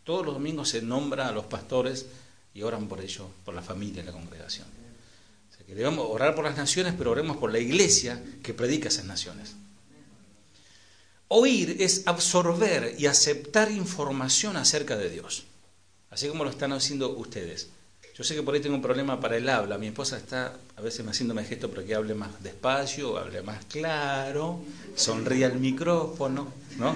todos 0.04 0.26
los 0.26 0.34
domingos 0.34 0.68
se 0.68 0.82
nombra 0.82 1.28
a 1.28 1.32
los 1.32 1.44
pastores 1.44 2.06
y 2.52 2.62
oran 2.62 2.88
por 2.88 3.00
ellos, 3.00 3.28
por 3.44 3.54
la 3.54 3.62
familia, 3.62 4.02
la 4.02 4.12
congregación. 4.12 4.66
O 5.50 5.56
sea 5.56 5.64
que 5.64 5.74
debemos 5.74 6.06
orar 6.10 6.34
por 6.34 6.44
las 6.44 6.56
naciones, 6.56 6.94
pero 6.98 7.12
oremos 7.12 7.36
por 7.36 7.52
la 7.52 7.60
iglesia 7.60 8.20
que 8.42 8.52
predica 8.52 8.88
esas 8.88 9.04
naciones. 9.04 9.54
Oír 11.34 11.78
es 11.80 12.06
absorber 12.06 12.94
y 12.98 13.06
aceptar 13.06 13.70
información 13.70 14.58
acerca 14.58 14.98
de 14.98 15.08
Dios, 15.08 15.44
así 16.10 16.28
como 16.28 16.44
lo 16.44 16.50
están 16.50 16.72
haciendo 16.72 17.16
ustedes. 17.16 17.70
Yo 18.14 18.22
sé 18.22 18.34
que 18.34 18.42
por 18.42 18.54
ahí 18.54 18.60
tengo 18.60 18.76
un 18.76 18.82
problema 18.82 19.18
para 19.18 19.38
el 19.38 19.48
habla. 19.48 19.78
Mi 19.78 19.86
esposa 19.86 20.18
está 20.18 20.54
a 20.76 20.80
veces 20.82 21.02
me 21.02 21.12
haciéndome 21.12 21.44
gesto 21.44 21.70
para 21.70 21.84
que 21.84 21.94
hable 21.94 22.14
más 22.14 22.42
despacio, 22.42 23.16
hable 23.16 23.40
más 23.40 23.64
claro, 23.64 24.60
sonríe 24.94 25.46
al 25.46 25.58
micrófono, 25.58 26.52
¿no? 26.76 26.94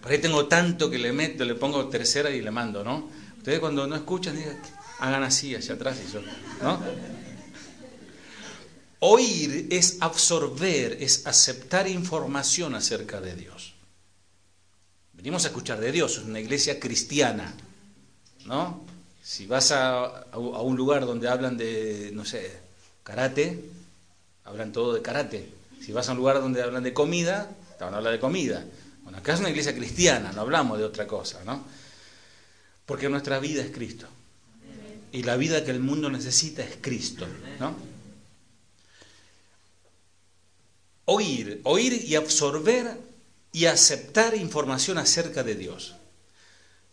Por 0.00 0.10
ahí 0.10 0.18
tengo 0.18 0.46
tanto 0.46 0.88
que 0.88 0.98
le 0.98 1.12
meto, 1.12 1.44
le 1.44 1.54
pongo 1.54 1.86
tercera 1.90 2.30
y 2.30 2.40
le 2.40 2.50
mando, 2.50 2.82
¿no? 2.82 3.10
Ustedes 3.36 3.60
cuando 3.60 3.86
no 3.86 3.94
escuchan, 3.94 4.36
digan, 4.36 4.58
hagan 5.00 5.22
así, 5.22 5.54
hacia 5.54 5.74
atrás 5.74 5.98
y 6.08 6.10
yo, 6.10 6.22
¿no? 6.62 6.80
Oír 9.00 9.68
es 9.70 9.96
absorber, 10.00 10.98
es 11.00 11.26
aceptar 11.26 11.88
información 11.88 12.74
acerca 12.74 13.20
de 13.20 13.34
Dios. 13.34 13.72
Venimos 15.14 15.44
a 15.44 15.48
escuchar 15.48 15.80
de 15.80 15.90
Dios, 15.90 16.18
es 16.18 16.24
una 16.24 16.40
iglesia 16.40 16.78
cristiana. 16.78 17.54
¿no? 18.44 18.84
Si 19.22 19.46
vas 19.46 19.72
a, 19.72 20.26
un 20.34 20.76
lugar 20.76 21.06
donde 21.06 21.28
hablan 21.28 21.56
de, 21.56 22.10
no 22.12 22.26
sé, 22.26 22.58
karate, 23.02 23.70
hablan 24.44 24.72
todo 24.72 24.92
de 24.92 25.00
karate. 25.00 25.48
Si 25.80 25.92
vas 25.92 26.08
a 26.08 26.12
un 26.12 26.18
lugar 26.18 26.40
donde 26.40 26.62
hablan 26.62 26.82
de 26.82 26.92
comida, 26.92 27.50
te 27.78 27.84
van 27.84 27.94
a 27.94 27.98
hablar 27.98 28.12
de 28.12 28.20
comida. 28.20 28.64
Bueno, 29.02 29.16
acá 29.16 29.32
es 29.32 29.40
una 29.40 29.48
iglesia 29.48 29.74
cristiana, 29.74 30.30
no 30.32 30.42
hablamos 30.42 30.78
de 30.78 30.84
otra 30.84 31.06
cosa, 31.06 31.42
¿no? 31.44 31.64
Porque 32.84 33.08
nuestra 33.08 33.38
vida 33.38 33.62
es 33.62 33.70
Cristo. 33.70 34.06
Y 35.12 35.22
la 35.22 35.36
vida 35.36 35.64
que 35.64 35.70
el 35.70 35.80
mundo 35.80 36.10
necesita 36.10 36.62
es 36.62 36.76
Cristo, 36.82 37.26
¿no? 37.58 37.89
Oír, 41.04 41.60
oír 41.64 42.04
y 42.06 42.14
absorber 42.14 42.98
y 43.52 43.66
aceptar 43.66 44.36
información 44.36 44.98
acerca 44.98 45.42
de 45.42 45.54
Dios. 45.54 45.94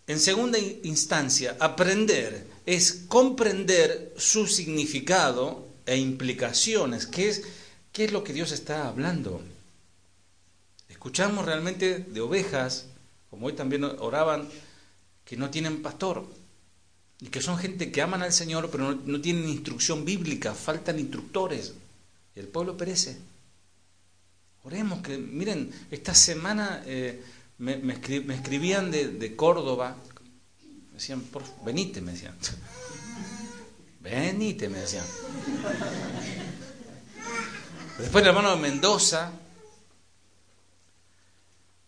En 0.07 0.19
segunda 0.19 0.57
instancia, 0.57 1.57
aprender 1.59 2.47
es 2.65 3.03
comprender 3.07 4.13
su 4.17 4.47
significado 4.47 5.67
e 5.85 5.97
implicaciones. 5.97 7.05
¿Qué 7.05 7.29
es, 7.29 7.43
qué 7.91 8.05
es 8.05 8.11
lo 8.11 8.23
que 8.23 8.33
Dios 8.33 8.51
está 8.51 8.87
hablando? 8.87 9.41
Escuchamos 10.89 11.45
realmente 11.45 11.99
de 11.99 12.21
ovejas, 12.21 12.85
como 13.29 13.47
hoy 13.47 13.53
también 13.53 13.83
oraban, 13.83 14.49
que 15.25 15.37
no 15.37 15.49
tienen 15.49 15.81
pastor 15.81 16.25
y 17.19 17.27
que 17.27 17.41
son 17.41 17.57
gente 17.57 17.91
que 17.91 18.01
aman 18.01 18.21
al 18.21 18.31
Señor 18.31 18.69
pero 18.71 18.93
no, 18.93 19.21
tienen 19.21 19.49
instrucción 19.49 20.05
bíblica, 20.05 20.53
faltan 20.53 20.99
instructores 20.99 21.73
y 22.35 22.39
el 22.39 22.47
pueblo 22.47 22.77
perece. 22.77 23.17
Oremos 24.67 25.01
que, 25.01 25.17
miren, 25.17 25.71
esta 25.89 26.13
semana... 26.13 26.83
Eh, 26.85 27.23
me, 27.59 27.93
escribían 27.93 28.91
de, 28.91 29.33
Córdoba, 29.37 29.95
me 30.89 30.95
decían, 30.95 31.21
por, 31.21 31.43
venite, 31.63 32.01
me 32.01 32.11
decían. 32.11 32.35
Venite, 34.01 34.67
me 34.69 34.79
decían. 34.79 35.05
Después 37.97 38.21
el 38.23 38.27
hermano 38.29 38.55
de 38.55 38.61
Mendoza, 38.61 39.31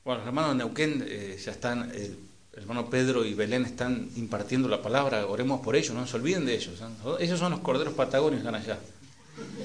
bueno, 0.05 0.19
los 0.19 0.27
hermanos 0.27 0.51
de 0.51 0.55
Neuquén 0.57 1.05
eh, 1.05 1.39
ya 1.43 1.51
están, 1.51 1.91
el 1.91 2.17
hermano 2.53 2.89
Pedro 2.89 3.25
y 3.25 3.33
Belén 3.33 3.65
están 3.65 4.09
impartiendo 4.15 4.69
la 4.69 4.81
palabra, 4.81 5.27
oremos 5.27 5.61
por 5.61 5.75
ellos, 5.75 5.93
no 5.93 6.07
se 6.07 6.15
olviden 6.15 6.45
de 6.45 6.55
ellos. 6.55 6.81
Ellos 7.19 7.39
son 7.39 7.51
los 7.51 7.59
corderos 7.59 7.93
patagónicos 7.93 8.45
están 8.45 8.55
allá, 8.55 8.79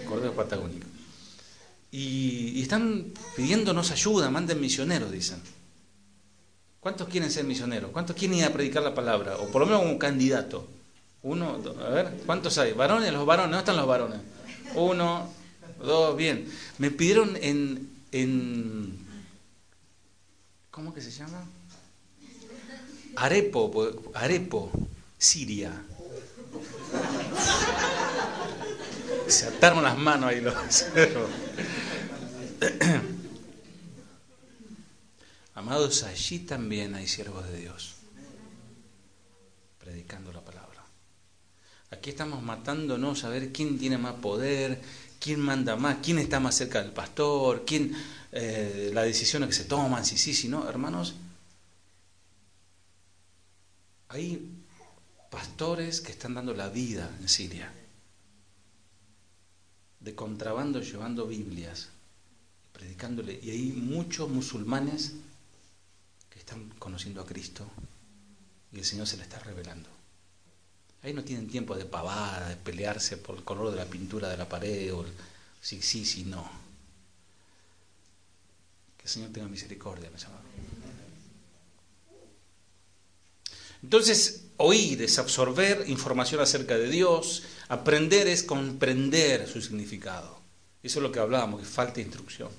corderos 0.07 0.35
patagónicos. 0.35 0.94
Y, 1.97 2.61
están 2.61 3.13
pidiéndonos 3.37 3.93
ayuda, 3.93 4.29
manden 4.29 4.61
misioneros, 4.61 5.13
dicen. 5.13 5.41
¿Cuántos 6.81 7.07
quieren 7.07 7.31
ser 7.31 7.45
misioneros? 7.45 7.93
¿Cuántos 7.93 8.17
quieren 8.17 8.39
ir 8.39 8.45
a 8.45 8.53
predicar 8.53 8.83
la 8.83 8.97
palabra? 8.97 9.37
O 9.37 9.47
por 9.47 9.61
lo 9.61 9.67
menos 9.67 9.85
un 9.85 9.97
candidato. 9.97 10.67
Uno, 11.23 11.57
dos, 11.59 11.79
a 11.79 11.91
ver, 11.91 12.23
¿cuántos 12.27 12.59
hay? 12.59 12.73
¿Varones? 12.73 13.13
Los 13.13 13.25
varones, 13.25 13.53
¿dónde 13.53 13.61
están 13.61 13.77
los 13.77 13.87
varones? 13.87 14.19
Uno, 14.75 15.31
dos, 15.79 16.17
bien. 16.17 16.51
Me 16.79 16.91
pidieron 16.91 17.39
en, 17.41 17.89
en 18.11 18.99
¿cómo 20.73 20.93
que 20.93 21.01
se 21.01 21.13
llama? 21.13 21.47
Arepo, 23.15 23.71
Arepo, 24.15 24.73
Siria. 25.17 25.81
Se 29.29 29.47
ataron 29.47 29.83
las 29.83 29.97
manos 29.97 30.31
ahí 30.31 30.41
los 30.41 30.55
Amados, 35.55 36.03
allí 36.03 36.41
también 36.41 36.95
hay 36.95 37.07
siervos 37.07 37.49
de 37.49 37.59
Dios, 37.59 37.95
predicando 39.79 40.33
la 40.33 40.41
palabra. 40.41 40.85
Aquí 41.91 42.11
estamos 42.11 42.43
matándonos 42.43 43.25
a 43.25 43.29
ver 43.29 43.53
quién 43.53 43.79
tiene 43.79 43.97
más 43.97 44.15
poder, 44.15 44.81
quién 45.21 45.41
manda 45.41 45.77
más, 45.77 45.99
quién 46.03 46.19
está 46.19 46.41
más 46.41 46.57
cerca 46.57 46.83
del 46.83 46.93
pastor, 46.93 47.65
quién, 47.65 47.95
eh, 48.33 48.91
las 48.93 49.05
decisiones 49.05 49.49
que 49.49 49.55
se 49.55 49.65
toman, 49.65 50.05
si 50.05 50.19
sí, 50.19 50.35
si 50.35 50.49
no. 50.49 50.69
Hermanos, 50.69 51.15
hay 54.09 54.51
pastores 55.31 56.01
que 56.01 56.13
están 56.13 56.35
dando 56.35 56.53
la 56.53 56.69
vida 56.69 57.11
en 57.21 57.29
Siria, 57.29 57.73
de 60.05 60.15
contrabando 60.15 60.81
llevando 60.81 61.27
Biblias, 61.27 61.89
predicándole, 62.73 63.41
y 63.43 63.51
hay 63.51 63.73
muchos 63.73 64.29
musulmanes 64.29 65.15
están 66.45 66.69
conociendo 66.79 67.23
a 67.23 67.27
Cristo 67.27 67.67
y 68.71 68.79
el 68.79 68.85
Señor 68.85 69.07
se 69.07 69.17
le 69.17 69.23
está 69.23 69.39
revelando. 69.39 69.89
Ahí 71.03 71.13
no 71.13 71.25
tienen 71.25 71.49
tiempo 71.49 71.75
de 71.75 71.87
pavada, 71.87 72.51
de 72.51 72.57
pelearse 72.57 73.17
por 73.17 73.37
el 73.37 73.45
color 73.45 73.71
de 73.71 73.77
la 73.77 73.87
pintura 73.87 74.29
de 74.29 74.37
la 74.37 74.49
pared, 74.49 74.95
o 74.95 75.05
sí, 75.61 75.81
sí, 75.83 76.05
sí, 76.05 76.25
no. 76.25 76.51
Que 78.97 79.05
el 79.05 79.09
Señor 79.09 79.31
tenga 79.31 79.49
misericordia, 79.49 80.11
mis 80.11 80.25
amados. 80.25 80.45
Entonces, 83.83 84.45
oír 84.57 85.03
es 85.03 85.19
absorber 85.19 85.85
información 85.89 86.41
acerca 86.41 86.77
de 86.77 86.89
Dios, 86.89 87.43
aprender 87.69 88.27
es 88.29 88.43
comprender 88.43 89.49
su 89.49 89.61
significado. 89.61 90.41
Eso 90.83 90.99
es 90.99 91.03
lo 91.03 91.11
que 91.11 91.21
hablábamos, 91.21 91.61
que 91.61 91.67
falta 91.67 92.01
instrucción. 92.01 92.51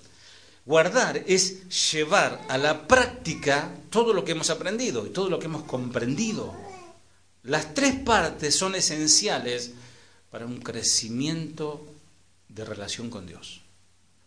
Guardar 0.65 1.23
es 1.27 1.91
llevar 1.91 2.43
a 2.49 2.57
la 2.57 2.87
práctica 2.87 3.71
todo 3.91 4.13
lo 4.13 4.25
que 4.25 4.31
hemos 4.31 4.49
aprendido 4.49 5.05
y 5.05 5.11
todo 5.11 5.29
lo 5.29 5.37
que 5.37 5.45
hemos 5.45 5.63
comprendido. 5.63 6.55
Las 7.43 7.75
tres 7.75 7.95
partes 7.99 8.55
son 8.55 8.73
esenciales 8.73 9.73
para 10.31 10.47
un 10.47 10.57
crecimiento 10.57 11.85
de 12.49 12.65
relación 12.65 13.11
con 13.11 13.27
Dios. 13.27 13.61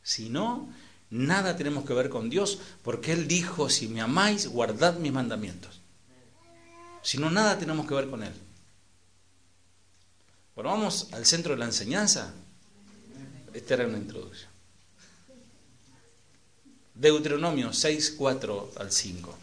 Si 0.04 0.28
no, 0.28 0.72
nada 1.10 1.56
tenemos 1.56 1.84
que 1.84 1.94
ver 1.94 2.08
con 2.08 2.30
Dios, 2.30 2.60
porque 2.82 3.12
Él 3.12 3.26
dijo, 3.26 3.68
si 3.68 3.88
me 3.88 4.00
amáis, 4.00 4.46
guardad 4.46 4.98
mis 4.98 5.12
mandamientos. 5.12 5.80
Si 7.02 7.18
no, 7.18 7.30
nada 7.30 7.58
tenemos 7.58 7.86
que 7.86 7.94
ver 7.94 8.08
con 8.08 8.22
Él. 8.22 8.32
Bueno, 10.58 10.70
vamos 10.70 11.06
al 11.12 11.24
centro 11.24 11.52
de 11.52 11.60
la 11.60 11.66
enseñanza. 11.66 12.34
Esta 13.54 13.74
era 13.74 13.86
una 13.86 13.98
introducción. 13.98 14.50
Deuteronomio 16.96 17.72
6, 17.72 18.16
4 18.18 18.72
al 18.74 18.90
5. 18.90 19.34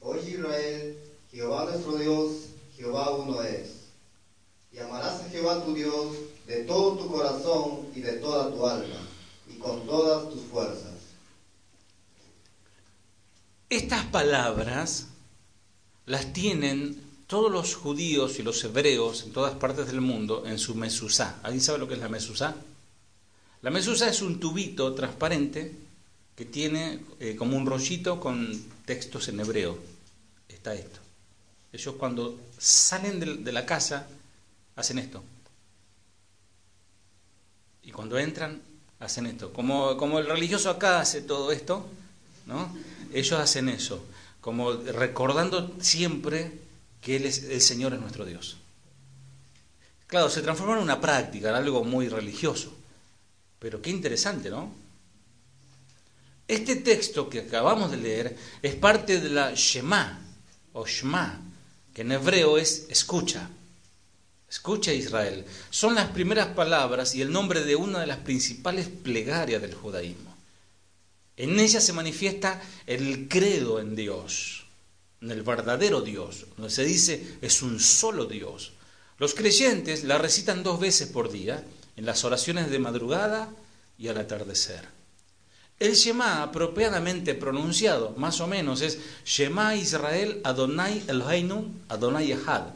Oye 0.00 0.30
Israel, 0.30 0.98
Jehová 1.30 1.66
nuestro 1.66 1.96
Dios, 1.96 2.32
Jehová 2.76 3.14
uno 3.14 3.44
es. 3.44 3.74
Y 4.72 4.80
amarás 4.80 5.20
a 5.20 5.28
Jehová 5.28 5.64
tu 5.64 5.72
Dios 5.72 6.16
de 6.48 6.64
todo 6.64 6.96
tu 6.96 7.12
corazón 7.12 7.92
y 7.94 8.00
de 8.00 8.14
toda 8.14 8.50
tu 8.50 8.66
alma 8.66 9.06
y 9.48 9.56
con 9.58 9.86
todas 9.86 10.28
tus 10.30 10.42
fuerzas. 10.50 10.93
Estas 13.74 14.04
palabras 14.04 15.08
las 16.06 16.32
tienen 16.32 16.96
todos 17.26 17.50
los 17.50 17.74
judíos 17.74 18.38
y 18.38 18.44
los 18.44 18.62
hebreos 18.62 19.24
en 19.24 19.32
todas 19.32 19.56
partes 19.56 19.88
del 19.88 20.00
mundo 20.00 20.44
en 20.46 20.60
su 20.60 20.76
mesusá. 20.76 21.40
¿Alguien 21.42 21.60
sabe 21.60 21.80
lo 21.80 21.88
que 21.88 21.94
es 21.94 22.00
la 22.00 22.08
mesusá? 22.08 22.54
La 23.62 23.72
mesusá 23.72 24.08
es 24.08 24.22
un 24.22 24.38
tubito 24.38 24.94
transparente 24.94 25.74
que 26.36 26.44
tiene 26.44 27.00
eh, 27.18 27.34
como 27.34 27.56
un 27.56 27.66
rollito 27.66 28.20
con 28.20 28.64
textos 28.84 29.26
en 29.26 29.40
hebreo. 29.40 29.76
Está 30.48 30.72
esto. 30.74 31.00
Ellos 31.72 31.96
cuando 31.98 32.38
salen 32.56 33.18
de, 33.18 33.34
de 33.38 33.52
la 33.52 33.66
casa 33.66 34.06
hacen 34.76 35.00
esto. 35.00 35.20
Y 37.82 37.90
cuando 37.90 38.20
entran 38.20 38.62
hacen 39.00 39.26
esto. 39.26 39.52
Como, 39.52 39.96
como 39.96 40.20
el 40.20 40.26
religioso 40.26 40.70
acá 40.70 41.00
hace 41.00 41.22
todo 41.22 41.50
esto, 41.50 41.84
¿no? 42.46 42.93
Ellos 43.14 43.38
hacen 43.38 43.68
eso, 43.68 44.04
como 44.40 44.72
recordando 44.72 45.74
siempre 45.80 46.52
que 47.00 47.16
el 47.16 47.60
Señor 47.60 47.94
es 47.94 48.00
nuestro 48.00 48.24
Dios. 48.24 48.56
Claro, 50.06 50.28
se 50.28 50.42
transforma 50.42 50.76
en 50.76 50.82
una 50.82 51.00
práctica, 51.00 51.50
en 51.50 51.54
algo 51.54 51.84
muy 51.84 52.08
religioso. 52.08 52.74
Pero 53.58 53.80
qué 53.80 53.90
interesante, 53.90 54.50
¿no? 54.50 54.72
Este 56.46 56.76
texto 56.76 57.30
que 57.30 57.40
acabamos 57.40 57.90
de 57.90 57.96
leer 57.96 58.36
es 58.60 58.74
parte 58.74 59.20
de 59.20 59.30
la 59.30 59.54
Shema, 59.54 60.20
o 60.72 60.86
Shema, 60.86 61.40
que 61.94 62.02
en 62.02 62.12
hebreo 62.12 62.58
es 62.58 62.86
escucha. 62.90 63.48
Escucha 64.50 64.92
Israel. 64.92 65.44
Son 65.70 65.94
las 65.94 66.10
primeras 66.10 66.48
palabras 66.48 67.14
y 67.14 67.22
el 67.22 67.32
nombre 67.32 67.64
de 67.64 67.76
una 67.76 68.00
de 68.00 68.06
las 68.06 68.18
principales 68.18 68.88
plegarias 68.88 69.62
del 69.62 69.74
judaísmo. 69.74 70.33
En 71.36 71.58
ella 71.58 71.80
se 71.80 71.92
manifiesta 71.92 72.62
el 72.86 73.28
credo 73.28 73.80
en 73.80 73.96
Dios, 73.96 74.64
en 75.20 75.30
el 75.30 75.42
verdadero 75.42 76.00
Dios, 76.00 76.46
donde 76.56 76.70
se 76.70 76.84
dice 76.84 77.38
es 77.42 77.62
un 77.62 77.80
solo 77.80 78.26
Dios. 78.26 78.72
Los 79.18 79.34
creyentes 79.34 80.04
la 80.04 80.18
recitan 80.18 80.62
dos 80.62 80.78
veces 80.80 81.08
por 81.08 81.30
día, 81.30 81.64
en 81.96 82.06
las 82.06 82.24
oraciones 82.24 82.70
de 82.70 82.78
madrugada 82.78 83.48
y 83.98 84.08
al 84.08 84.18
atardecer. 84.18 84.88
El 85.78 85.94
Shema 85.94 86.42
apropiadamente 86.42 87.34
pronunciado, 87.34 88.14
más 88.16 88.40
o 88.40 88.46
menos, 88.46 88.80
es 88.80 88.98
Shema 89.24 89.74
Israel 89.74 90.40
Adonai 90.44 91.02
Eloheinu 91.08 91.66
Adonai 91.88 92.32
Echad. 92.32 92.66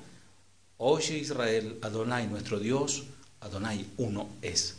Oye 0.79 1.19
Israel, 1.19 1.79
Adonai 1.83 2.27
nuestro 2.27 2.59
Dios, 2.59 3.05
Adonai 3.41 3.87
uno 3.99 4.29
es. 4.43 4.77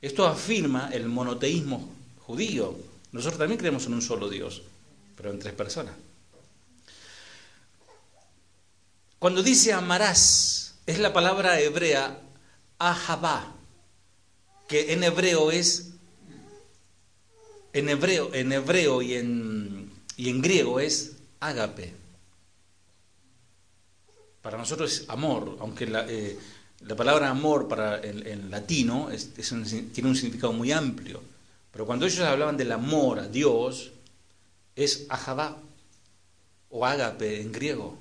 Esto 0.00 0.26
afirma 0.26 0.90
el 0.92 1.08
monoteísmo 1.08 1.88
judío. 2.20 2.89
Nosotros 3.12 3.38
también 3.38 3.58
creemos 3.58 3.86
en 3.86 3.94
un 3.94 4.02
solo 4.02 4.28
Dios, 4.28 4.62
pero 5.16 5.30
en 5.30 5.38
tres 5.38 5.54
personas. 5.54 5.94
Cuando 9.18 9.42
dice 9.42 9.72
amarás, 9.72 10.76
es 10.86 10.98
la 10.98 11.12
palabra 11.12 11.60
hebrea 11.60 12.20
ahabá, 12.78 13.54
que 14.66 14.92
en 14.92 15.04
hebreo 15.04 15.50
es, 15.50 15.90
en 17.72 17.88
hebreo, 17.88 18.32
en 18.32 18.52
hebreo 18.52 19.02
y 19.02 19.14
en, 19.14 19.92
y 20.16 20.30
en 20.30 20.40
griego 20.40 20.80
es 20.80 21.16
ágape. 21.40 21.94
Para 24.40 24.56
nosotros 24.56 24.92
es 24.92 25.10
amor, 25.10 25.58
aunque 25.60 25.86
la, 25.86 26.06
eh, 26.08 26.38
la 26.80 26.96
palabra 26.96 27.28
amor 27.28 27.68
para 27.68 27.98
el, 27.98 28.26
en 28.26 28.50
latino 28.50 29.10
es, 29.10 29.52
un, 29.52 29.64
tiene 29.92 30.08
un 30.08 30.16
significado 30.16 30.52
muy 30.52 30.72
amplio. 30.72 31.22
Pero 31.72 31.86
cuando 31.86 32.06
ellos 32.06 32.20
hablaban 32.20 32.56
del 32.56 32.72
amor 32.72 33.20
a 33.20 33.28
Dios, 33.28 33.92
es 34.74 35.06
ahabá 35.08 35.58
o 36.70 36.86
ágape 36.86 37.40
en 37.40 37.52
griego. 37.52 37.96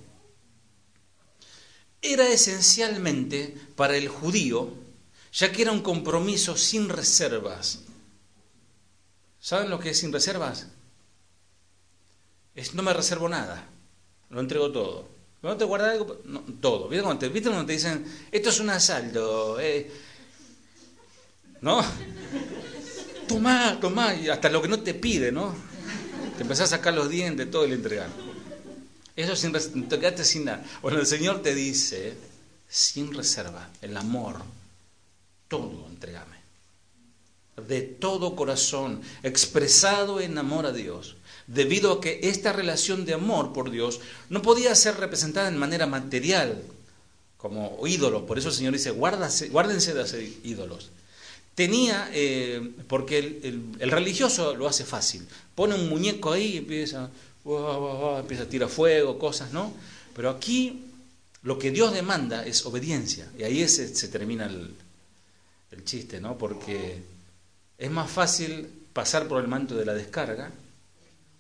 Era 2.02 2.30
esencialmente 2.30 3.56
para 3.76 3.98
el 3.98 4.08
judío, 4.08 4.70
ya 5.34 5.52
que 5.52 5.64
era 5.64 5.72
un 5.72 5.82
compromiso 5.82 6.56
sin 6.56 6.90
reservas. 6.90 7.80
¿Saben 9.40 9.70
lo 9.70 9.80
que 9.80 9.92
es 9.92 10.00
sin 10.00 10.12
reservas? 10.12 10.68
Es 12.56 12.74
no 12.74 12.84
me 12.84 12.94
reservo 12.94 13.30
nada, 13.30 13.68
lo 14.30 14.40
entrego 14.40 14.72
todo. 14.72 15.20
¿No 15.42 15.56
te 15.56 15.64
guardas 15.64 15.92
algo? 15.92 16.06
Todo. 16.60 16.90
¿Viste 16.90 17.04
cuando, 17.04 17.20
te, 17.20 17.30
¿Viste 17.30 17.50
cuando 17.50 17.66
te 17.66 17.74
dicen, 17.74 18.06
esto 18.32 18.50
es 18.50 18.60
un 18.60 18.70
asalto? 18.70 19.58
Eh? 19.60 19.90
¿No? 21.62 21.82
Tomá, 23.30 23.80
tomá, 23.80 24.16
y 24.16 24.28
hasta 24.28 24.50
lo 24.50 24.62
que 24.62 24.68
no 24.68 24.82
te 24.82 24.94
pide, 24.94 25.32
¿no? 25.32 25.56
Te 26.36 26.42
empezás 26.44 26.74
a 26.74 26.78
sacar 26.78 26.94
los 26.94 27.10
dientes, 27.10 27.50
todo 27.50 27.66
y 27.66 27.70
le 27.70 27.76
entregan. 27.76 28.12
Eso 29.16 29.36
sin 29.36 29.54
te 29.88 30.00
quedaste 30.00 30.26
sin 30.26 30.46
nada. 30.46 30.66
Bueno, 30.82 31.00
el 31.00 31.06
Señor 31.06 31.42
te 31.42 31.54
dice, 31.54 32.16
sin 32.68 33.14
reserva, 33.14 33.70
el 33.82 33.96
amor, 33.96 34.42
todo 35.48 35.88
entregame. 35.90 36.38
De 37.68 37.82
todo 37.82 38.36
corazón, 38.36 39.02
expresado 39.22 40.22
en 40.22 40.38
amor 40.38 40.66
a 40.66 40.72
Dios 40.72 41.18
debido 41.46 41.92
a 41.92 42.02
que 42.02 42.20
esta 42.24 42.54
relación 42.54 43.06
de 43.06 43.16
amor 43.16 43.54
por 43.54 43.72
Dios 43.72 44.00
no 44.30 44.42
podía 44.42 44.74
ser 44.76 44.98
representada 44.98 45.48
en 45.50 45.58
manera 45.58 45.88
material, 45.88 46.64
como 47.38 47.86
ídolos. 47.88 48.24
Por 48.24 48.38
eso 48.38 48.50
el 48.50 48.56
Señor 48.56 48.74
dice, 48.74 48.92
guárdense 48.92 49.94
de 49.94 50.02
hacer 50.02 50.22
ídolos. 50.44 50.92
Tenía, 51.60 52.10
eh, 52.14 52.72
porque 52.88 53.18
el, 53.18 53.40
el, 53.44 53.64
el, 53.80 53.92
religioso 53.92 54.56
lo 54.56 54.66
hace 54.66 54.86
fácil, 54.86 55.28
pone 55.56 55.76
un 55.76 55.90
muñeco 55.90 56.32
ahí 56.32 56.54
y 56.54 56.58
empieza, 56.60 57.10
empieza 58.18 58.44
a 58.44 58.46
tirar 58.46 58.70
fuego, 58.70 59.20
cosas, 59.20 59.52
¿no? 59.52 59.74
Pero 60.16 60.30
aquí 60.30 60.86
lo 61.44 61.60
que 61.60 61.72
Dios 61.72 61.92
demanda 61.92 62.46
es 62.46 62.66
obediencia, 62.66 63.30
y 63.38 63.44
ahí 63.44 63.68
se, 63.68 63.94
se 63.94 64.08
termina 64.08 64.46
el, 64.46 64.74
el 65.72 65.84
chiste, 65.84 66.22
¿no? 66.22 66.38
Porque 66.38 67.04
es 67.78 67.92
más 67.92 68.10
fácil 68.10 68.70
pasar 68.94 69.28
por 69.28 69.42
el 69.42 69.50
manto 69.50 69.76
de 69.76 69.84
la 69.84 69.94
descarga 69.94 70.54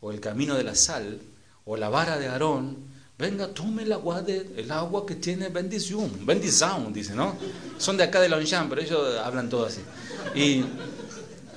o 0.01 0.11
el 0.11 0.19
camino 0.19 0.55
de 0.55 0.65
la 0.65 0.75
sal, 0.75 1.21
o 1.63 1.77
la 1.77 1.87
vara 1.87 2.19
de 2.19 2.27
Aarón, 2.27 2.75
venga, 3.17 3.53
tome 3.53 3.83
el 3.83 3.93
agua, 3.93 4.21
de, 4.21 4.49
el 4.57 4.69
agua 4.71 5.05
que 5.05 5.15
tiene 5.15 5.47
bendición, 5.47 6.25
bendición, 6.25 6.91
dice, 6.91 7.13
¿no? 7.13 7.37
Son 7.77 7.95
de 7.95 8.03
acá 8.03 8.19
de 8.19 8.27
Longchamp, 8.27 8.69
pero 8.69 8.81
ellos 8.81 9.17
hablan 9.17 9.49
todo 9.49 9.65
así. 9.65 9.79
Y, 10.35 10.63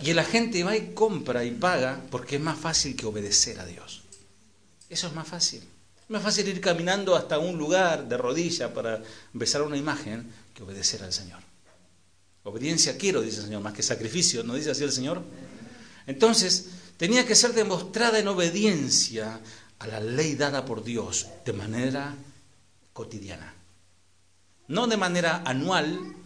y 0.02 0.12
la 0.14 0.24
gente 0.24 0.64
va 0.64 0.76
y 0.76 0.92
compra 0.92 1.44
y 1.44 1.50
paga 1.52 2.00
porque 2.10 2.36
es 2.36 2.42
más 2.42 2.58
fácil 2.58 2.96
que 2.96 3.06
obedecer 3.06 3.60
a 3.60 3.66
Dios. 3.66 4.02
Eso 4.88 5.06
es 5.06 5.14
más 5.14 5.26
fácil. 5.26 5.62
Es 6.02 6.10
más 6.10 6.22
fácil 6.22 6.48
ir 6.48 6.60
caminando 6.60 7.16
hasta 7.16 7.38
un 7.38 7.56
lugar 7.56 8.08
de 8.08 8.16
rodilla 8.16 8.74
para 8.74 9.02
besar 9.32 9.62
una 9.62 9.76
imagen 9.76 10.30
que 10.54 10.62
obedecer 10.62 11.02
al 11.02 11.12
Señor. 11.12 11.40
Obediencia 12.44 12.98
quiero, 12.98 13.22
dice 13.22 13.38
el 13.38 13.44
Señor, 13.44 13.62
más 13.62 13.72
que 13.72 13.82
sacrificio, 13.82 14.42
¿no 14.42 14.54
dice 14.54 14.72
así 14.72 14.82
el 14.82 14.92
Señor? 14.92 15.22
Entonces, 16.06 16.66
tenía 16.96 17.26
que 17.26 17.34
ser 17.34 17.52
demostrada 17.54 18.18
en 18.18 18.28
obediencia 18.28 19.40
a 19.78 19.86
la 19.86 20.00
ley 20.00 20.34
dada 20.34 20.64
por 20.64 20.82
Dios 20.82 21.28
de 21.44 21.52
manera 21.52 22.16
cotidiana. 22.92 23.54
No 24.68 24.86
de 24.86 24.96
manera 24.96 25.42
anual, 25.44 26.16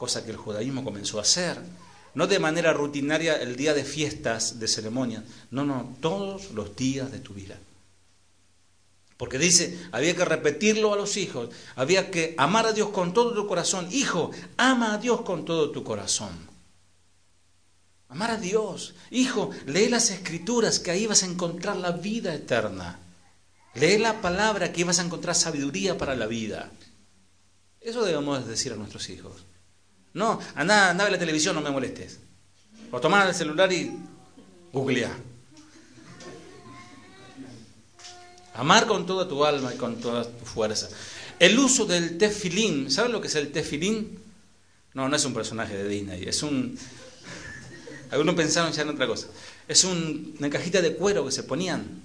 cosa 0.00 0.24
que 0.24 0.30
el 0.30 0.38
judaísmo 0.38 0.82
comenzó 0.82 1.18
a 1.18 1.22
hacer, 1.28 1.60
no 2.14 2.26
de 2.26 2.38
manera 2.38 2.72
rutinaria 2.72 3.36
el 3.36 3.54
día 3.54 3.74
de 3.74 3.84
fiestas, 3.84 4.58
de 4.58 4.66
ceremonias, 4.66 5.24
no, 5.50 5.66
no, 5.66 5.94
todos 6.00 6.52
los 6.52 6.74
días 6.74 7.12
de 7.12 7.18
tu 7.18 7.34
vida. 7.34 7.58
Porque 9.18 9.38
dice, 9.38 9.78
había 9.92 10.16
que 10.16 10.24
repetirlo 10.24 10.94
a 10.94 10.96
los 10.96 11.18
hijos, 11.18 11.50
había 11.76 12.10
que 12.10 12.34
amar 12.38 12.64
a 12.64 12.72
Dios 12.72 12.88
con 12.88 13.12
todo 13.12 13.34
tu 13.34 13.46
corazón. 13.46 13.88
Hijo, 13.92 14.30
ama 14.56 14.94
a 14.94 14.98
Dios 14.98 15.20
con 15.20 15.44
todo 15.44 15.70
tu 15.70 15.84
corazón. 15.84 16.48
Amar 18.08 18.30
a 18.30 18.38
Dios. 18.38 18.94
Hijo, 19.10 19.50
lee 19.66 19.90
las 19.90 20.08
escrituras 20.08 20.78
que 20.78 20.92
ahí 20.92 21.06
vas 21.06 21.24
a 21.24 21.26
encontrar 21.26 21.76
la 21.76 21.92
vida 21.92 22.34
eterna. 22.34 23.00
Lee 23.74 23.98
la 23.98 24.22
palabra 24.22 24.72
que 24.72 24.78
ahí 24.78 24.84
vas 24.84 24.98
a 24.98 25.04
encontrar 25.04 25.34
sabiduría 25.34 25.98
para 25.98 26.16
la 26.16 26.26
vida. 26.26 26.70
Eso 27.82 28.02
debemos 28.02 28.48
decir 28.48 28.72
a 28.72 28.76
nuestros 28.76 29.10
hijos. 29.10 29.44
No, 30.14 30.40
anda, 30.54 30.90
anda 30.90 31.08
la 31.08 31.18
televisión, 31.18 31.54
no 31.54 31.60
me 31.60 31.70
molestes. 31.70 32.18
O 32.90 33.00
tomar 33.00 33.28
el 33.28 33.34
celular 33.34 33.72
y 33.72 33.92
googlea. 34.72 35.16
Amar 38.54 38.86
con 38.86 39.06
toda 39.06 39.28
tu 39.28 39.44
alma 39.44 39.72
y 39.72 39.76
con 39.76 40.00
toda 40.00 40.24
tu 40.24 40.44
fuerza. 40.44 40.88
El 41.38 41.58
uso 41.58 41.86
del 41.86 42.18
tefilín, 42.18 42.90
¿saben 42.90 43.12
lo 43.12 43.20
que 43.20 43.28
es 43.28 43.34
el 43.36 43.52
tefilín? 43.52 44.18
No, 44.92 45.08
no 45.08 45.16
es 45.16 45.24
un 45.24 45.32
personaje 45.32 45.76
de 45.76 45.88
Disney, 45.88 46.24
es 46.24 46.42
un... 46.42 46.76
Algunos 48.10 48.34
pensaron 48.34 48.72
ya 48.72 48.82
en 48.82 48.88
otra 48.88 49.06
cosa. 49.06 49.28
Es 49.68 49.84
una 49.84 50.50
cajita 50.50 50.82
de 50.82 50.96
cuero 50.96 51.24
que 51.24 51.30
se 51.30 51.44
ponían 51.44 52.02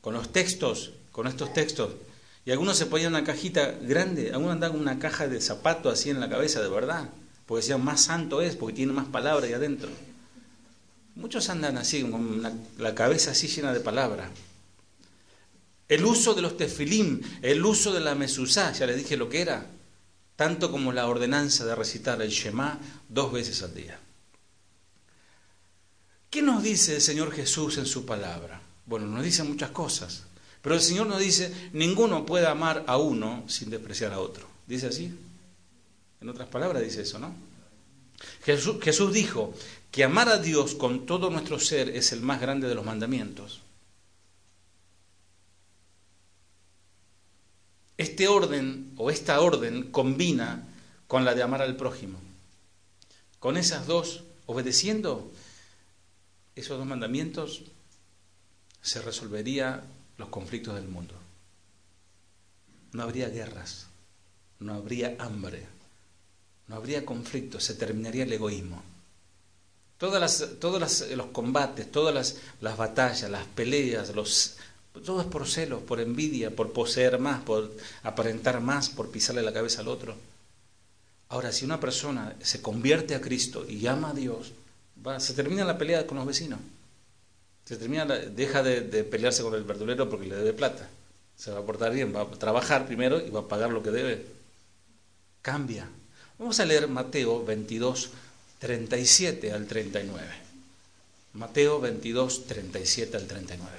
con 0.00 0.14
los 0.14 0.32
textos, 0.32 0.92
con 1.10 1.26
estos 1.26 1.52
textos. 1.52 1.90
Y 2.46 2.52
algunos 2.52 2.78
se 2.78 2.86
ponían 2.86 3.12
una 3.12 3.24
cajita 3.24 3.72
grande, 3.82 4.30
algunos 4.30 4.52
andaban 4.52 4.78
con 4.78 4.82
una 4.82 5.00
caja 5.00 5.26
de 5.26 5.40
zapato 5.40 5.90
así 5.90 6.10
en 6.10 6.20
la 6.20 6.30
cabeza, 6.30 6.62
de 6.62 6.68
verdad. 6.68 7.10
Porque 7.44 7.62
decían, 7.62 7.84
más 7.84 8.04
santo 8.04 8.40
es, 8.40 8.54
porque 8.54 8.76
tiene 8.76 8.92
más 8.92 9.08
palabras 9.08 9.44
ahí 9.44 9.52
adentro. 9.52 9.88
Muchos 11.16 11.48
andan 11.50 11.76
así, 11.76 12.02
con 12.04 12.42
la 12.78 12.94
cabeza 12.94 13.32
así 13.32 13.48
llena 13.48 13.72
de 13.72 13.80
palabras. 13.80 14.30
El 15.88 16.04
uso 16.04 16.34
de 16.34 16.42
los 16.42 16.56
tefilim, 16.56 17.20
el 17.42 17.64
uso 17.64 17.92
de 17.92 18.00
la 18.00 18.14
mesuzá, 18.14 18.72
ya 18.72 18.86
les 18.86 18.96
dije 18.96 19.16
lo 19.16 19.28
que 19.28 19.40
era, 19.40 19.66
tanto 20.36 20.70
como 20.70 20.92
la 20.92 21.08
ordenanza 21.08 21.64
de 21.64 21.74
recitar 21.74 22.22
el 22.22 22.30
Shema 22.30 22.78
dos 23.08 23.32
veces 23.32 23.62
al 23.62 23.74
día. 23.74 23.98
¿Qué 26.30 26.42
nos 26.42 26.62
dice 26.62 26.94
el 26.94 27.02
Señor 27.02 27.32
Jesús 27.32 27.78
en 27.78 27.86
su 27.86 28.06
palabra? 28.06 28.60
Bueno, 28.84 29.06
nos 29.06 29.24
dice 29.24 29.42
muchas 29.42 29.70
cosas, 29.70 30.25
pero 30.66 30.74
el 30.74 30.82
Señor 30.82 31.06
nos 31.06 31.20
dice, 31.20 31.70
ninguno 31.74 32.26
puede 32.26 32.48
amar 32.48 32.82
a 32.88 32.96
uno 32.96 33.44
sin 33.46 33.70
despreciar 33.70 34.12
a 34.12 34.18
otro. 34.18 34.48
¿Dice 34.66 34.88
así? 34.88 35.16
En 36.20 36.28
otras 36.28 36.48
palabras 36.48 36.82
dice 36.82 37.02
eso, 37.02 37.20
¿no? 37.20 37.32
Jesús, 38.42 38.78
Jesús 38.82 39.12
dijo 39.12 39.54
que 39.92 40.02
amar 40.02 40.28
a 40.28 40.38
Dios 40.38 40.74
con 40.74 41.06
todo 41.06 41.30
nuestro 41.30 41.60
ser 41.60 41.90
es 41.90 42.10
el 42.10 42.20
más 42.20 42.40
grande 42.40 42.66
de 42.66 42.74
los 42.74 42.84
mandamientos. 42.84 43.60
Este 47.96 48.26
orden 48.26 48.92
o 48.96 49.12
esta 49.12 49.40
orden 49.40 49.92
combina 49.92 50.66
con 51.06 51.24
la 51.24 51.36
de 51.36 51.44
amar 51.44 51.62
al 51.62 51.76
prójimo. 51.76 52.18
Con 53.38 53.56
esas 53.56 53.86
dos, 53.86 54.24
obedeciendo 54.46 55.30
esos 56.56 56.76
dos 56.76 56.88
mandamientos, 56.88 57.62
se 58.82 59.00
resolvería 59.00 59.84
los 60.18 60.28
conflictos 60.28 60.74
del 60.74 60.88
mundo. 60.88 61.14
No 62.92 63.02
habría 63.02 63.28
guerras, 63.28 63.86
no 64.58 64.74
habría 64.74 65.16
hambre, 65.18 65.66
no 66.68 66.76
habría 66.76 67.04
conflictos, 67.04 67.64
se 67.64 67.74
terminaría 67.74 68.24
el 68.24 68.32
egoísmo. 68.32 68.82
Todos 69.98 71.00
los 71.10 71.26
combates, 71.26 71.90
todas 71.90 72.14
las, 72.14 72.36
las 72.60 72.76
batallas, 72.76 73.30
las 73.30 73.46
peleas, 73.46 74.14
los, 74.14 74.56
todo 75.04 75.20
es 75.20 75.26
por 75.26 75.46
celos, 75.46 75.82
por 75.82 76.00
envidia, 76.00 76.54
por 76.54 76.72
poseer 76.72 77.18
más, 77.18 77.42
por 77.42 77.72
aparentar 78.02 78.60
más, 78.60 78.90
por 78.90 79.10
pisarle 79.10 79.42
la 79.42 79.52
cabeza 79.52 79.80
al 79.80 79.88
otro. 79.88 80.14
Ahora, 81.28 81.50
si 81.50 81.64
una 81.64 81.80
persona 81.80 82.36
se 82.40 82.62
convierte 82.62 83.14
a 83.14 83.20
Cristo 83.20 83.66
y 83.68 83.86
ama 83.86 84.10
a 84.10 84.14
Dios, 84.14 84.52
se 85.18 85.34
termina 85.34 85.64
la 85.64 85.78
pelea 85.78 86.06
con 86.06 86.18
los 86.18 86.26
vecinos. 86.26 86.60
Se 87.66 87.76
termina 87.76 88.06
deja 88.06 88.62
de, 88.62 88.80
de, 88.82 89.02
pelearse 89.02 89.42
con 89.42 89.52
el 89.54 89.64
verdulero 89.64 90.08
porque 90.08 90.26
le 90.26 90.36
debe 90.36 90.52
plata. 90.52 90.88
Se 91.36 91.50
va 91.50 91.58
a 91.58 91.66
portar 91.66 91.92
bien, 91.92 92.14
va 92.14 92.22
a 92.22 92.30
trabajar 92.30 92.86
primero 92.86 93.20
y 93.20 93.28
va 93.28 93.40
a 93.40 93.48
pagar 93.48 93.70
lo 93.70 93.82
que 93.82 93.90
debe. 93.90 94.24
Cambia. 95.42 95.88
Vamos 96.38 96.60
a 96.60 96.64
leer 96.64 96.86
Mateo 96.86 97.44
22, 97.44 98.10
37 98.60 99.52
al 99.52 99.66
39. 99.66 100.26
Mateo 101.32 101.80
22, 101.80 102.46
37 102.46 103.16
al 103.16 103.26
39. 103.26 103.72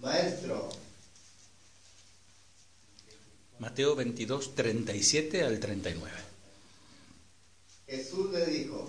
Maestro. 0.00 0.67
Mateo 3.58 3.96
22, 3.96 4.54
37 4.54 5.42
al 5.42 5.58
39. 5.58 6.16
Jesús 7.88 8.30
le 8.30 8.46
dijo, 8.46 8.88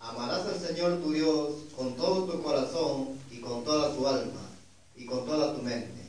amarás 0.00 0.46
al 0.46 0.60
Señor 0.60 1.00
tu 1.00 1.12
Dios 1.12 1.54
con 1.74 1.96
todo 1.96 2.30
tu 2.30 2.42
corazón 2.42 3.18
y 3.30 3.38
con 3.38 3.64
toda 3.64 3.94
tu 3.94 4.06
alma 4.06 4.50
y 4.96 5.06
con 5.06 5.24
toda 5.24 5.54
tu 5.54 5.62
mente. 5.62 6.02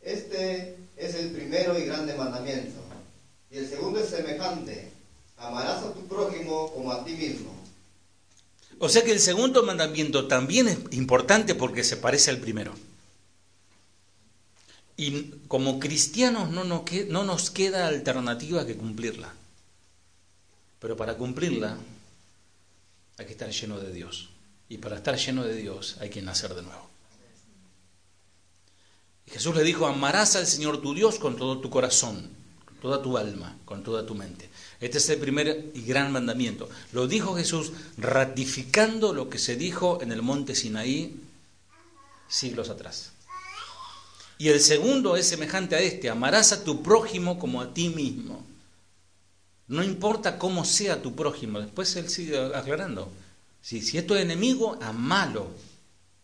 Este 0.00 0.76
es 0.96 1.14
el 1.16 1.32
primero 1.32 1.78
y 1.78 1.84
grande 1.84 2.14
mandamiento. 2.14 2.80
Y 3.50 3.58
el 3.58 3.68
segundo 3.68 4.00
es 4.00 4.08
semejante, 4.08 4.90
amarás 5.36 5.82
a 5.82 5.92
tu 5.92 6.06
prójimo 6.06 6.72
como 6.72 6.90
a 6.90 7.04
ti 7.04 7.12
mismo. 7.12 7.54
O 8.78 8.88
sea 8.88 9.04
que 9.04 9.12
el 9.12 9.20
segundo 9.20 9.62
mandamiento 9.62 10.26
también 10.26 10.68
es 10.68 10.78
importante 10.92 11.54
porque 11.54 11.84
se 11.84 11.96
parece 11.96 12.30
al 12.30 12.38
primero. 12.38 12.72
Y 14.96 15.32
como 15.48 15.78
cristianos 15.78 16.50
no 16.50 16.64
nos, 16.64 16.82
no 17.08 17.24
nos 17.24 17.50
queda 17.50 17.86
alternativa 17.86 18.64
que 18.66 18.76
cumplirla. 18.76 19.32
Pero 20.80 20.96
para 20.96 21.16
cumplirla 21.16 21.76
hay 23.18 23.26
que 23.26 23.32
estar 23.32 23.50
lleno 23.50 23.78
de 23.78 23.92
Dios. 23.92 24.30
Y 24.68 24.78
para 24.78 24.96
estar 24.96 25.16
lleno 25.16 25.44
de 25.44 25.54
Dios 25.54 25.96
hay 26.00 26.10
que 26.10 26.22
nacer 26.22 26.54
de 26.54 26.62
nuevo. 26.62 26.88
Y 29.26 29.30
Jesús 29.30 29.54
le 29.54 29.64
dijo, 29.64 29.86
amarás 29.86 30.36
al 30.36 30.46
Señor 30.46 30.80
tu 30.80 30.94
Dios 30.94 31.18
con 31.18 31.36
todo 31.36 31.58
tu 31.58 31.68
corazón, 31.68 32.30
con 32.64 32.76
toda 32.78 33.02
tu 33.02 33.18
alma, 33.18 33.56
con 33.64 33.82
toda 33.82 34.06
tu 34.06 34.14
mente. 34.14 34.48
Este 34.80 34.98
es 34.98 35.08
el 35.08 35.18
primer 35.18 35.70
y 35.74 35.82
gran 35.82 36.12
mandamiento. 36.12 36.68
Lo 36.92 37.06
dijo 37.06 37.34
Jesús 37.34 37.72
ratificando 37.96 39.12
lo 39.12 39.28
que 39.28 39.38
se 39.38 39.56
dijo 39.56 40.00
en 40.02 40.12
el 40.12 40.22
monte 40.22 40.54
Sinaí 40.54 41.20
siglos 42.28 42.68
atrás. 42.68 43.12
Y 44.38 44.48
el 44.48 44.60
segundo 44.60 45.16
es 45.16 45.28
semejante 45.28 45.76
a 45.76 45.80
este, 45.80 46.10
amarás 46.10 46.52
a 46.52 46.62
tu 46.62 46.82
prójimo 46.82 47.38
como 47.38 47.60
a 47.60 47.72
ti 47.72 47.88
mismo. 47.88 48.44
No 49.68 49.82
importa 49.82 50.38
cómo 50.38 50.64
sea 50.64 51.02
tu 51.02 51.14
prójimo, 51.14 51.60
después 51.60 51.96
él 51.96 52.08
sigue 52.08 52.38
aclarando. 52.54 53.10
Si, 53.62 53.82
si 53.82 53.98
es 53.98 54.06
tu 54.06 54.14
enemigo, 54.14 54.78
amalo, 54.80 55.48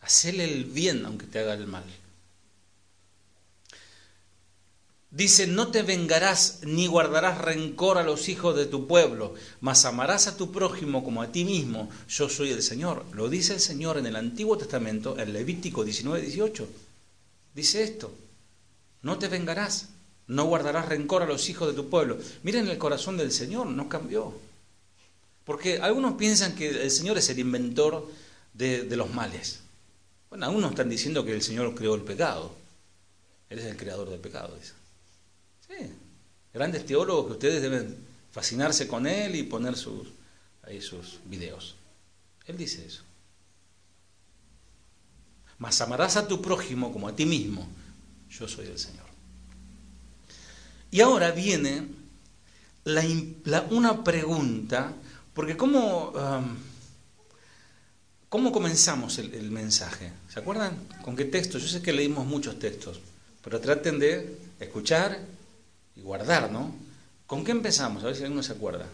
hacele 0.01 0.45
el 0.45 0.65
bien 0.65 1.05
aunque 1.07 1.27
te 1.27 1.41
haga 1.41 1.55
el 1.55 1.67
mal. 1.67 1.85
Dice, 5.11 5.47
no 5.47 5.69
te 5.69 5.83
vengarás 5.83 6.61
ni 6.63 6.87
guardarás 6.87 7.37
rencor 7.39 7.99
a 7.99 8.03
los 8.03 8.31
hijos 8.31 8.57
de 8.57 8.65
tu 8.65 8.87
pueblo, 8.87 9.35
mas 9.61 9.85
amarás 9.85 10.27
a 10.27 10.39
tu 10.39 10.51
prójimo 10.51 11.05
como 11.05 11.21
a 11.21 11.31
ti 11.31 11.45
mismo. 11.45 11.91
Yo 12.09 12.31
soy 12.31 12.51
el 12.51 12.63
Señor. 12.63 13.05
Lo 13.13 13.29
dice 13.29 13.53
el 13.53 13.61
Señor 13.61 13.99
en 13.99 14.07
el 14.07 14.17
Antiguo 14.17 14.57
Testamento, 14.57 15.19
en 15.19 15.35
Levítico 15.35 15.85
19, 15.85 16.23
18. 16.23 16.67
Dice 17.55 17.83
esto, 17.83 18.15
no 19.03 19.19
te 19.19 19.29
vengarás, 19.29 19.89
no 20.27 20.45
guardarás 20.45 20.89
rencor 20.89 21.23
a 21.23 21.27
los 21.27 21.49
hijos 21.49 21.69
de 21.69 21.75
tu 21.75 21.91
pueblo. 21.91 22.19
Miren 22.43 22.69
el 22.69 22.79
corazón 22.79 23.17
del 23.17 23.33
Señor, 23.33 23.67
no 23.67 23.89
cambió. 23.89 24.35
Porque 25.45 25.79
algunos 25.79 26.15
piensan 26.15 26.55
que 26.55 26.69
el 26.69 26.91
Señor 26.91 27.19
es 27.19 27.29
el 27.31 27.39
inventor 27.39 28.09
de, 28.55 28.85
los 28.97 29.13
males. 29.13 29.61
Bueno, 30.31 30.47
algunos 30.47 30.71
están 30.71 30.89
diciendo 30.89 31.25
que 31.25 31.33
el 31.33 31.43
Señor 31.43 31.75
creó 31.75 31.95
el 31.95 32.03
pecado. 32.03 32.55
Él 33.51 33.59
es 33.59 33.67
el 33.67 33.77
creador 33.77 34.09
del 34.09 34.21
pecado, 34.21 34.57
dice. 34.57 34.73
Sí, 35.67 35.93
grandes 36.55 36.87
teólogos 36.87 37.27
que 37.27 37.33
ustedes 37.33 37.61
deben 37.61 37.97
fascinarse 38.31 38.89
con 38.89 39.07
él 39.07 39.35
y 39.35 39.43
poner 39.43 39.77
sus, 39.77 40.09
ahí 40.63 40.81
sus 40.81 41.19
videos. 41.27 41.75
Él 42.47 42.57
dice 42.57 42.87
eso. 42.87 43.03
Mas 45.63 45.81
amarás 45.81 46.17
a 46.17 46.27
tu 46.27 46.43
prójimo 46.43 46.91
como 46.91 47.07
a 47.07 47.15
ti 47.15 47.25
mismo. 47.25 47.69
Yo 48.29 48.49
soy 48.49 48.67
el 48.67 48.81
Señor. 48.81 49.07
Y 50.91 51.01
ahora 51.01 51.31
viene 51.31 51.87
una 53.71 54.03
pregunta, 54.03 54.93
porque 55.33 55.57
¿cómo, 55.57 56.11
um, 56.11 56.57
¿cómo 58.29 58.51
comenzamos 58.51 59.19
el, 59.19 59.33
el 59.35 59.53
mensaje? 59.53 60.11
¿Se 60.29 60.41
acuerdan? 60.41 60.77
¿Con 61.01 61.15
qué 61.15 61.27
texto? 61.27 61.59
Yo 61.59 61.69
sé 61.69 61.81
que 61.81 61.93
leímos 61.93 62.27
muchos 62.27 62.59
textos, 62.59 62.99
pero 63.41 63.61
traten 63.61 64.01
de 64.01 64.37
escuchar 64.59 65.17
y 65.95 66.01
guardar, 66.01 66.51
¿no? 66.51 66.75
¿Con 67.25 67.45
qué 67.45 67.53
empezamos? 67.53 68.03
A 68.03 68.07
ver 68.07 68.17
si 68.17 68.25
alguno 68.25 68.43
se 68.43 68.55
acuerda. 68.55 68.87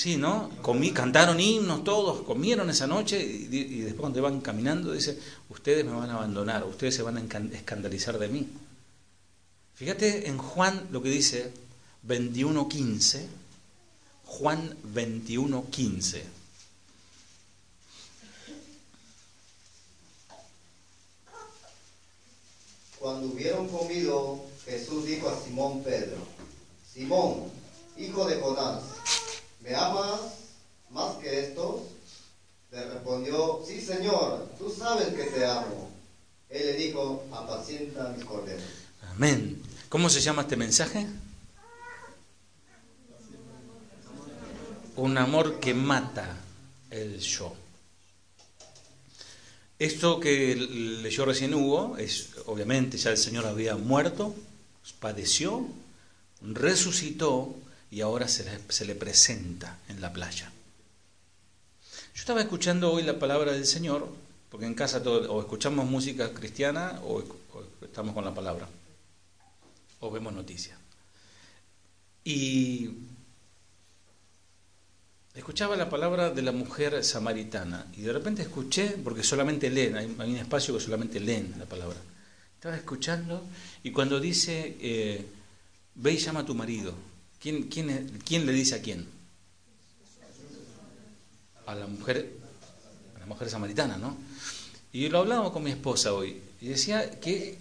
Sí, 0.00 0.16
¿no? 0.16 0.48
Comí, 0.62 0.92
cantaron 0.92 1.38
himnos 1.38 1.84
todos, 1.84 2.22
comieron 2.22 2.70
esa 2.70 2.86
noche 2.86 3.22
y, 3.22 3.80
después 3.80 4.00
cuando 4.00 4.18
iban 4.18 4.40
caminando 4.40 4.94
dice, 4.94 5.18
ustedes 5.50 5.84
me 5.84 5.92
van 5.92 6.08
a 6.08 6.14
abandonar, 6.14 6.64
ustedes 6.64 6.94
se 6.94 7.02
van 7.02 7.18
a 7.18 7.54
escandalizar 7.54 8.18
de 8.18 8.28
mí. 8.28 8.48
Fíjate 9.74 10.26
en 10.26 10.38
Juan 10.38 10.88
lo 10.90 11.02
que 11.02 11.10
dice 11.10 11.52
21.15, 12.08 13.26
Juan 14.24 14.74
21.15. 14.94 16.22
Cuando 22.98 23.26
hubieron 23.26 23.68
comido, 23.68 24.46
Jesús 24.64 25.04
dijo 25.04 25.28
a 25.28 25.38
Simón 25.38 25.82
Pedro, 25.82 26.16
Simón, 26.90 27.52
hijo 27.98 28.26
de 28.26 28.40
Jonás, 28.40 28.80
¿me 29.70 29.76
amas 29.76 30.20
más 30.90 31.14
que 31.16 31.46
estos? 31.46 31.82
Le 32.72 32.90
respondió, 32.90 33.62
sí 33.64 33.80
Señor, 33.80 34.48
tú 34.58 34.68
sabes 34.68 35.08
que 35.14 35.24
te 35.24 35.46
amo. 35.46 35.90
Él 36.48 36.66
le 36.66 36.72
dijo, 36.74 37.24
apacienta 37.32 38.12
mis 38.16 38.24
corderos. 38.24 38.64
Amén. 39.12 39.62
¿Cómo 39.88 40.10
se 40.10 40.20
llama 40.20 40.42
este 40.42 40.56
mensaje? 40.56 41.06
Un 44.96 45.18
amor 45.18 45.60
que 45.60 45.72
mata 45.72 46.36
el 46.90 47.20
yo. 47.20 47.54
Esto 49.78 50.18
que 50.18 50.56
leyó 50.56 51.24
recién 51.24 51.54
Hugo 51.54 51.96
es, 51.96 52.30
obviamente, 52.46 52.98
ya 52.98 53.10
el 53.10 53.18
Señor 53.18 53.46
había 53.46 53.76
muerto, 53.76 54.34
padeció, 54.98 55.66
resucitó 56.42 57.54
y 57.90 58.00
ahora 58.00 58.28
se 58.28 58.44
le, 58.44 58.58
se 58.68 58.84
le 58.84 58.94
presenta 58.94 59.78
en 59.88 60.00
la 60.00 60.12
playa. 60.12 60.52
Yo 62.14 62.20
estaba 62.20 62.40
escuchando 62.40 62.92
hoy 62.92 63.02
la 63.02 63.18
palabra 63.18 63.52
del 63.52 63.66
Señor, 63.66 64.08
porque 64.50 64.66
en 64.66 64.74
casa 64.74 64.98
o 64.98 65.40
escuchamos 65.40 65.86
música 65.86 66.32
cristiana 66.32 67.00
o, 67.04 67.18
o 67.18 67.84
estamos 67.84 68.14
con 68.14 68.24
la 68.24 68.34
palabra, 68.34 68.68
o 70.00 70.10
vemos 70.10 70.32
noticias. 70.32 70.78
Y 72.24 72.90
escuchaba 75.34 75.76
la 75.76 75.88
palabra 75.88 76.30
de 76.30 76.42
la 76.42 76.52
mujer 76.52 77.02
samaritana 77.04 77.86
y 77.96 78.02
de 78.02 78.12
repente 78.12 78.42
escuché, 78.42 78.96
porque 79.02 79.22
solamente 79.22 79.70
leen, 79.70 79.96
hay, 79.96 80.06
un 80.06 80.36
espacio 80.36 80.74
que 80.74 80.80
solamente 80.80 81.20
leen 81.20 81.54
la 81.58 81.66
palabra. 81.66 81.96
Estaba 82.54 82.76
escuchando 82.76 83.42
y 83.82 83.90
cuando 83.90 84.20
dice, 84.20 84.76
eh, 84.80 85.26
ve 85.94 86.12
y 86.12 86.18
llama 86.18 86.40
a 86.40 86.44
tu 86.44 86.54
marido, 86.54 86.92
¿quién, 87.40 87.64
quién, 87.64 88.20
quién 88.24 88.46
le 88.46 88.52
dice 88.52 88.76
a 88.76 88.82
quién? 88.82 89.06
A 91.66 91.74
la 91.74 91.86
mujer, 91.86 92.36
a 93.16 93.20
la 93.20 93.26
mujer 93.26 93.48
samaritana, 93.48 93.96
¿no? 93.96 94.16
Y 94.92 95.08
lo 95.08 95.18
hablábamos 95.18 95.52
con 95.52 95.62
mi 95.62 95.70
esposa 95.70 96.12
hoy 96.12 96.40
y 96.60 96.68
decía 96.68 97.18
que 97.20 97.58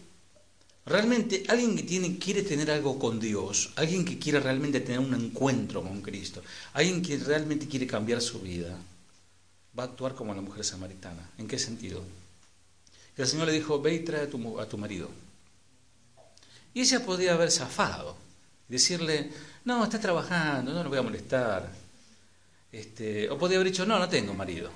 Realmente 0.89 1.43
alguien 1.49 1.75
que 1.75 1.83
tiene, 1.83 2.17
quiere 2.17 2.41
tener 2.41 2.71
algo 2.71 2.97
con 2.97 3.19
Dios, 3.19 3.69
alguien 3.75 4.03
que 4.03 4.17
quiere 4.17 4.39
realmente 4.39 4.79
tener 4.79 4.99
un 4.99 5.13
encuentro 5.13 5.83
con 5.83 6.01
Cristo, 6.01 6.41
alguien 6.73 7.03
que 7.03 7.15
realmente 7.17 7.67
quiere 7.67 7.85
cambiar 7.85 8.21
su 8.21 8.39
vida, 8.39 8.75
va 9.77 9.83
a 9.83 9.85
actuar 9.85 10.15
como 10.15 10.33
la 10.33 10.41
mujer 10.41 10.65
samaritana. 10.65 11.29
¿En 11.37 11.47
qué 11.47 11.59
sentido? 11.59 12.01
El 13.15 13.27
Señor 13.27 13.45
le 13.45 13.53
dijo, 13.53 13.79
ve 13.79 13.93
y 13.93 13.99
trae 13.99 14.23
a 14.23 14.29
tu, 14.31 14.59
a 14.59 14.67
tu 14.67 14.79
marido. 14.79 15.11
Y 16.73 16.81
ella 16.81 17.05
podía 17.05 17.35
haber 17.35 17.51
zafado, 17.51 18.17
decirle, 18.69 19.31
no, 19.65 19.83
está 19.83 19.99
trabajando, 19.99 20.71
no 20.73 20.83
lo 20.83 20.89
voy 20.89 20.99
a 20.99 21.03
molestar. 21.03 21.69
Este, 22.71 23.29
o 23.29 23.37
podía 23.37 23.57
haber 23.57 23.71
dicho, 23.71 23.85
no, 23.85 23.99
no 23.99 24.07
tengo 24.07 24.33
marido. 24.33 24.69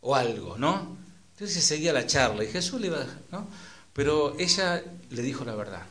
O 0.00 0.14
algo, 0.14 0.56
¿no? 0.56 0.96
Entonces 1.32 1.64
seguía 1.64 1.92
la 1.92 2.06
charla 2.06 2.44
y 2.44 2.48
Jesús 2.48 2.80
le 2.80 2.86
iba, 2.86 3.04
¿no? 3.30 3.48
Pero 3.92 4.38
ella 4.38 4.82
le 5.10 5.22
dijo 5.22 5.44
la 5.44 5.54
verdad. 5.54 5.86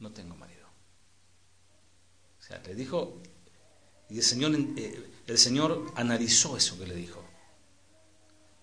No 0.00 0.10
tengo 0.10 0.36
marido. 0.36 0.66
O 2.38 2.42
sea, 2.42 2.60
le 2.66 2.74
dijo, 2.74 3.20
y 4.10 4.18
el 4.18 4.22
Señor, 4.22 4.54
eh, 4.76 5.10
el 5.26 5.38
Señor 5.38 5.92
analizó 5.94 6.56
eso 6.56 6.78
que 6.78 6.86
le 6.86 6.94
dijo. 6.94 7.24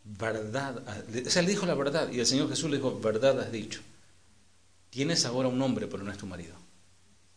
Verdad, 0.05 0.84
o 1.25 1.29
sea, 1.29 1.41
le 1.41 1.49
dijo 1.49 1.65
la 1.65 1.75
verdad 1.75 2.11
y 2.11 2.19
el 2.19 2.25
Señor 2.25 2.49
Jesús 2.49 2.69
le 2.69 2.77
dijo, 2.77 2.99
verdad 2.99 3.39
has 3.39 3.51
dicho. 3.51 3.81
Tienes 4.89 5.25
ahora 5.25 5.47
un 5.47 5.61
hombre, 5.61 5.88
pero 5.88 6.03
no 6.03 6.11
es 6.11 6.17
tu 6.17 6.27
marido. 6.27 6.55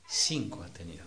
Cinco 0.09 0.62
has 0.62 0.72
tenido. 0.72 1.04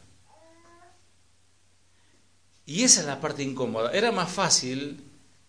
Y 2.66 2.84
esa 2.84 3.00
es 3.02 3.08
la 3.08 3.20
parte 3.20 3.42
incómoda. 3.42 3.92
Era 3.92 4.12
más 4.12 4.32
fácil 4.32 5.04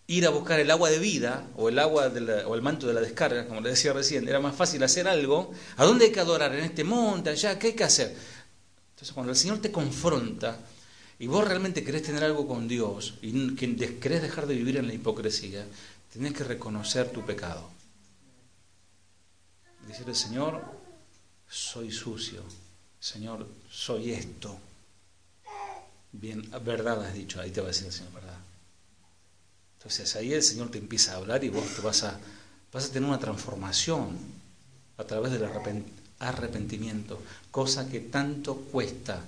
ir 0.07 0.25
a 0.25 0.29
buscar 0.29 0.59
el 0.59 0.71
agua 0.71 0.89
de 0.89 0.99
vida 0.99 1.47
o 1.55 1.69
el 1.69 1.79
agua 1.79 2.11
o 2.47 2.55
el 2.55 2.61
manto 2.61 2.87
de 2.87 2.93
la 2.93 3.01
descarga, 3.01 3.47
como 3.47 3.61
le 3.61 3.69
decía 3.69 3.93
recién, 3.93 4.27
era 4.27 4.39
más 4.39 4.55
fácil 4.55 4.83
hacer 4.83 5.07
algo. 5.07 5.51
¿A 5.77 5.85
dónde 5.85 6.05
hay 6.05 6.11
que 6.11 6.19
adorar? 6.19 6.53
¿En 6.53 6.65
este 6.65 6.83
monte? 6.83 7.29
¿Allá? 7.29 7.57
¿Qué 7.57 7.67
hay 7.67 7.73
que 7.73 7.83
hacer? 7.83 8.15
Entonces, 8.89 9.13
cuando 9.13 9.31
el 9.31 9.37
Señor 9.37 9.59
te 9.59 9.71
confronta 9.71 10.59
y 11.19 11.27
vos 11.27 11.47
realmente 11.47 11.83
querés 11.83 12.03
tener 12.03 12.23
algo 12.23 12.47
con 12.47 12.67
Dios 12.67 13.15
y 13.21 13.55
querés 13.55 14.21
dejar 14.21 14.47
de 14.47 14.55
vivir 14.55 14.77
en 14.77 14.87
la 14.87 14.93
hipocresía, 14.93 15.65
tenés 16.11 16.33
que 16.33 16.43
reconocer 16.43 17.11
tu 17.11 17.25
pecado. 17.25 17.69
Decirle, 19.87 20.15
Señor, 20.15 20.61
soy 21.47 21.91
sucio. 21.91 22.43
Señor, 23.01 23.47
soy 23.67 24.11
esto. 24.11 24.55
Bien, 26.11 26.47
verdad 26.63 27.03
has 27.03 27.15
dicho, 27.15 27.41
ahí 27.41 27.49
te 27.49 27.59
va 27.59 27.65
a 27.65 27.71
decir 27.71 27.87
el 27.87 27.93
Señor, 27.93 28.13
verdad. 28.13 28.37
Entonces 29.77 30.15
ahí 30.15 30.33
el 30.33 30.43
Señor 30.43 30.69
te 30.69 30.77
empieza 30.77 31.13
a 31.13 31.15
hablar 31.15 31.43
y 31.43 31.49
vos 31.49 31.65
te 31.75 31.81
vas 31.81 32.03
a, 32.03 32.19
vas 32.71 32.85
a 32.85 32.91
tener 32.91 33.09
una 33.09 33.17
transformación 33.17 34.15
a 34.97 35.03
través 35.03 35.31
del 35.31 35.49
arrepentimiento, 36.19 37.19
cosa 37.49 37.89
que 37.89 38.01
tanto 38.01 38.55
cuesta. 38.55 39.25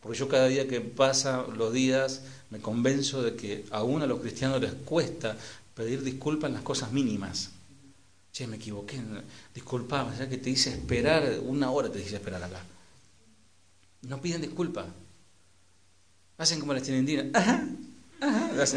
Porque 0.00 0.16
yo 0.16 0.28
cada 0.28 0.46
día 0.46 0.68
que 0.68 0.80
pasa 0.80 1.44
los 1.48 1.72
días 1.72 2.22
me 2.50 2.60
convenzo 2.60 3.24
de 3.24 3.34
que 3.34 3.64
aún 3.72 4.00
a 4.00 4.06
los 4.06 4.20
cristianos 4.20 4.60
les 4.60 4.74
cuesta 4.74 5.36
pedir 5.74 6.04
disculpas 6.04 6.50
en 6.50 6.54
las 6.54 6.62
cosas 6.62 6.92
mínimas. 6.92 7.50
Che, 8.30 8.46
me 8.46 8.58
equivoqué, 8.58 9.00
disculpame, 9.52 10.16
ya 10.16 10.28
que 10.28 10.38
te 10.38 10.50
hice 10.50 10.70
esperar, 10.70 11.40
una 11.42 11.72
hora 11.72 11.90
te 11.90 11.98
hice 11.98 12.14
esperar 12.14 12.44
acá. 12.44 12.62
No 14.02 14.20
piden 14.20 14.40
disculpas. 14.40 14.86
Hacen 16.38 16.60
como 16.60 16.72
las 16.72 16.82
tienen 16.82 17.34
Ajá, 17.34 17.66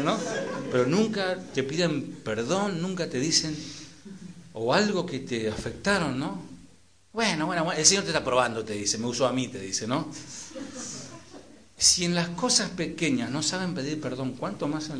¿no? 0.04 0.18
Pero 0.70 0.86
nunca 0.86 1.36
te 1.54 1.62
piden 1.62 2.12
perdón, 2.24 2.80
nunca 2.80 3.08
te 3.08 3.18
dicen 3.18 3.56
o 4.52 4.74
algo 4.74 5.06
que 5.06 5.20
te 5.20 5.48
afectaron, 5.48 6.18
¿no? 6.18 6.40
Bueno, 7.12 7.46
bueno, 7.46 7.70
el 7.72 7.84
Señor 7.84 8.04
te 8.04 8.10
está 8.10 8.24
probando, 8.24 8.64
te 8.64 8.72
dice, 8.74 8.98
me 8.98 9.06
usó 9.06 9.26
a 9.26 9.32
mí, 9.32 9.48
te 9.48 9.58
dice, 9.58 9.86
¿no? 9.86 10.08
Si 11.76 12.04
en 12.04 12.14
las 12.14 12.28
cosas 12.30 12.70
pequeñas 12.70 13.30
no 13.30 13.42
saben 13.42 13.74
pedir 13.74 14.00
perdón, 14.00 14.32
¿cuánto 14.32 14.68
más 14.68 14.90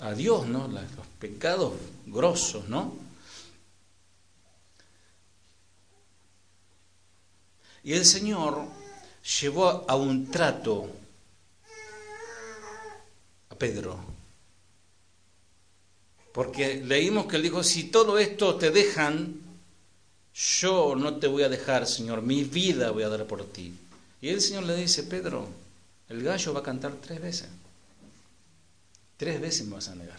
a 0.00 0.14
Dios, 0.14 0.46
¿no? 0.46 0.68
Los 0.68 0.82
pecados 1.18 1.74
grosos, 2.06 2.68
¿no? 2.68 2.96
Y 7.82 7.92
el 7.92 8.06
Señor 8.06 8.66
llevó 9.24 9.84
a 9.88 9.96
un 9.96 10.30
trato 10.30 10.90
Pedro. 13.54 13.98
Porque 16.32 16.82
leímos 16.84 17.26
que 17.26 17.36
él 17.36 17.42
dijo, 17.42 17.62
si 17.62 17.84
todo 17.84 18.18
esto 18.18 18.56
te 18.56 18.70
dejan, 18.70 19.40
yo 20.34 20.94
no 20.96 21.16
te 21.16 21.28
voy 21.28 21.44
a 21.44 21.48
dejar, 21.48 21.86
Señor, 21.86 22.22
mi 22.22 22.42
vida 22.44 22.90
voy 22.90 23.04
a 23.04 23.08
dar 23.08 23.24
por 23.26 23.44
ti. 23.44 23.72
Y 24.20 24.28
el 24.28 24.40
Señor 24.40 24.64
le 24.64 24.76
dice, 24.76 25.04
Pedro, 25.04 25.48
el 26.08 26.22
gallo 26.22 26.52
va 26.52 26.60
a 26.60 26.64
cantar 26.64 26.92
tres 27.00 27.20
veces. 27.20 27.48
Tres 29.16 29.40
veces 29.40 29.66
me 29.66 29.76
vas 29.76 29.88
a 29.88 29.94
negar. 29.94 30.18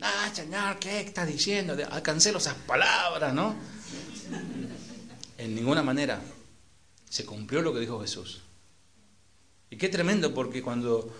Ah, 0.00 0.30
Señor, 0.34 0.78
¿qué 0.80 1.00
estás 1.00 1.28
diciendo? 1.28 1.76
Cancelo 2.02 2.38
esas 2.38 2.56
palabras, 2.66 3.32
¿no? 3.32 3.54
En 5.38 5.54
ninguna 5.54 5.82
manera 5.82 6.20
se 7.14 7.24
cumplió 7.24 7.62
lo 7.62 7.72
que 7.72 7.78
dijo 7.78 8.00
Jesús. 8.00 8.40
Y 9.70 9.76
qué 9.76 9.88
tremendo, 9.88 10.34
porque 10.34 10.62
cuando 10.62 11.14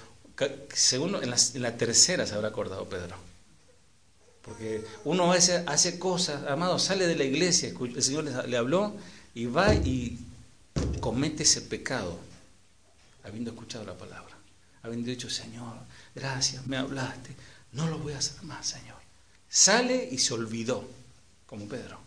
Segundo, 0.73 1.23
en 1.23 1.31
la, 1.63 1.77
tercera 1.77 2.27
se 2.27 2.35
habrá 2.35 2.49
acordado 2.49 2.89
Pedro. 2.89 3.15
Porque 4.43 4.85
uno 5.05 5.29
veces 5.29 5.63
hace 5.69 6.01
cosas, 6.01 6.51
amado, 6.51 6.81
sale 6.81 7.07
de 7.07 7.15
la 7.15 7.23
iglesia, 7.23 7.69
el 7.69 8.03
Señor 8.03 8.25
le, 8.25 8.57
habló 8.57 8.97
y 9.35 9.47
va 9.47 9.73
y 9.73 10.19
comete 11.01 11.45
ese 11.45 11.61
pecado, 11.61 12.19
habiendo 13.23 13.53
escuchado 13.53 13.85
la 13.85 13.95
palabra, 13.97 14.37
habiendo 14.83 15.11
dicho, 15.11 15.31
Señor, 15.31 15.77
gracias, 16.13 16.67
me 16.67 16.77
hablaste, 16.77 17.31
no 17.71 17.87
lo 17.87 17.99
voy 17.99 18.15
a 18.15 18.19
hacer 18.19 18.43
más, 18.43 18.67
Señor. 18.67 18.99
Sale 19.49 20.09
y 20.11 20.19
se 20.19 20.35
olvidó, 20.35 20.85
como 21.47 21.69
Pedro. 21.69 22.01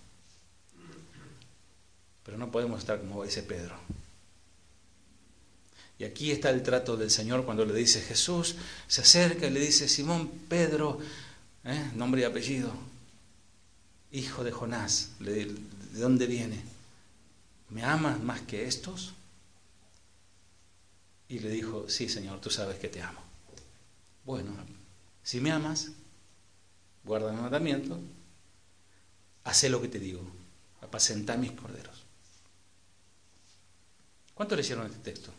Pero 2.27 2.37
no 2.37 2.51
podemos 2.51 2.79
estar 2.79 2.99
como 2.99 3.23
ese 3.23 3.41
Pedro. 3.41 3.73
Y 5.97 6.03
aquí 6.03 6.29
está 6.31 6.49
el 6.49 6.61
trato 6.61 6.97
del 6.97 7.09
Señor 7.09 7.45
cuando 7.45 7.63
le 7.63 7.73
dice 7.73 8.01
Jesús, 8.01 8.57
se 8.85 8.99
acerca 8.99 9.47
y 9.47 9.49
le 9.49 9.61
dice, 9.61 9.87
Simón 9.87 10.29
Pedro, 10.49 10.99
¿eh? 11.63 11.89
nombre 11.95 12.21
y 12.21 12.23
apellido, 12.25 12.73
hijo 14.11 14.43
de 14.43 14.51
Jonás, 14.51 15.11
¿de 15.19 15.55
dónde 15.93 16.27
viene? 16.27 16.61
¿Me 17.69 17.83
amas 17.83 18.19
más 18.21 18.41
que 18.41 18.67
estos? 18.67 19.13
Y 21.29 21.39
le 21.39 21.49
dijo, 21.49 21.89
sí 21.89 22.09
Señor, 22.09 22.41
tú 22.41 22.49
sabes 22.49 22.77
que 22.77 22.89
te 22.89 23.01
amo. 23.01 23.21
Bueno, 24.25 24.51
si 25.23 25.39
me 25.39 25.51
amas, 25.51 25.91
guarda 27.05 27.31
mi 27.31 27.39
mandamiento, 27.39 27.97
hace 29.45 29.69
lo 29.69 29.81
que 29.81 29.87
te 29.87 29.99
digo, 29.99 30.21
apacenta 30.81 31.37
mis 31.37 31.53
corderos. 31.53 31.96
¿Cuántos 34.37 34.55
leyeron 34.55 34.85
este 34.85 34.99
texto? 34.99 35.31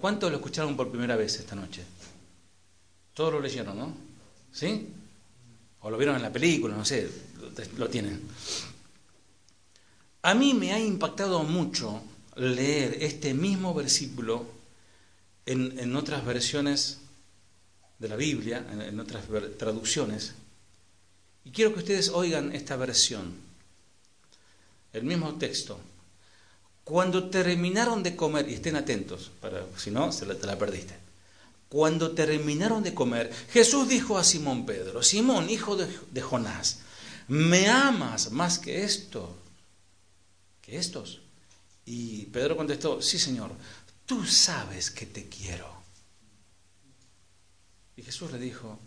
¿Cuántos 0.00 0.28
lo 0.28 0.38
escucharon 0.38 0.76
por 0.76 0.90
primera 0.90 1.14
vez 1.14 1.38
esta 1.38 1.54
noche? 1.54 1.84
Todos 3.14 3.34
lo 3.34 3.40
leyeron, 3.40 3.78
¿no? 3.78 3.94
¿Sí? 4.52 4.88
O 5.82 5.88
lo 5.88 5.96
vieron 5.98 6.16
en 6.16 6.22
la 6.22 6.32
película, 6.32 6.76
no 6.76 6.84
sé, 6.84 7.08
lo 7.76 7.88
tienen. 7.88 8.22
A 10.22 10.34
mí 10.34 10.52
me 10.52 10.72
ha 10.72 10.80
impactado 10.80 11.44
mucho 11.44 12.02
leer 12.34 12.98
este 13.00 13.34
mismo 13.34 13.72
versículo 13.72 14.44
en, 15.46 15.94
otras 15.94 16.24
versiones 16.24 17.02
de 18.00 18.08
la 18.08 18.16
Biblia, 18.16 18.66
en 18.68 18.98
otras 18.98 19.26
traducciones. 19.58 20.34
Y 21.44 21.52
quiero 21.52 21.72
que 21.72 21.80
ustedes 21.80 22.08
oigan 22.08 22.52
esta 22.52 22.74
versión, 22.74 23.32
el 24.92 25.04
mismo 25.04 25.36
texto. 25.36 25.78
Cuando 26.84 27.30
terminaron 27.30 28.02
de 28.02 28.16
comer, 28.16 28.48
y 28.48 28.54
estén 28.54 28.76
atentos, 28.76 29.30
para, 29.40 29.64
si 29.76 29.90
no, 29.90 30.10
se 30.12 30.26
la, 30.26 30.34
te 30.34 30.46
la 30.46 30.58
perdiste. 30.58 30.96
Cuando 31.68 32.12
terminaron 32.12 32.82
de 32.82 32.92
comer, 32.92 33.32
Jesús 33.50 33.88
dijo 33.88 34.18
a 34.18 34.24
Simón 34.24 34.66
Pedro, 34.66 35.02
Simón, 35.02 35.48
hijo 35.48 35.76
de, 35.76 35.88
de 36.10 36.20
Jonás, 36.20 36.80
¿me 37.28 37.68
amas 37.68 38.30
más 38.30 38.58
que 38.58 38.84
esto? 38.84 39.36
¿Que 40.60 40.76
estos? 40.76 41.20
Y 41.86 42.26
Pedro 42.26 42.56
contestó, 42.56 43.00
sí 43.00 43.18
Señor, 43.18 43.52
tú 44.04 44.24
sabes 44.24 44.90
que 44.90 45.06
te 45.06 45.28
quiero. 45.28 45.82
Y 47.96 48.02
Jesús 48.02 48.32
le 48.32 48.38
dijo, 48.38 48.78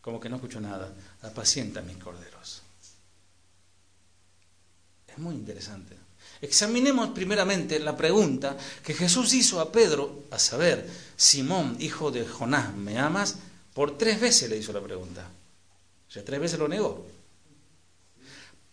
como 0.00 0.20
que 0.20 0.28
no 0.28 0.36
escuchó 0.36 0.60
nada, 0.60 0.94
apacienta 1.22 1.82
mis 1.82 1.96
corderos. 1.96 2.62
Es 5.06 5.18
muy 5.18 5.34
interesante. 5.34 5.96
Examinemos 6.42 7.10
primeramente 7.10 7.78
la 7.78 7.96
pregunta 7.96 8.56
que 8.82 8.94
Jesús 8.94 9.34
hizo 9.34 9.60
a 9.60 9.70
Pedro, 9.70 10.24
a 10.30 10.38
saber, 10.38 10.88
Simón, 11.16 11.76
hijo 11.80 12.10
de 12.10 12.26
Jonás, 12.26 12.74
¿me 12.74 12.98
amas? 12.98 13.36
Por 13.74 13.98
tres 13.98 14.20
veces 14.20 14.48
le 14.48 14.56
hizo 14.56 14.72
la 14.72 14.80
pregunta. 14.80 15.28
O 16.08 16.10
sea, 16.10 16.24
tres 16.24 16.40
veces 16.40 16.58
lo 16.58 16.66
negó. 16.66 17.06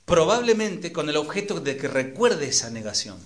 Probablemente 0.06 0.94
con 0.94 1.10
el 1.10 1.18
objeto 1.18 1.60
de 1.60 1.76
que 1.76 1.90
recuerde 1.90 2.48
esa 2.48 2.70
negación. 2.70 3.20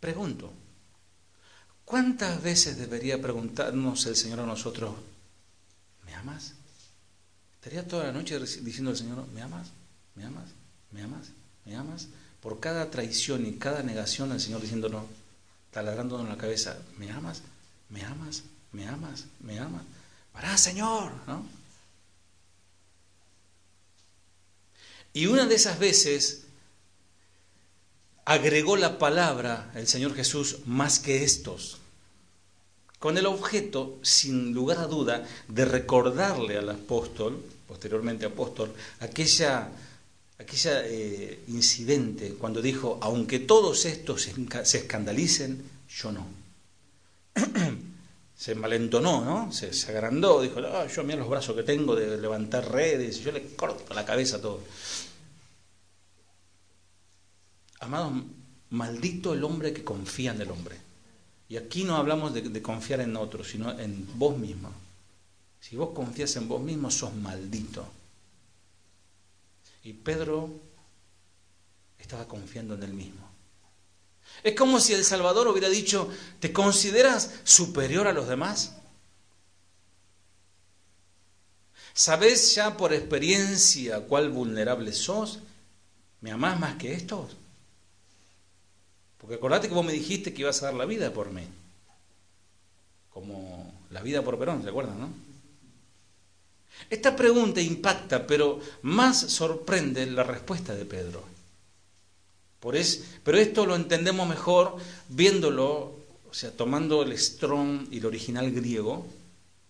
Pregunto, 0.00 0.52
¿cuántas 1.84 2.42
veces 2.42 2.76
debería 2.76 3.22
preguntarnos 3.22 4.06
el 4.06 4.16
Señor 4.16 4.40
a 4.40 4.46
nosotros, 4.46 4.92
¿me 6.04 6.14
amas? 6.14 6.54
¿Estaría 7.54 7.86
toda 7.86 8.04
la 8.04 8.12
noche 8.12 8.38
diciendo 8.38 8.90
al 8.90 8.96
Señor, 8.96 9.26
¿me 9.28 9.40
amas? 9.40 9.68
¿Me 10.16 10.24
amas? 10.24 10.50
¿Me 10.90 11.02
amas? 11.02 11.28
¿Me 11.66 11.76
amas? 11.76 12.08
Por 12.40 12.60
cada 12.60 12.90
traición 12.90 13.44
y 13.44 13.54
cada 13.54 13.82
negación 13.82 14.32
al 14.32 14.40
Señor 14.40 14.60
diciéndonos, 14.60 15.04
taladrándonos 15.72 16.24
en 16.24 16.32
la 16.32 16.38
cabeza, 16.38 16.78
¿me 16.96 17.10
amas? 17.10 17.42
¿Me 17.90 18.02
amas? 18.04 18.44
¿Me 18.72 18.86
amas? 18.86 19.24
¿Me 19.40 19.58
amas? 19.58 19.82
Para, 20.32 20.56
Señor, 20.56 21.12
¿no? 21.26 21.44
Y 25.12 25.26
una 25.26 25.46
de 25.46 25.54
esas 25.54 25.78
veces 25.78 26.42
agregó 28.26 28.76
la 28.76 28.98
palabra 28.98 29.70
el 29.74 29.88
Señor 29.88 30.14
Jesús 30.14 30.58
más 30.66 30.98
que 30.98 31.24
estos, 31.24 31.78
con 32.98 33.16
el 33.16 33.26
objeto, 33.26 33.98
sin 34.02 34.52
lugar 34.52 34.78
a 34.78 34.86
duda, 34.86 35.26
de 35.48 35.64
recordarle 35.64 36.58
al 36.58 36.68
apóstol, 36.68 37.42
posteriormente 37.66 38.26
apóstol, 38.26 38.74
aquella 39.00 39.70
aquella 40.38 40.86
eh, 40.86 41.44
incidente 41.48 42.34
cuando 42.34 42.60
dijo, 42.60 42.98
aunque 43.00 43.40
todos 43.40 43.84
estos 43.86 44.22
se 44.64 44.78
escandalicen, 44.78 45.62
yo 45.88 46.12
no. 46.12 46.26
se 48.36 48.54
malentonó, 48.54 49.24
¿no? 49.24 49.52
Se, 49.52 49.70
agrandó, 49.90 50.42
dijo, 50.42 50.60
ah, 50.60 50.86
yo 50.86 51.04
mira 51.04 51.18
los 51.18 51.28
brazos 51.28 51.56
que 51.56 51.62
tengo 51.62 51.96
de 51.96 52.18
levantar 52.18 52.70
redes, 52.70 53.20
yo 53.20 53.32
le 53.32 53.54
corto 53.54 53.94
la 53.94 54.04
cabeza 54.04 54.36
a 54.36 54.40
todo. 54.42 54.60
Amados, 57.80 58.12
maldito 58.70 59.32
el 59.32 59.42
hombre 59.42 59.72
que 59.72 59.84
confía 59.84 60.32
en 60.32 60.40
el 60.42 60.50
hombre. 60.50 60.76
Y 61.48 61.56
aquí 61.56 61.84
no 61.84 61.96
hablamos 61.96 62.34
de, 62.34 62.42
de 62.42 62.62
confiar 62.62 63.00
en 63.00 63.16
otros, 63.16 63.48
sino 63.48 63.78
en 63.78 64.06
vos 64.18 64.36
mismo. 64.36 64.70
Si 65.60 65.76
vos 65.76 65.90
confías 65.94 66.36
en 66.36 66.48
vos 66.48 66.60
mismo, 66.60 66.90
sos 66.90 67.14
maldito. 67.14 67.86
Y 69.86 69.92
Pedro 69.92 70.50
estaba 71.96 72.26
confiando 72.26 72.74
en 72.74 72.82
él 72.82 72.92
mismo. 72.92 73.24
Es 74.42 74.56
como 74.56 74.80
si 74.80 74.94
el 74.94 75.04
Salvador 75.04 75.46
hubiera 75.46 75.68
dicho, 75.68 76.10
¿te 76.40 76.52
consideras 76.52 77.34
superior 77.44 78.08
a 78.08 78.12
los 78.12 78.26
demás? 78.26 78.74
¿Sabes 81.94 82.52
ya 82.56 82.76
por 82.76 82.92
experiencia 82.92 84.00
cuál 84.00 84.30
vulnerable 84.30 84.92
sos? 84.92 85.38
¿Me 86.20 86.32
amás 86.32 86.58
más 86.58 86.74
que 86.78 86.92
estos? 86.92 87.36
Porque 89.18 89.36
acordate 89.36 89.68
que 89.68 89.74
vos 89.74 89.86
me 89.86 89.92
dijiste 89.92 90.34
que 90.34 90.42
ibas 90.42 90.60
a 90.62 90.66
dar 90.66 90.74
la 90.74 90.84
vida 90.84 91.12
por 91.12 91.30
mí. 91.30 91.46
Como 93.10 93.72
la 93.90 94.02
vida 94.02 94.20
por 94.22 94.36
Perón, 94.36 94.64
¿se 94.64 94.68
acuerdan, 94.68 94.98
no? 94.98 95.10
Esta 96.88 97.16
pregunta 97.16 97.60
impacta, 97.60 98.26
pero 98.26 98.60
más 98.82 99.18
sorprende 99.18 100.06
la 100.06 100.22
respuesta 100.22 100.74
de 100.74 100.84
Pedro. 100.84 101.24
Por 102.60 102.76
es, 102.76 103.04
pero 103.24 103.38
esto 103.38 103.66
lo 103.66 103.76
entendemos 103.76 104.28
mejor 104.28 104.76
viéndolo, 105.08 105.94
o 106.28 106.32
sea, 106.34 106.50
tomando 106.50 107.02
el 107.02 107.16
strong 107.18 107.88
y 107.90 107.98
el 107.98 108.06
original 108.06 108.50
griego, 108.50 109.06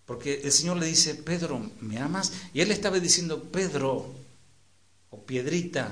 porque 0.05 0.41
el 0.43 0.51
Señor 0.51 0.77
le 0.77 0.85
dice, 0.85 1.15
Pedro, 1.15 1.69
¿me 1.81 1.99
amas? 1.99 2.31
Y 2.53 2.61
él 2.61 2.71
estaba 2.71 2.99
diciendo, 2.99 3.43
Pedro, 3.43 4.13
o 5.09 5.21
piedrita, 5.23 5.89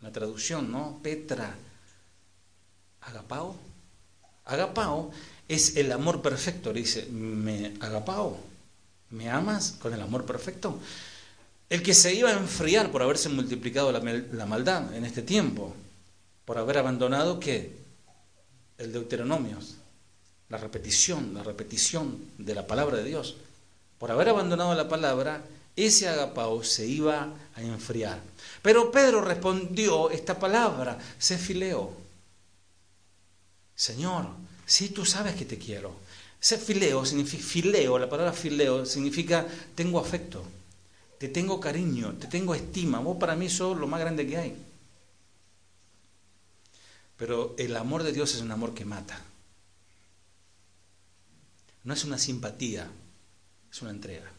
la 0.00 0.12
traducción, 0.12 0.70
¿no? 0.70 1.00
Petra, 1.02 1.56
agapao. 3.00 3.56
Agapao 4.44 5.10
es 5.48 5.76
el 5.76 5.90
amor 5.90 6.22
perfecto, 6.22 6.72
le 6.72 6.80
dice, 6.80 7.06
me 7.06 7.74
agapao. 7.80 8.38
¿Me 9.10 9.30
amas 9.30 9.76
con 9.80 9.94
el 9.94 10.00
amor 10.00 10.24
perfecto? 10.24 10.80
El 11.68 11.82
que 11.82 11.94
se 11.94 12.14
iba 12.14 12.30
a 12.30 12.38
enfriar 12.38 12.90
por 12.90 13.02
haberse 13.02 13.28
multiplicado 13.28 13.92
la, 13.92 14.46
maldad 14.46 14.94
en 14.94 15.04
este 15.04 15.22
tiempo, 15.22 15.74
por 16.44 16.58
haber 16.58 16.78
abandonado 16.78 17.40
qué? 17.40 17.76
El 18.78 18.92
Deuteronomio, 18.92 19.58
la 20.48 20.58
repetición, 20.58 21.34
la 21.34 21.42
repetición 21.42 22.18
de 22.38 22.54
la 22.54 22.66
palabra 22.66 22.98
de 22.98 23.04
Dios. 23.04 23.36
Por 23.98 24.10
haber 24.10 24.28
abandonado 24.28 24.74
la 24.74 24.88
palabra, 24.88 25.42
ese 25.74 26.08
agapao 26.08 26.62
se 26.62 26.86
iba 26.86 27.32
a 27.54 27.62
enfriar. 27.62 28.20
Pero 28.62 28.90
Pedro 28.90 29.20
respondió 29.20 30.10
esta 30.10 30.38
palabra, 30.38 30.98
se 31.18 31.38
fileó. 31.38 31.92
Señor, 33.74 34.26
si 34.64 34.90
tú 34.90 35.04
sabes 35.04 35.34
que 35.34 35.44
te 35.44 35.58
quiero. 35.58 36.05
Ser 36.40 36.58
fileo 36.58 37.04
significa 37.04 37.42
fileo, 37.42 37.98
la 37.98 38.08
palabra 38.08 38.32
fileo 38.32 38.84
significa 38.86 39.46
tengo 39.74 39.98
afecto, 39.98 40.44
te 41.18 41.28
tengo 41.28 41.58
cariño, 41.58 42.14
te 42.14 42.26
tengo 42.26 42.54
estima, 42.54 43.00
vos 43.00 43.16
para 43.16 43.34
mí 43.34 43.48
sos 43.48 43.76
lo 43.76 43.86
más 43.86 44.00
grande 44.00 44.26
que 44.26 44.36
hay. 44.36 44.56
Pero 47.16 47.54
el 47.58 47.74
amor 47.76 48.02
de 48.02 48.12
Dios 48.12 48.34
es 48.34 48.42
un 48.42 48.52
amor 48.52 48.74
que 48.74 48.84
mata. 48.84 49.18
No 51.84 51.94
es 51.94 52.04
una 52.04 52.18
simpatía, 52.18 52.90
es 53.70 53.82
una 53.82 53.90
entrega. 53.90 54.30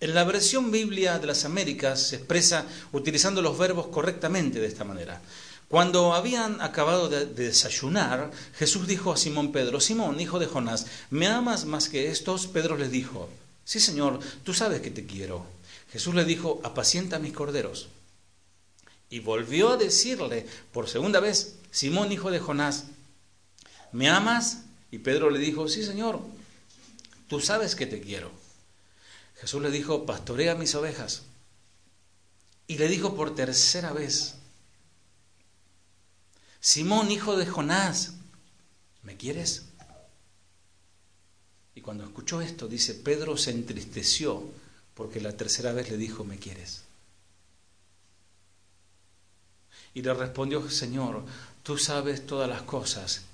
En 0.00 0.14
la 0.14 0.24
versión 0.24 0.70
Biblia 0.70 1.18
de 1.18 1.26
las 1.26 1.44
Américas 1.44 2.08
se 2.08 2.16
expresa 2.16 2.66
utilizando 2.92 3.40
los 3.42 3.56
verbos 3.56 3.86
correctamente 3.86 4.60
de 4.60 4.66
esta 4.66 4.84
manera. 4.84 5.20
Cuando 5.74 6.14
habían 6.14 6.62
acabado 6.62 7.08
de, 7.08 7.26
desayunar, 7.26 8.30
Jesús 8.54 8.86
dijo 8.86 9.12
a 9.12 9.16
Simón 9.16 9.50
Pedro, 9.50 9.80
Simón, 9.80 10.20
hijo 10.20 10.38
de 10.38 10.46
Jonás, 10.46 10.86
¿me 11.10 11.26
amas 11.26 11.64
más 11.64 11.88
que 11.88 12.12
estos? 12.12 12.46
Pedro 12.46 12.76
les 12.76 12.92
dijo, 12.92 13.28
sí 13.64 13.80
Señor, 13.80 14.20
tú 14.44 14.54
sabes 14.54 14.82
que 14.82 14.92
te 14.92 15.04
quiero. 15.04 15.44
Jesús 15.90 16.14
le 16.14 16.24
dijo, 16.24 16.60
apacienta 16.62 17.18
mis 17.18 17.32
corderos. 17.32 17.88
Y 19.10 19.18
volvió 19.18 19.70
a 19.70 19.76
decirle 19.76 20.46
por 20.72 20.88
segunda 20.88 21.18
vez, 21.18 21.56
Simón, 21.72 22.12
hijo 22.12 22.30
de 22.30 22.38
Jonás, 22.38 22.84
¿me 23.90 24.08
amas? 24.08 24.58
Y 24.92 24.98
Pedro 24.98 25.28
le 25.28 25.40
dijo, 25.40 25.66
sí, 25.66 25.82
Señor, 25.82 26.20
tú 27.26 27.40
sabes 27.40 27.74
que 27.74 27.86
te 27.86 28.00
quiero. 28.00 28.30
Jesús 29.40 29.60
le 29.60 29.72
dijo, 29.72 30.06
pastorea 30.06 30.54
mis 30.54 30.76
ovejas. 30.76 31.22
Y 32.68 32.78
le 32.78 32.86
dijo 32.86 33.16
por 33.16 33.34
tercera 33.34 33.92
vez, 33.92 34.36
Simón, 36.64 37.10
hijo 37.10 37.36
de 37.36 37.44
Jonás, 37.44 38.14
¿me 39.02 39.18
quieres? 39.18 39.66
Y 41.74 41.82
cuando 41.82 42.04
escuchó 42.04 42.40
esto, 42.40 42.68
dice, 42.68 42.94
Pedro 42.94 43.36
se 43.36 43.50
entristeció 43.50 44.42
porque 44.94 45.20
la 45.20 45.36
tercera 45.36 45.74
vez 45.74 45.90
le 45.90 45.98
dijo, 45.98 46.24
¿me 46.24 46.38
quieres? 46.38 46.84
Y 49.92 50.00
le 50.00 50.14
respondió, 50.14 50.70
Señor, 50.70 51.26
tú 51.62 51.76
sabes 51.76 52.26
todas 52.26 52.48
las 52.48 52.62
cosas, 52.62 53.24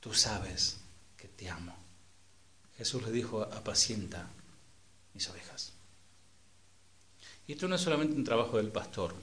tú 0.00 0.14
sabes 0.14 0.78
que 1.18 1.28
te 1.28 1.50
amo. 1.50 1.76
Jesús 2.78 3.02
le 3.02 3.12
dijo, 3.12 3.42
apacienta 3.42 4.30
mis 5.12 5.28
ovejas. 5.28 5.72
Y 7.46 7.52
esto 7.52 7.68
no 7.68 7.74
es 7.74 7.82
solamente 7.82 8.16
un 8.16 8.24
trabajo 8.24 8.56
del 8.56 8.68
pastor, 8.68 9.14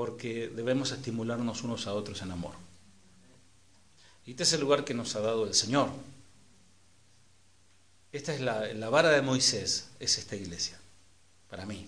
porque 0.00 0.48
debemos 0.48 0.92
estimularnos 0.92 1.62
unos 1.62 1.86
a 1.86 1.92
otros 1.92 2.22
en 2.22 2.30
amor. 2.30 2.54
Y 4.24 4.30
este 4.30 4.44
es 4.44 4.52
el 4.54 4.62
lugar 4.62 4.82
que 4.82 4.94
nos 4.94 5.14
ha 5.14 5.20
dado 5.20 5.46
el 5.46 5.52
Señor. 5.52 5.90
Esta 8.10 8.34
es 8.34 8.40
la, 8.40 8.88
vara 8.88 9.10
de 9.10 9.20
Moisés, 9.20 9.88
es 10.00 10.16
esta 10.16 10.36
iglesia, 10.36 10.80
para 11.50 11.66
mí. 11.66 11.86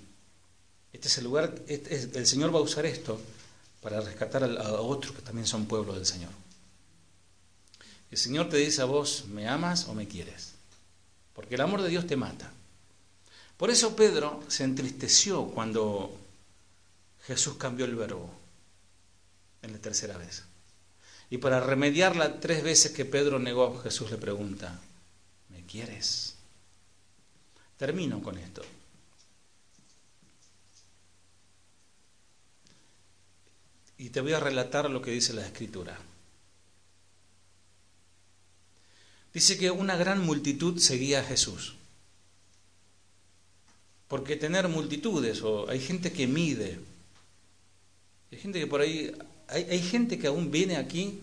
Este 0.92 1.08
es 1.08 1.16
el 1.16 1.24
lugar, 1.24 1.54
este 1.68 2.18
el 2.18 2.26
Señor 2.26 2.54
va 2.54 2.58
a 2.58 2.62
usar 2.62 2.84
esto 2.84 3.18
para 3.80 4.02
rescatar 4.02 4.44
a, 4.44 4.72
otros 4.82 5.16
que 5.16 5.22
también 5.22 5.46
son 5.46 5.64
pueblos 5.64 5.96
del 5.96 6.04
Señor. 6.04 6.32
El 8.10 8.18
Señor 8.18 8.50
te 8.50 8.58
dice 8.58 8.82
a 8.82 8.84
vos, 8.84 9.24
¿me 9.28 9.48
amas 9.48 9.88
o 9.88 9.94
me 9.94 10.06
quieres? 10.06 10.52
Porque 11.32 11.54
el 11.54 11.62
amor 11.62 11.80
de 11.80 11.88
Dios 11.88 12.06
te 12.06 12.16
mata. 12.16 12.52
Por 13.56 13.70
eso 13.70 13.96
Pedro 13.96 14.44
se 14.48 14.64
entristeció 14.64 15.46
cuando 15.46 16.21
Jesús 17.26 17.54
cambió 17.56 17.84
el 17.84 17.94
verbo 17.94 18.30
en 19.62 19.72
la 19.72 19.78
tercera 19.78 20.16
vez. 20.18 20.44
Y 21.30 21.38
para 21.38 21.60
remediarla 21.60 22.40
tres 22.40 22.62
veces 22.62 22.92
que 22.92 23.04
Pedro 23.04 23.38
negó, 23.38 23.80
Jesús 23.80 24.10
le 24.10 24.18
pregunta, 24.18 24.78
¿me 25.48 25.64
quieres? 25.64 26.34
Termino 27.78 28.22
con 28.22 28.36
esto. 28.36 28.62
Y 33.96 34.10
te 34.10 34.20
voy 34.20 34.32
a 34.32 34.40
relatar 34.40 34.90
lo 34.90 35.00
que 35.00 35.12
dice 35.12 35.32
la 35.32 35.46
escritura. 35.46 35.98
Dice 39.32 39.56
que 39.56 39.70
una 39.70 39.96
gran 39.96 40.20
multitud 40.20 40.78
seguía 40.78 41.20
a 41.20 41.24
Jesús. 41.24 41.76
Porque 44.08 44.36
tener 44.36 44.68
multitudes, 44.68 45.40
o 45.42 45.70
hay 45.70 45.80
gente 45.80 46.12
que 46.12 46.26
mide, 46.26 46.78
hay 48.32 48.38
gente 48.38 48.58
que 48.58 48.66
por 48.66 48.80
ahí, 48.80 49.14
hay, 49.48 49.64
hay 49.64 49.80
gente 49.80 50.18
que 50.18 50.26
aún 50.26 50.50
viene 50.50 50.76
aquí, 50.76 51.20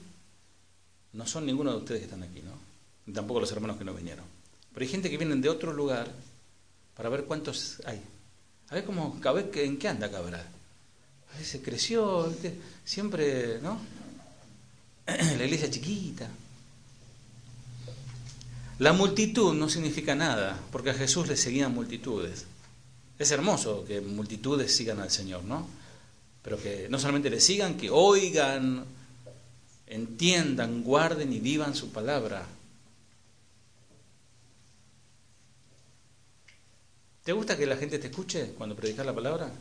no 1.13 1.25
son 1.27 1.45
ninguno 1.45 1.71
de 1.71 1.77
ustedes 1.77 1.99
que 1.99 2.05
están 2.05 2.23
aquí, 2.23 2.41
¿no? 2.41 3.13
Tampoco 3.13 3.41
los 3.41 3.51
hermanos 3.51 3.77
que 3.77 3.83
no 3.83 3.93
vinieron. 3.93 4.25
Pero 4.73 4.83
hay 4.83 4.89
gente 4.89 5.09
que 5.09 5.17
viene 5.17 5.35
de 5.35 5.49
otro 5.49 5.73
lugar 5.73 6.09
para 6.95 7.09
ver 7.09 7.25
cuántos 7.25 7.81
hay. 7.85 7.99
A 8.69 8.75
ver 8.75 8.85
cómo, 8.85 9.19
a 9.23 9.31
ver 9.31 9.49
en 9.55 9.77
qué 9.77 9.87
anda 9.87 10.11
Cabral 10.11 10.47
se 11.43 11.61
creció, 11.61 12.31
siempre, 12.83 13.59
¿no? 13.61 13.79
La 15.05 15.45
iglesia 15.45 15.69
chiquita. 15.69 16.29
La 18.79 18.93
multitud 18.93 19.53
no 19.53 19.69
significa 19.69 20.15
nada, 20.15 20.59
porque 20.71 20.91
a 20.91 20.93
Jesús 20.93 21.27
le 21.27 21.35
seguían 21.35 21.73
multitudes. 21.73 22.45
Es 23.17 23.31
hermoso 23.31 23.83
que 23.85 23.99
multitudes 23.99 24.73
sigan 24.75 24.99
al 24.99 25.11
Señor, 25.11 25.43
¿no? 25.43 25.67
Pero 26.41 26.61
que 26.61 26.87
no 26.89 26.99
solamente 26.99 27.29
le 27.29 27.39
sigan, 27.39 27.75
que 27.77 27.89
oigan, 27.89 28.85
entiendan, 29.87 30.83
guarden 30.83 31.33
y 31.33 31.39
vivan 31.39 31.75
su 31.75 31.91
palabra. 31.91 32.45
¿Te 37.23 37.33
gusta 37.33 37.57
que 37.57 37.65
la 37.65 37.75
gente 37.75 37.99
te 37.99 38.07
escuche 38.07 38.53
cuando 38.57 38.75
predicas 38.75 39.05
la 39.05 39.13
palabra? 39.13 39.51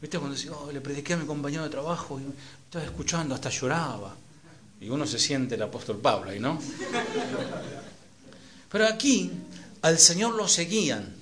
¿Viste 0.00 0.18
cuando 0.18 0.36
decía, 0.36 0.52
oh, 0.52 0.70
le 0.70 0.80
prediqué 0.80 1.14
a 1.14 1.16
mi 1.16 1.26
compañero 1.26 1.64
de 1.64 1.70
trabajo 1.70 2.20
y 2.20 2.24
estaba 2.64 2.84
escuchando, 2.84 3.34
hasta 3.34 3.50
lloraba? 3.50 4.14
Y 4.80 4.88
uno 4.88 5.06
se 5.06 5.18
siente 5.18 5.56
el 5.56 5.62
apóstol 5.62 5.98
Pablo 5.98 6.30
ahí, 6.30 6.38
¿no? 6.38 6.60
Pero 8.70 8.86
aquí 8.86 9.32
al 9.82 9.98
Señor 9.98 10.34
lo 10.34 10.46
seguían 10.46 11.16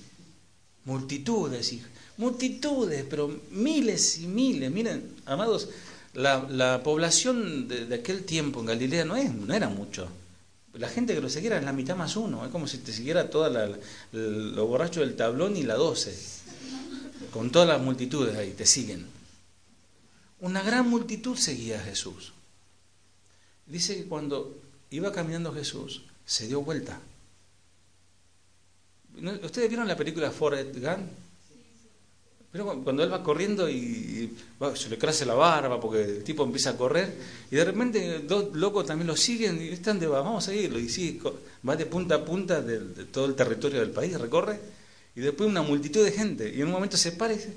multitudes, 0.85 1.73
y, 1.73 1.83
multitudes, 2.17 3.05
pero 3.09 3.41
miles 3.51 4.19
y 4.19 4.27
miles. 4.27 4.71
Miren, 4.71 5.15
amados, 5.27 5.69
la, 6.15 6.83
población 6.83 7.69
de, 7.69 7.95
aquel 7.95 8.25
tiempo 8.25 8.61
en 8.61 8.67
Galilea 8.67 9.05
no, 9.05 9.17
es, 9.17 9.33
no 9.33 9.55
era 9.55 9.69
mucho. 9.69 10.09
La 10.75 10.89
gente 10.89 11.15
que 11.15 11.21
lo 11.21 11.29
siguiera 11.29 11.59
es 11.59 11.65
la 11.65 11.73
mitad 11.73 11.97
más 11.97 12.17
uno. 12.17 12.45
Es 12.45 12.51
como 12.51 12.67
si 12.67 12.79
te 12.79 12.93
siguiera 12.93 13.31
toda 13.31 13.49
la, 13.49 13.71
los 14.13 14.69
borrachos 14.69 15.07
del 15.07 15.17
tablón 15.17 15.57
y 15.57 15.63
la 15.63 15.75
doce 15.75 16.15
con 17.35 17.51
todas 17.51 17.67
las 17.67 17.81
multitudes 17.81 18.37
ahí, 18.37 18.53
te 18.53 18.65
siguen. 18.65 19.07
Una 20.41 20.63
gran 20.63 20.89
multitud 20.89 21.37
seguía 21.37 21.81
a 21.81 21.83
Jesús. 21.83 22.33
Dice 23.67 23.97
que 23.97 24.05
cuando 24.05 24.57
iba 24.91 25.11
caminando 25.11 25.53
Jesús, 25.53 26.03
se 26.25 26.47
dio 26.47 26.63
vuelta. 26.63 27.01
¿Ustedes 29.43 29.69
vieron 29.69 29.89
la 29.89 29.97
película 29.97 30.31
Forrest 30.31 30.77
Gump? 30.77 31.09
Pero 32.55 32.67
cuando 32.85 33.03
él 33.03 33.13
va 33.13 33.21
corriendo 33.21 33.69
y, 33.69 34.33
se 34.77 34.89
le 34.89 34.97
crece 34.97 35.27
la 35.27 35.35
barba 35.35 35.81
porque 35.81 36.05
el 36.05 36.23
tipo 36.23 36.45
empieza 36.45 36.71
a 36.71 36.77
correr 36.77 37.13
y 37.51 37.57
de 37.57 37.65
repente 37.65 38.21
dos 38.21 38.55
locos 38.55 38.87
también 38.87 39.09
lo 39.09 39.17
siguen 39.17 39.61
y 39.61 39.71
están 39.71 39.99
de 39.99 40.07
vamos 40.07 40.45
a 40.45 40.53
seguirlo 40.53 40.79
y 40.79 40.89
sí, 40.89 41.21
va 41.69 41.75
de 41.75 41.87
punta 41.87 42.15
a 42.15 42.25
punta 42.25 42.63
de 42.63 43.07
todo 43.07 43.25
el 43.25 43.35
territorio 43.35 43.81
del 43.81 43.91
país, 43.91 44.21
recorre 44.21 44.61
y 45.17 45.21
después 45.21 45.51
una 45.51 45.63
multitud 45.63 46.05
de 46.05 46.13
gente. 46.13 46.49
Y 46.49 46.61
en 46.61 46.69
un 46.69 46.75
momento 46.75 46.97
se 46.97 47.11
para 47.11 47.33
y 47.33 47.39
dice, 47.39 47.55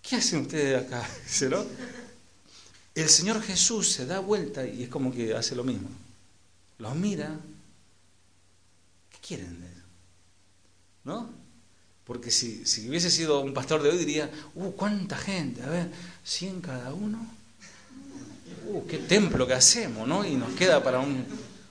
¿qué 0.00 0.14
hacen 0.14 0.42
ustedes 0.42 0.80
acá? 0.80 1.04
¿no? 1.50 1.64
El 2.94 3.08
Señor 3.08 3.42
Jesús 3.42 3.90
se 3.90 4.06
da 4.06 4.20
vuelta 4.20 4.64
y 4.64 4.84
es 4.84 4.88
como 4.88 5.12
que 5.12 5.34
hace 5.34 5.56
lo 5.56 5.64
mismo. 5.64 5.88
Los 6.78 6.94
mira. 6.94 7.36
¿Qué 9.10 9.18
quieren 9.26 9.60
de 9.60 9.66
eso? 9.66 9.82
¿No? 11.02 11.39
Porque 12.10 12.32
si, 12.32 12.66
si, 12.66 12.88
hubiese 12.88 13.08
sido 13.08 13.38
un 13.38 13.54
pastor 13.54 13.84
de 13.84 13.90
hoy 13.90 13.96
diría, 13.96 14.28
uh, 14.56 14.72
cuánta 14.72 15.16
gente, 15.16 15.62
a 15.62 15.68
ver, 15.68 15.86
100 16.24 16.60
cada 16.60 16.92
uno. 16.92 17.24
Uh, 18.66 18.84
qué 18.88 18.98
templo 18.98 19.46
que 19.46 19.54
hacemos, 19.54 20.08
¿no? 20.08 20.26
Y 20.26 20.34
nos 20.34 20.50
queda 20.54 20.82
para 20.82 20.98
un, 20.98 21.24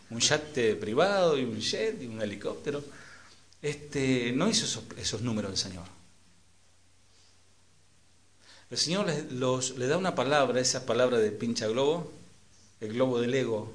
un 0.10 0.20
yate 0.22 0.78
privado 0.78 1.38
y 1.38 1.44
un 1.44 1.60
jet 1.60 2.02
y 2.02 2.06
un 2.06 2.22
helicóptero 2.22 2.82
este, 3.62 4.32
no 4.32 4.48
hizo 4.48 4.82
esos, 4.96 5.22
números 5.22 5.52
el 5.52 5.58
Señor. 5.58 5.84
El 8.72 8.78
Señor 8.78 9.08
le 9.08 9.88
da 9.88 9.98
una 9.98 10.16
palabra, 10.16 10.62
esa 10.62 10.86
palabra 10.86 11.18
de 11.18 11.32
pincha 11.32 11.68
globo, 11.68 12.14
el 12.80 12.94
globo 12.94 13.20
del 13.20 13.34
ego, 13.34 13.74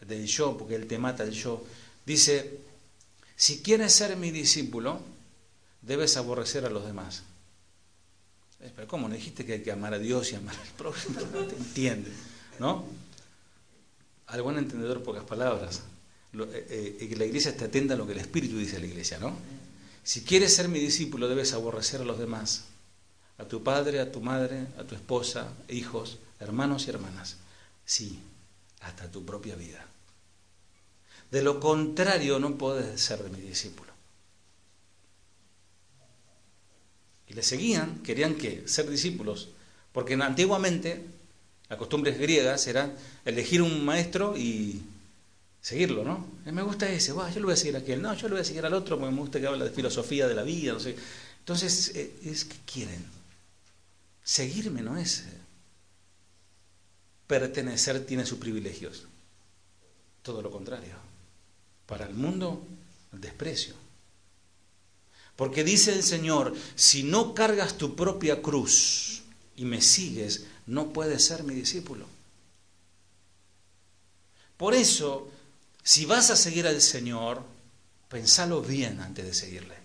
del 0.00 0.26
yo, 0.26 0.58
porque 0.58 0.74
Él 0.74 0.88
te 0.88 0.98
mata 0.98 1.22
el 1.22 1.30
yo. 1.30 1.64
Dice, 2.04 2.58
si 3.36 3.62
quieres 3.62 3.92
ser 3.92 4.16
mi 4.16 4.32
discípulo, 4.32 5.19
debes 5.82 6.16
aborrecer 6.16 6.64
a 6.64 6.70
los 6.70 6.84
demás. 6.84 7.22
Eh, 8.60 8.72
pero 8.74 8.86
¿cómo? 8.86 9.08
¿No 9.08 9.14
dijiste 9.14 9.44
que 9.44 9.54
hay 9.54 9.62
que 9.62 9.72
amar 9.72 9.94
a 9.94 9.98
Dios 9.98 10.32
y 10.32 10.36
amar 10.36 10.56
al 10.56 10.68
prójimo? 10.76 11.20
No 11.32 11.46
te 11.46 11.56
entiendes, 11.56 12.14
¿no? 12.58 12.84
Al 14.26 14.42
buen 14.42 14.58
entendedor, 14.58 15.02
pocas 15.02 15.24
palabras. 15.24 15.82
Eh, 16.32 16.98
eh, 17.00 17.08
que 17.08 17.16
la 17.16 17.24
iglesia 17.24 17.56
te 17.56 17.64
atenda 17.64 17.94
a 17.94 17.98
lo 17.98 18.06
que 18.06 18.12
el 18.12 18.20
Espíritu 18.20 18.56
dice 18.56 18.76
a 18.76 18.80
la 18.80 18.86
iglesia, 18.86 19.18
¿no? 19.18 19.36
Si 20.04 20.22
quieres 20.22 20.54
ser 20.54 20.68
mi 20.68 20.78
discípulo, 20.78 21.28
debes 21.28 21.52
aborrecer 21.52 22.00
a 22.02 22.04
los 22.04 22.18
demás, 22.18 22.64
a 23.38 23.44
tu 23.44 23.64
padre, 23.64 24.00
a 24.00 24.12
tu 24.12 24.20
madre, 24.20 24.68
a 24.78 24.84
tu 24.84 24.94
esposa, 24.94 25.52
hijos, 25.68 26.18
hermanos 26.38 26.86
y 26.86 26.90
hermanas. 26.90 27.36
Sí, 27.84 28.20
hasta 28.80 29.10
tu 29.10 29.24
propia 29.24 29.56
vida. 29.56 29.84
De 31.30 31.42
lo 31.42 31.60
contrario, 31.60 32.38
no 32.38 32.56
puedes 32.56 33.00
ser 33.00 33.22
de 33.22 33.30
mi 33.30 33.40
discípulo. 33.40 33.89
Y 37.30 37.34
le 37.34 37.44
seguían, 37.44 38.02
querían 38.02 38.34
que 38.34 38.66
ser 38.66 38.90
discípulos, 38.90 39.50
porque 39.92 40.14
antiguamente 40.14 41.06
las 41.68 41.78
costumbres 41.78 42.18
griegas 42.18 42.66
eran 42.66 42.92
elegir 43.24 43.62
un 43.62 43.84
maestro 43.84 44.36
y 44.36 44.82
seguirlo, 45.60 46.02
¿no? 46.02 46.26
Eh, 46.44 46.50
me 46.50 46.62
gusta 46.62 46.90
ese, 46.90 47.12
yo 47.12 47.40
lo 47.40 47.46
voy 47.46 47.52
a 47.52 47.56
seguir 47.56 47.76
a 47.76 47.78
aquel, 47.78 48.02
no, 48.02 48.12
yo 48.14 48.28
lo 48.28 48.34
voy 48.34 48.42
a 48.42 48.44
seguir 48.44 48.66
al 48.66 48.74
otro 48.74 48.98
porque 48.98 49.14
me 49.14 49.20
gusta 49.20 49.40
que 49.40 49.46
habla 49.46 49.64
de 49.64 49.70
filosofía 49.70 50.26
de 50.26 50.34
la 50.34 50.42
vida, 50.42 50.72
no 50.72 50.80
sé. 50.80 50.96
Entonces, 51.38 51.92
eh, 51.94 52.12
es 52.24 52.44
que 52.44 52.56
quieren. 52.66 53.04
seguirme 54.24 54.82
no 54.82 54.96
es 54.96 55.24
pertenecer 57.28 58.04
tiene 58.04 58.26
sus 58.26 58.40
privilegios. 58.40 59.04
Todo 60.22 60.42
lo 60.42 60.50
contrario. 60.50 60.96
Para 61.86 62.06
el 62.06 62.14
mundo, 62.14 62.66
el 63.12 63.20
desprecio. 63.20 63.79
Porque 65.40 65.64
dice 65.64 65.94
el 65.94 66.02
Señor, 66.02 66.54
si 66.74 67.02
no 67.02 67.32
cargas 67.32 67.78
tu 67.78 67.96
propia 67.96 68.42
cruz 68.42 69.22
y 69.56 69.64
me 69.64 69.80
sigues, 69.80 70.44
no 70.66 70.92
puedes 70.92 71.24
ser 71.24 71.44
mi 71.44 71.54
discípulo. 71.54 72.04
Por 74.58 74.74
eso, 74.74 75.30
si 75.82 76.04
vas 76.04 76.28
a 76.28 76.36
seguir 76.36 76.66
al 76.66 76.82
Señor, 76.82 77.40
pensalo 78.10 78.60
bien 78.60 79.00
antes 79.00 79.24
de 79.24 79.32
seguirle. 79.32 79.76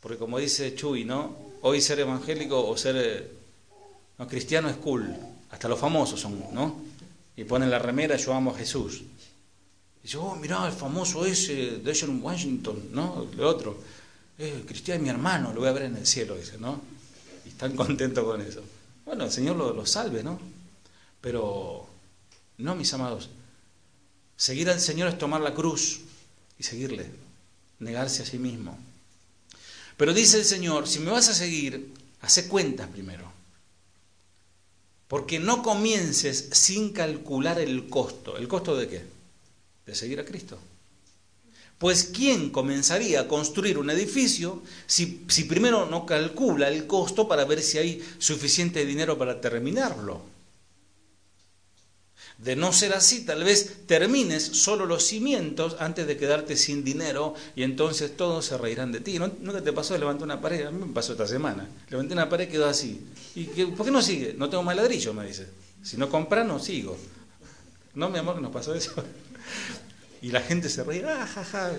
Porque 0.00 0.18
como 0.18 0.40
dice 0.40 0.74
Chuy, 0.74 1.04
¿no? 1.04 1.36
Hoy 1.60 1.80
ser 1.80 2.00
evangélico 2.00 2.68
o 2.68 2.76
ser 2.76 2.96
eh, 2.98 3.30
no, 4.18 4.26
cristiano 4.26 4.68
es 4.68 4.76
cool. 4.78 5.14
Hasta 5.52 5.68
los 5.68 5.78
famosos 5.78 6.18
son, 6.18 6.52
¿no? 6.52 6.80
Y 7.36 7.44
ponen 7.44 7.70
la 7.70 7.78
remera, 7.78 8.16
yo 8.16 8.34
amo 8.34 8.50
a 8.50 8.58
Jesús. 8.58 9.02
Y 10.02 10.08
yo, 10.08 10.24
oh, 10.24 10.34
mirá, 10.34 10.66
el 10.66 10.72
famoso 10.72 11.24
ese 11.24 11.78
de 11.78 12.06
Washington, 12.20 12.88
¿no? 12.90 13.28
El 13.32 13.44
otro. 13.44 14.01
Eh, 14.38 14.64
cristiano 14.66 14.98
es 14.98 15.02
mi 15.02 15.08
hermano, 15.08 15.52
lo 15.52 15.60
voy 15.60 15.68
a 15.68 15.72
ver 15.72 15.84
en 15.84 15.96
el 15.96 16.06
cielo, 16.06 16.36
dice, 16.36 16.58
¿no? 16.58 16.80
Y 17.44 17.50
están 17.50 17.76
contentos 17.76 18.24
con 18.24 18.40
eso. 18.40 18.62
Bueno, 19.04 19.24
el 19.24 19.30
Señor 19.30 19.56
lo, 19.56 19.72
lo 19.72 19.86
salve, 19.86 20.22
¿no? 20.22 20.40
Pero, 21.20 21.88
no, 22.58 22.74
mis 22.74 22.92
amados. 22.94 23.30
Seguir 24.36 24.70
al 24.70 24.80
Señor 24.80 25.08
es 25.08 25.18
tomar 25.18 25.40
la 25.40 25.54
cruz 25.54 26.00
y 26.58 26.62
seguirle, 26.62 27.10
negarse 27.78 28.22
a 28.22 28.26
sí 28.26 28.38
mismo. 28.38 28.76
Pero 29.96 30.14
dice 30.14 30.38
el 30.38 30.44
Señor, 30.44 30.88
si 30.88 30.98
me 30.98 31.10
vas 31.10 31.28
a 31.28 31.34
seguir, 31.34 31.92
hace 32.22 32.48
cuentas 32.48 32.88
primero. 32.88 33.30
Porque 35.06 35.38
no 35.38 35.62
comiences 35.62 36.48
sin 36.52 36.92
calcular 36.92 37.60
el 37.60 37.88
costo. 37.88 38.36
¿El 38.36 38.48
costo 38.48 38.76
de 38.76 38.88
qué? 38.88 39.04
De 39.84 39.94
seguir 39.94 40.18
a 40.18 40.24
Cristo. 40.24 40.58
Pues 41.82 42.04
¿quién 42.04 42.50
comenzaría 42.50 43.22
a 43.22 43.26
construir 43.26 43.76
un 43.76 43.90
edificio 43.90 44.62
si, 44.86 45.04
primero 45.48 45.84
no 45.86 46.06
calcula 46.06 46.68
el 46.68 46.86
costo 46.86 47.26
para 47.26 47.44
ver 47.44 47.60
si 47.60 47.78
hay 47.78 48.08
suficiente 48.18 48.86
dinero 48.86 49.18
para 49.18 49.40
terminarlo? 49.40 50.22
De 52.38 52.54
no 52.54 52.72
ser 52.72 52.92
así, 52.92 53.24
tal 53.24 53.42
vez 53.42 53.78
termines 53.88 54.44
solo 54.44 54.86
los 54.86 55.04
cimientos 55.04 55.74
antes 55.80 56.06
de 56.06 56.16
quedarte 56.16 56.56
sin 56.56 56.84
dinero 56.84 57.34
y 57.56 57.64
entonces 57.64 58.16
todos 58.16 58.44
se 58.44 58.58
reirán 58.58 58.92
de 58.92 59.00
ti. 59.00 59.18
¿No, 59.18 59.32
¿Nunca 59.40 59.60
te 59.60 59.72
pasó 59.72 59.98
levantar 59.98 60.22
una 60.22 60.40
pared? 60.40 60.66
A 60.66 60.70
mí 60.70 60.86
me 60.86 60.92
pasó 60.92 61.10
esta 61.10 61.26
semana. 61.26 61.68
Levanté 61.90 62.14
una 62.14 62.28
pared 62.28 62.46
y 62.46 62.52
quedó 62.52 62.66
así. 62.66 63.04
¿Y 63.34 63.46
por 63.46 63.86
qué 63.86 63.90
no 63.90 64.02
sigue? 64.02 64.34
No 64.38 64.48
tengo 64.48 64.62
más 64.62 64.76
ladrillo, 64.76 65.12
me 65.14 65.26
dice. 65.26 65.48
Si 65.82 65.96
no 65.96 66.08
compras, 66.08 66.46
no 66.46 66.60
sigo. 66.60 66.96
No, 67.94 68.08
mi 68.08 68.20
amor, 68.20 68.40
nos 68.40 68.52
pasó 68.52 68.72
eso. 68.72 68.94
Y 70.22 70.30
la 70.30 70.40
gente 70.40 70.68
se 70.68 70.84
reía, 70.84 71.22
ah, 71.22 71.26
ja, 71.26 71.72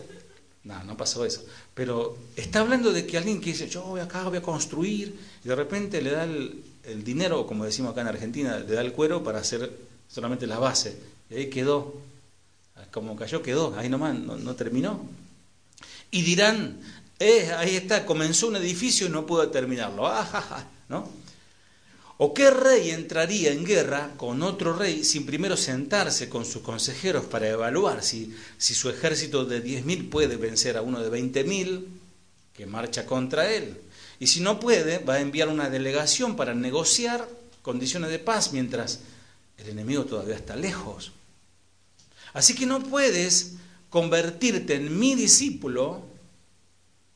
No, 0.63 0.83
no 0.83 0.95
pasó 0.95 1.25
eso. 1.25 1.43
Pero 1.73 2.17
está 2.35 2.59
hablando 2.59 2.93
de 2.93 3.07
que 3.07 3.17
alguien 3.17 3.41
que 3.41 3.51
dice, 3.51 3.67
yo 3.67 3.81
voy 3.83 4.01
acá, 4.01 4.23
voy 4.23 4.37
a 4.37 4.41
construir, 4.41 5.17
y 5.43 5.47
de 5.47 5.55
repente 5.55 6.01
le 6.01 6.11
da 6.11 6.25
el, 6.25 6.63
el 6.83 7.03
dinero, 7.03 7.47
como 7.47 7.65
decimos 7.65 7.91
acá 7.91 8.01
en 8.01 8.07
Argentina, 8.07 8.59
le 8.59 8.73
da 8.73 8.81
el 8.81 8.93
cuero 8.93 9.23
para 9.23 9.39
hacer 9.39 9.71
solamente 10.09 10.45
la 10.45 10.59
base. 10.59 10.97
Y 11.29 11.35
ahí 11.35 11.49
quedó, 11.49 11.95
como 12.91 13.15
cayó, 13.15 13.41
quedó, 13.41 13.75
ahí 13.77 13.89
nomás, 13.89 14.15
no, 14.15 14.55
terminó. 14.55 15.07
Y 16.11 16.21
dirán, 16.21 16.79
eh, 17.19 17.51
ahí 17.57 17.75
está, 17.75 18.05
comenzó 18.05 18.47
un 18.47 18.57
edificio 18.57 19.07
y 19.07 19.09
no 19.09 19.25
pudo 19.25 19.49
terminarlo. 19.49 20.05
Ah, 20.07 20.65
¿no? 20.89 21.09
¿O 22.25 22.33
qué 22.33 22.49
rey 22.49 22.91
entraría 22.91 23.51
en 23.51 23.65
guerra 23.65 24.13
con 24.15 24.43
otro 24.43 24.71
rey 24.71 25.03
sin 25.03 25.25
primero 25.25 25.57
sentarse 25.57 26.29
con 26.29 26.45
sus 26.45 26.61
consejeros 26.61 27.25
para 27.25 27.49
evaluar 27.49 28.01
si, 28.01 28.33
si 28.57 28.73
su 28.73 28.89
ejército 28.89 29.43
de 29.43 29.61
10.000 29.61 30.09
puede 30.09 30.37
vencer 30.37 30.77
a 30.77 30.81
uno 30.81 31.03
de 31.03 31.11
20.000 31.11 31.83
que 32.53 32.65
marcha 32.65 33.05
contra 33.05 33.51
él? 33.51 33.77
Y 34.21 34.27
si 34.27 34.39
no 34.39 34.57
puede, 34.57 34.99
va 34.99 35.15
a 35.15 35.19
enviar 35.19 35.49
una 35.49 35.69
delegación 35.69 36.37
para 36.37 36.53
negociar 36.53 37.27
condiciones 37.61 38.09
de 38.09 38.19
paz 38.19 38.53
mientras 38.53 39.01
el 39.57 39.67
enemigo 39.67 40.05
todavía 40.05 40.37
está 40.37 40.55
lejos. 40.55 41.11
Así 42.31 42.55
que 42.55 42.65
no 42.65 42.81
puedes 42.83 43.55
convertirte 43.89 44.75
en 44.75 44.97
mi 44.97 45.15
discípulo 45.15 46.05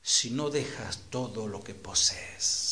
si 0.02 0.32
no 0.32 0.50
dejas 0.50 1.00
todo 1.10 1.48
lo 1.48 1.64
que 1.64 1.76
posees. 1.76 2.67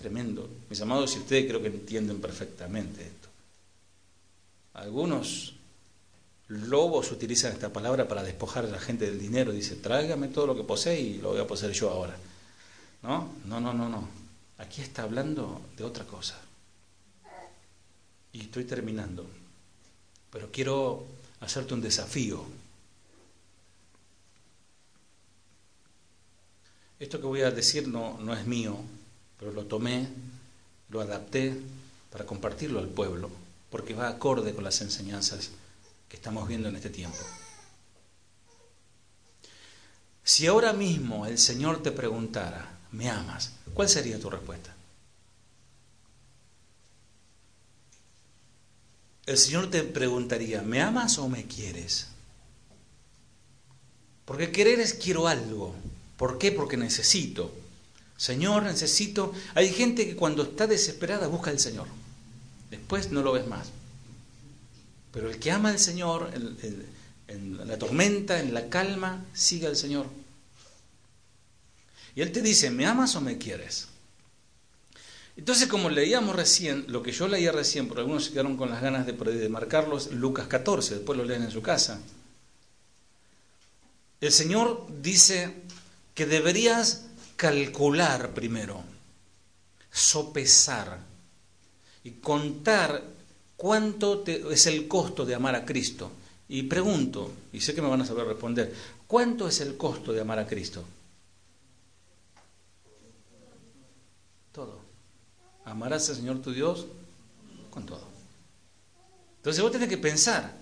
Tremendo. 0.00 0.48
Mis 0.70 0.80
amados, 0.80 1.14
y 1.14 1.18
ustedes 1.18 1.46
creo 1.46 1.60
que 1.60 1.68
entienden 1.68 2.22
perfectamente 2.22 3.02
esto. 3.02 3.28
Algunos 4.72 5.52
lobos 6.48 7.12
utilizan 7.12 7.52
esta 7.52 7.70
palabra 7.70 8.08
para 8.08 8.22
despojar 8.22 8.64
a 8.64 8.68
la 8.68 8.78
gente 8.78 9.04
del 9.04 9.20
dinero. 9.20 9.52
Dice, 9.52 9.76
tráigame 9.76 10.28
todo 10.28 10.46
lo 10.46 10.56
que 10.56 10.64
posee 10.64 10.98
y 10.98 11.18
lo 11.18 11.32
voy 11.32 11.40
a 11.40 11.46
poseer 11.46 11.72
yo 11.72 11.90
ahora. 11.90 12.16
¿No? 13.02 13.30
No, 13.44 13.60
no, 13.60 13.74
no, 13.74 13.90
no. 13.90 14.08
Aquí 14.56 14.80
está 14.80 15.02
hablando 15.02 15.60
de 15.76 15.84
otra 15.84 16.06
cosa 16.06 16.40
y 18.32 18.40
estoy 18.40 18.64
terminando, 18.64 19.26
pero 20.30 20.50
quiero 20.50 21.04
hacerte 21.40 21.74
un 21.74 21.82
desafío. 21.82 22.42
Esto 26.98 27.20
que 27.20 27.26
voy 27.26 27.42
a 27.42 27.50
decir 27.50 27.86
no, 27.86 28.18
no 28.18 28.32
es 28.32 28.46
mío, 28.46 28.78
pero 29.40 29.50
lo 29.50 29.64
tomé, 29.64 30.06
lo 30.90 31.00
adapté 31.00 31.58
para 32.12 32.26
compartirlo 32.26 32.78
al 32.78 32.88
pueblo, 32.88 33.30
porque 33.70 33.94
va 33.94 34.08
acorde 34.08 34.54
con 34.54 34.62
las 34.62 34.80
enseñanzas 34.82 35.50
que 36.08 36.16
estamos 36.16 36.46
viendo 36.46 36.68
en 36.68 36.76
este 36.76 36.90
tiempo. 36.90 37.18
Si 40.22 40.46
ahora 40.46 40.72
mismo 40.72 41.26
el 41.26 41.38
Señor 41.38 41.82
te 41.82 41.90
preguntara, 41.90 42.78
¿me 42.92 43.10
amas? 43.10 43.54
¿Cuál 43.74 43.88
sería 43.88 44.20
tu 44.20 44.30
respuesta? 44.30 44.76
el 49.30 49.38
Señor 49.38 49.70
te 49.70 49.84
preguntaría, 49.84 50.62
¿me 50.62 50.82
amas 50.82 51.18
o 51.18 51.28
me 51.28 51.44
quieres? 51.44 52.08
Porque 54.24 54.50
querer 54.50 54.80
es 54.80 54.92
quiero 54.92 55.28
algo. 55.28 55.72
¿Por 56.16 56.36
qué? 56.38 56.50
Porque 56.50 56.76
necesito. 56.76 57.52
Señor, 58.20 58.64
necesito. 58.64 59.32
Hay 59.54 59.72
gente 59.72 60.06
que 60.06 60.14
cuando 60.14 60.42
está 60.42 60.66
desesperada 60.66 61.26
busca 61.26 61.50
al 61.50 61.58
Señor. 61.58 61.86
Después 62.70 63.10
no 63.10 63.22
lo 63.22 63.32
ves 63.32 63.46
más. 63.46 63.68
Pero 65.10 65.30
el 65.30 65.38
que 65.38 65.50
ama 65.50 65.70
al 65.70 65.78
Señor, 65.78 66.30
en 67.28 67.66
la 67.66 67.78
tormenta, 67.78 68.38
en 68.38 68.52
la 68.52 68.68
calma, 68.68 69.24
sigue 69.32 69.66
al 69.66 69.74
Señor. 69.74 70.04
Y 72.14 72.20
Él 72.20 72.30
te 72.30 72.42
dice, 72.42 72.70
¿me 72.70 72.84
amas 72.84 73.16
o 73.16 73.22
me 73.22 73.38
quieres? 73.38 73.88
Entonces, 75.38 75.66
como 75.66 75.88
leíamos 75.88 76.36
recién, 76.36 76.84
lo 76.88 77.02
que 77.02 77.12
yo 77.12 77.26
leía 77.26 77.52
recién, 77.52 77.88
porque 77.88 78.02
algunos 78.02 78.26
se 78.26 78.32
quedaron 78.32 78.58
con 78.58 78.68
las 78.68 78.82
ganas 78.82 79.06
de, 79.06 79.48
marcarlos, 79.48 80.12
Lucas 80.12 80.46
14, 80.46 80.96
después 80.96 81.16
lo 81.16 81.24
leen 81.24 81.42
en 81.42 81.50
su 81.50 81.62
casa. 81.62 82.00
El 84.20 84.30
Señor 84.30 84.86
dice 85.00 85.54
que 86.14 86.26
deberías 86.26 87.06
calcular 87.40 88.34
primero, 88.34 88.84
sopesar 89.90 90.98
y 92.04 92.10
contar 92.10 93.02
cuánto 93.56 94.22
es 94.26 94.66
el 94.66 94.86
costo 94.86 95.24
de 95.24 95.34
amar 95.36 95.54
a 95.54 95.64
Cristo. 95.64 96.10
Y 96.50 96.64
pregunto, 96.64 97.32
y 97.54 97.62
sé 97.62 97.74
que 97.74 97.80
me 97.80 97.88
van 97.88 98.02
a 98.02 98.04
saber 98.04 98.26
responder, 98.26 98.74
¿cuánto 99.06 99.48
es 99.48 99.62
el 99.62 99.78
costo 99.78 100.12
de 100.12 100.20
amar 100.20 100.38
a 100.38 100.46
Cristo? 100.46 100.84
Amarás 105.64 106.10
al 106.10 106.16
Señor 106.16 106.42
tu 106.42 106.52
Dios 106.52 106.84
con 107.70 107.86
todo. 107.86 108.04
Entonces 109.38 109.62
vos 109.62 109.72
tenés 109.72 109.88
que 109.88 109.96
pensar. 109.96 110.52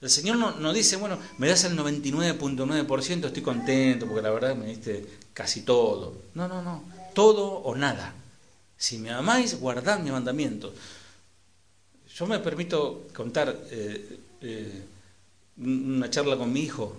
El 0.00 0.10
Señor 0.10 0.36
no, 0.36 0.72
dice, 0.72 0.94
bueno, 0.94 1.18
me 1.38 1.48
das 1.48 1.64
el 1.64 1.76
99.9%, 1.76 3.24
estoy 3.24 3.42
contento 3.42 4.06
porque 4.06 4.22
la 4.22 4.30
verdad 4.30 4.54
me 4.54 4.66
diste 4.66 5.04
casi 5.34 5.62
todo. 5.62 6.14
No, 6.34 6.48
no, 6.48 6.62
no. 6.62 6.82
Todo 7.14 7.46
o 7.48 7.74
nada. 7.74 8.14
Si 8.76 8.98
me 8.98 9.10
amáis, 9.10 9.58
guardad 9.58 10.00
mi 10.00 10.10
mandamiento. 10.10 10.72
Yo 12.14 12.26
me 12.26 12.38
permito 12.38 13.08
contar 13.14 13.56
eh, 13.70 14.18
eh, 14.40 14.82
una 15.58 16.10
charla 16.10 16.36
con 16.36 16.52
mi 16.52 16.60
hijo. 16.60 16.98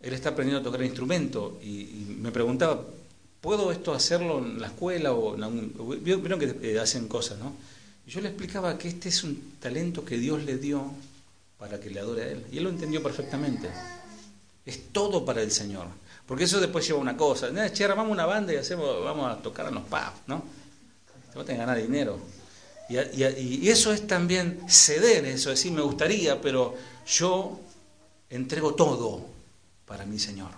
Él 0.00 0.12
está 0.12 0.30
aprendiendo 0.30 0.60
a 0.60 0.64
tocar 0.64 0.84
instrumento 0.84 1.58
y 1.62 2.16
me 2.20 2.30
preguntaba, 2.30 2.84
¿puedo 3.40 3.70
esto 3.72 3.92
hacerlo 3.92 4.38
en 4.38 4.60
la 4.60 4.68
escuela 4.68 5.12
o 5.12 5.34
en 5.34 5.42
algún... 5.42 6.00
Vieron 6.02 6.38
que 6.38 6.56
eh, 6.62 6.78
hacen 6.78 7.08
cosas, 7.08 7.38
¿no? 7.38 7.54
Y 8.06 8.10
yo 8.10 8.20
le 8.20 8.28
explicaba 8.28 8.76
que 8.76 8.88
este 8.88 9.08
es 9.08 9.24
un 9.24 9.54
talento 9.60 10.04
que 10.04 10.18
Dios 10.18 10.42
le 10.44 10.58
dio 10.58 10.90
para 11.58 11.80
que 11.80 11.90
le 11.90 12.00
adore 12.00 12.22
a 12.22 12.30
Él. 12.32 12.46
Y 12.52 12.58
él 12.58 12.64
lo 12.64 12.70
entendió 12.70 13.02
perfectamente. 13.02 13.70
Es 14.66 14.92
todo 14.92 15.24
para 15.24 15.42
el 15.42 15.50
Señor. 15.50 15.88
Porque 16.26 16.44
eso 16.44 16.60
después 16.60 16.86
lleva 16.86 16.98
una 16.98 17.16
cosa. 17.16 17.50
Che, 17.72 17.84
armamos 17.84 18.12
una 18.12 18.26
banda 18.26 18.52
y 18.52 18.56
hacemos, 18.56 19.04
vamos 19.04 19.30
a 19.30 19.42
tocar 19.42 19.68
en 19.68 19.74
los 19.74 19.84
pubs, 19.84 20.26
¿no? 20.26 20.44
te 21.44 21.52
a 21.52 21.56
ganar 21.56 21.80
dinero. 21.80 22.18
Y, 22.88 23.68
eso 23.68 23.92
es 23.92 24.06
también 24.06 24.60
ceder, 24.68 25.24
eso 25.24 25.50
es 25.50 25.58
decir, 25.58 25.72
me 25.72 25.82
gustaría, 25.82 26.40
pero 26.40 26.76
yo 27.06 27.60
entrego 28.30 28.74
todo 28.74 29.26
para 29.86 30.04
mi 30.04 30.18
Señor. 30.18 30.50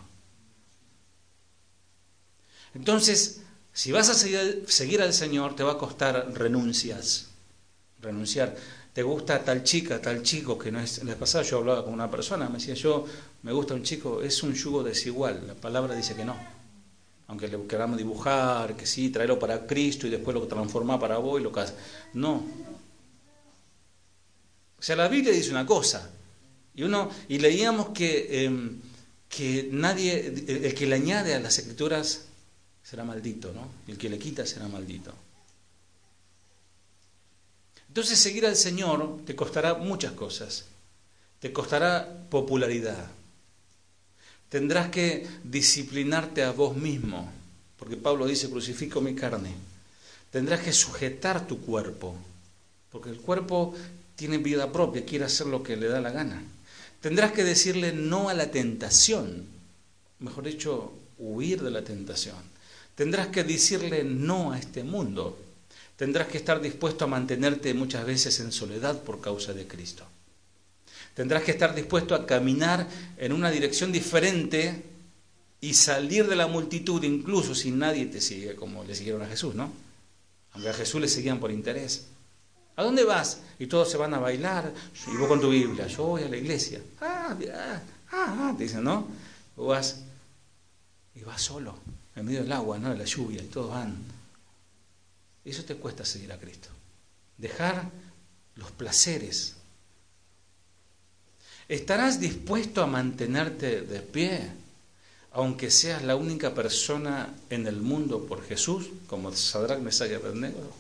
Entonces, 2.75 3.41
si 3.73 3.93
vas 3.93 4.09
a 4.11 4.15
seguir 4.15 5.03
al 5.03 5.15
Señor, 5.15 5.57
te 5.57 5.63
va 5.63 5.73
a 5.73 5.79
costar 5.79 6.33
renuncias. 6.35 7.29
Renunciar 8.01 8.55
te 8.97 9.03
gusta 9.03 9.45
tal 9.45 9.63
chica, 9.63 10.01
tal 10.01 10.23
chico, 10.23 10.57
que 10.59 10.73
no 10.73 10.81
es... 10.81 11.05
La 11.05 11.17
pasada 11.17 11.45
yo 11.45 11.59
hablaba 11.59 11.85
con 11.85 11.93
una 11.93 12.11
persona, 12.11 12.49
me 12.49 12.57
decía, 12.57 12.73
yo 12.73 13.05
me 13.43 13.53
gusta 13.53 13.75
un 13.75 13.83
chico, 13.83 14.23
es 14.23 14.43
un 14.43 14.55
yugo 14.55 14.83
desigual, 14.83 15.47
la 15.47 15.53
palabra 15.53 15.95
dice 15.95 16.15
que 16.15 16.25
no. 16.25 16.35
Aunque 17.27 17.47
le 17.47 17.63
queramos 17.67 17.99
dibujar, 17.99 18.75
que 18.75 18.87
sí, 18.87 19.11
traerlo 19.11 19.39
para 19.39 19.67
Cristo 19.67 20.07
y 20.07 20.11
después 20.11 20.35
lo 20.35 20.47
transforma 20.47 20.99
para 20.99 21.19
vos 21.19 21.39
y 21.39 21.43
lo 21.45 21.53
que 21.53 21.63
No. 22.15 22.37
O 24.79 24.83
sea, 24.83 24.97
la 24.97 25.09
Biblia 25.09 25.31
dice 25.31 25.51
una 25.51 25.67
cosa. 25.67 26.11
Y, 26.75 26.83
uno, 26.83 27.11
y 27.29 27.39
leíamos 27.39 27.91
que, 27.91 28.47
em, 28.47 28.81
que 29.29 29.69
nadie, 29.73 30.27
el 30.47 30.75
que 30.75 30.87
le 30.87 30.95
añade 30.95 31.35
a 31.35 31.41
las 31.41 31.59
escrituras 31.59 32.29
será 32.83 33.05
maldito, 33.05 33.53
¿no? 33.53 33.69
El 33.87 33.99
que 33.99 34.09
le 34.09 34.19
quita 34.19 34.47
será 34.47 34.67
maldito. 34.69 35.13
Entonces 37.97 38.19
seguir 38.19 38.45
al 38.45 38.57
Señor 38.57 39.21
te 39.25 39.35
costará 39.35 39.73
muchas 39.73 40.13
cosas. 40.13 40.67
Te 41.41 41.51
costará 41.51 42.27
popularidad. 42.29 43.07
Tendrás 44.51 44.91
que 44.91 45.27
disciplinarte 45.45 46.43
a 46.43 46.53
vos 46.53 46.77
mismo, 46.77 47.33
porque 47.79 47.97
Pablo 47.97 48.27
dice, 48.27 48.51
crucifico 48.51 49.01
mi 49.01 49.15
carne. 49.15 49.55
Tendrás 50.31 50.61
que 50.61 50.75
sujetar 50.75 51.47
tu 51.47 51.63
cuerpo, 51.63 52.15
porque 52.93 53.09
el 53.09 53.17
cuerpo 53.17 53.75
tiene 54.15 54.37
vida 54.37 54.71
propia, 54.71 55.07
quiere 55.07 55.25
hacer 55.25 55.47
lo 55.47 55.63
que 55.63 55.79
le 55.79 55.89
da 55.89 56.03
la 56.03 56.11
gana. 56.11 56.43
Tendrás 57.01 57.33
que 57.33 57.45
decirle 57.45 57.95
no 57.95 58.29
a 58.29 58.35
la 58.35 58.51
tentación, 58.51 59.47
mejor 60.19 60.45
dicho, 60.45 60.93
huir 61.17 61.63
de 61.63 61.71
la 61.71 61.83
tentación. 61.83 62.37
Tendrás 62.95 63.29
que 63.29 63.43
decirle 63.43 64.05
no 64.05 64.53
a 64.53 64.59
este 64.59 64.85
mundo, 64.85 65.46
Tendrás 65.97 66.29
que 66.29 66.37
estar 66.37 66.61
dispuesto 66.61 67.05
a 67.05 67.09
mantenerte 67.09 67.73
muchas 67.73 68.05
veces 68.05 68.39
en 68.41 68.53
soledad 68.53 69.03
por 69.03 69.21
causa 69.21 69.55
de 69.55 69.67
Cristo. 69.67 70.05
Tendrás 71.15 71.43
que 71.43 71.53
estar 71.53 71.75
dispuesto 71.75 72.15
a 72.15 72.27
caminar 72.27 72.87
en 73.17 73.33
una 73.33 73.51
dirección 73.51 73.91
diferente 73.91 74.85
y 75.63 75.73
salir 75.73 76.29
de 76.29 76.37
la 76.37 76.47
multitud, 76.47 77.03
incluso 77.03 77.55
si 77.55 77.71
nadie 77.71 78.05
te 78.07 78.21
sigue, 78.21 78.55
como 78.55 78.85
le 78.85 78.95
siguieron 78.95 79.23
a 79.23 79.27
Jesús, 79.27 79.55
¿no? 79.55 79.73
Aunque 80.53 80.69
a 80.69 80.75
Jesús 80.75 81.01
le 81.01 81.09
seguían 81.09 81.41
por 81.41 81.51
interés. 81.51 82.09
¿A 82.77 82.83
dónde 82.83 83.05
vas? 83.05 83.41
Y 83.59 83.67
todos 83.67 83.91
se 83.91 83.97
van 83.97 84.13
a 84.13 84.19
bailar. 84.19 84.75
Y 85.11 85.17
vos 85.17 85.29
con 85.29 85.41
tu 85.41 85.49
Biblia, 85.49 85.87
yo 85.87 86.05
voy 86.05 86.25
a 86.25 86.29
la 86.29 86.37
iglesia. 86.37 86.83
Ah, 87.01 87.35
ah, 87.55 87.81
ah, 88.13 88.55
te 88.57 88.65
dicen, 88.65 88.85
¿no? 88.85 89.09
Vos 89.57 89.69
vas 89.69 90.01
y 91.15 91.23
vas 91.23 91.41
solo, 91.41 91.79
en 92.15 92.27
medio 92.27 92.43
del 92.43 92.53
agua, 92.53 92.79
¿no? 92.79 92.91
De 92.91 92.99
la 92.99 93.05
lluvia, 93.07 93.43
y 93.43 93.47
todos 93.47 93.71
van 93.71 94.16
eso 95.51 95.65
te 95.65 95.77
cuesta 95.77 96.05
seguir 96.05 96.33
a 96.33 96.39
Cristo. 96.39 96.69
Dejar 97.39 97.89
los 98.57 98.73
placeres. 98.73 99.55
¿Estarás 101.69 102.19
dispuesto 102.21 102.83
a 102.83 102.87
mantenerte 102.87 103.83
de 103.83 104.01
pie, 104.01 104.51
aunque 105.33 105.71
seas 105.71 106.03
la 106.03 106.17
única 106.17 106.53
persona 106.53 107.33
en 107.49 107.67
el 107.67 107.77
mundo 107.77 108.25
por 108.27 108.45
Jesús, 108.45 108.89
como 109.07 109.33
Sadrach, 109.35 109.79
Mesach 109.79 110.11
y 110.11 110.15
Abednego? 110.15 110.73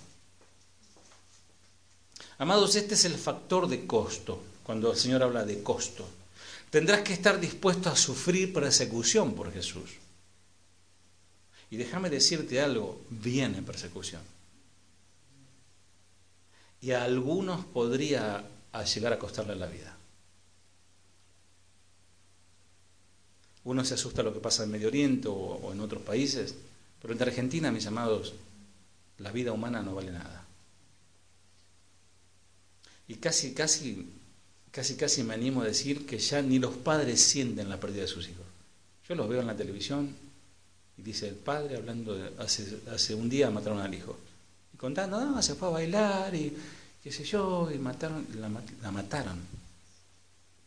Amados, 2.38 2.74
este 2.74 2.94
es 2.94 3.04
el 3.04 3.14
factor 3.14 3.68
de 3.68 3.86
costo, 3.86 4.42
cuando 4.64 4.90
el 4.90 4.98
Señor 4.98 5.22
habla 5.22 5.44
de 5.44 5.62
costo. 5.62 6.08
Tendrás 6.70 7.02
que 7.02 7.12
estar 7.12 7.38
dispuesto 7.38 7.88
a 7.88 7.96
sufrir 7.96 8.52
persecución 8.52 9.34
por 9.34 9.52
Jesús. 9.52 9.90
Y 11.70 11.76
déjame 11.76 12.10
decirte 12.10 12.60
algo, 12.60 13.00
viene 13.10 13.62
persecución 13.62 14.35
y 16.86 16.92
a 16.92 17.02
algunos 17.02 17.64
podría 17.64 18.44
llegar 18.94 19.12
a 19.12 19.18
costarle 19.18 19.56
la 19.56 19.66
vida. 19.66 19.96
Uno 23.64 23.84
se 23.84 23.94
asusta 23.94 24.22
lo 24.22 24.32
que 24.32 24.38
pasa 24.38 24.62
en 24.62 24.70
Medio 24.70 24.86
Oriente 24.86 25.26
o, 25.26 25.72
en 25.72 25.80
otros 25.80 26.02
países, 26.02 26.54
pero 27.02 27.12
en 27.12 27.20
Argentina, 27.20 27.72
mis 27.72 27.88
amados, 27.88 28.34
la 29.18 29.32
vida 29.32 29.50
humana 29.50 29.82
no 29.82 29.96
vale 29.96 30.12
nada. 30.12 30.46
Y 33.08 33.16
casi, 33.16 33.52
casi, 33.52 34.08
casi, 34.70 34.94
casi 34.94 35.24
me 35.24 35.34
animo 35.34 35.62
a 35.62 35.66
decir 35.66 36.06
que 36.06 36.20
ya 36.20 36.40
ni 36.40 36.60
los 36.60 36.76
padres 36.76 37.20
sienten 37.20 37.68
la 37.68 37.80
pérdida 37.80 38.02
de 38.02 38.08
sus 38.08 38.28
hijos. 38.28 38.46
Yo 39.08 39.16
los 39.16 39.28
veo 39.28 39.40
en 39.40 39.48
la 39.48 39.56
televisión 39.56 40.14
y 40.96 41.02
dice 41.02 41.26
el 41.30 41.34
padre 41.34 41.78
hablando 41.78 42.14
de 42.14 42.30
hace, 42.38 42.78
hace 42.92 43.16
un 43.16 43.28
día 43.28 43.50
mataron 43.50 43.80
al 43.80 43.92
hijo. 43.92 44.16
Y 44.72 44.76
contando, 44.76 45.18
no, 45.18 45.42
se 45.42 45.56
fue 45.56 45.66
a 45.66 45.72
bailar 45.72 46.32
y 46.32 46.56
qué 47.06 47.12
sé 47.12 47.22
yo, 47.22 47.70
y 47.72 47.78
mataron, 47.78 48.26
la, 48.34 48.90
mataron. 48.90 49.38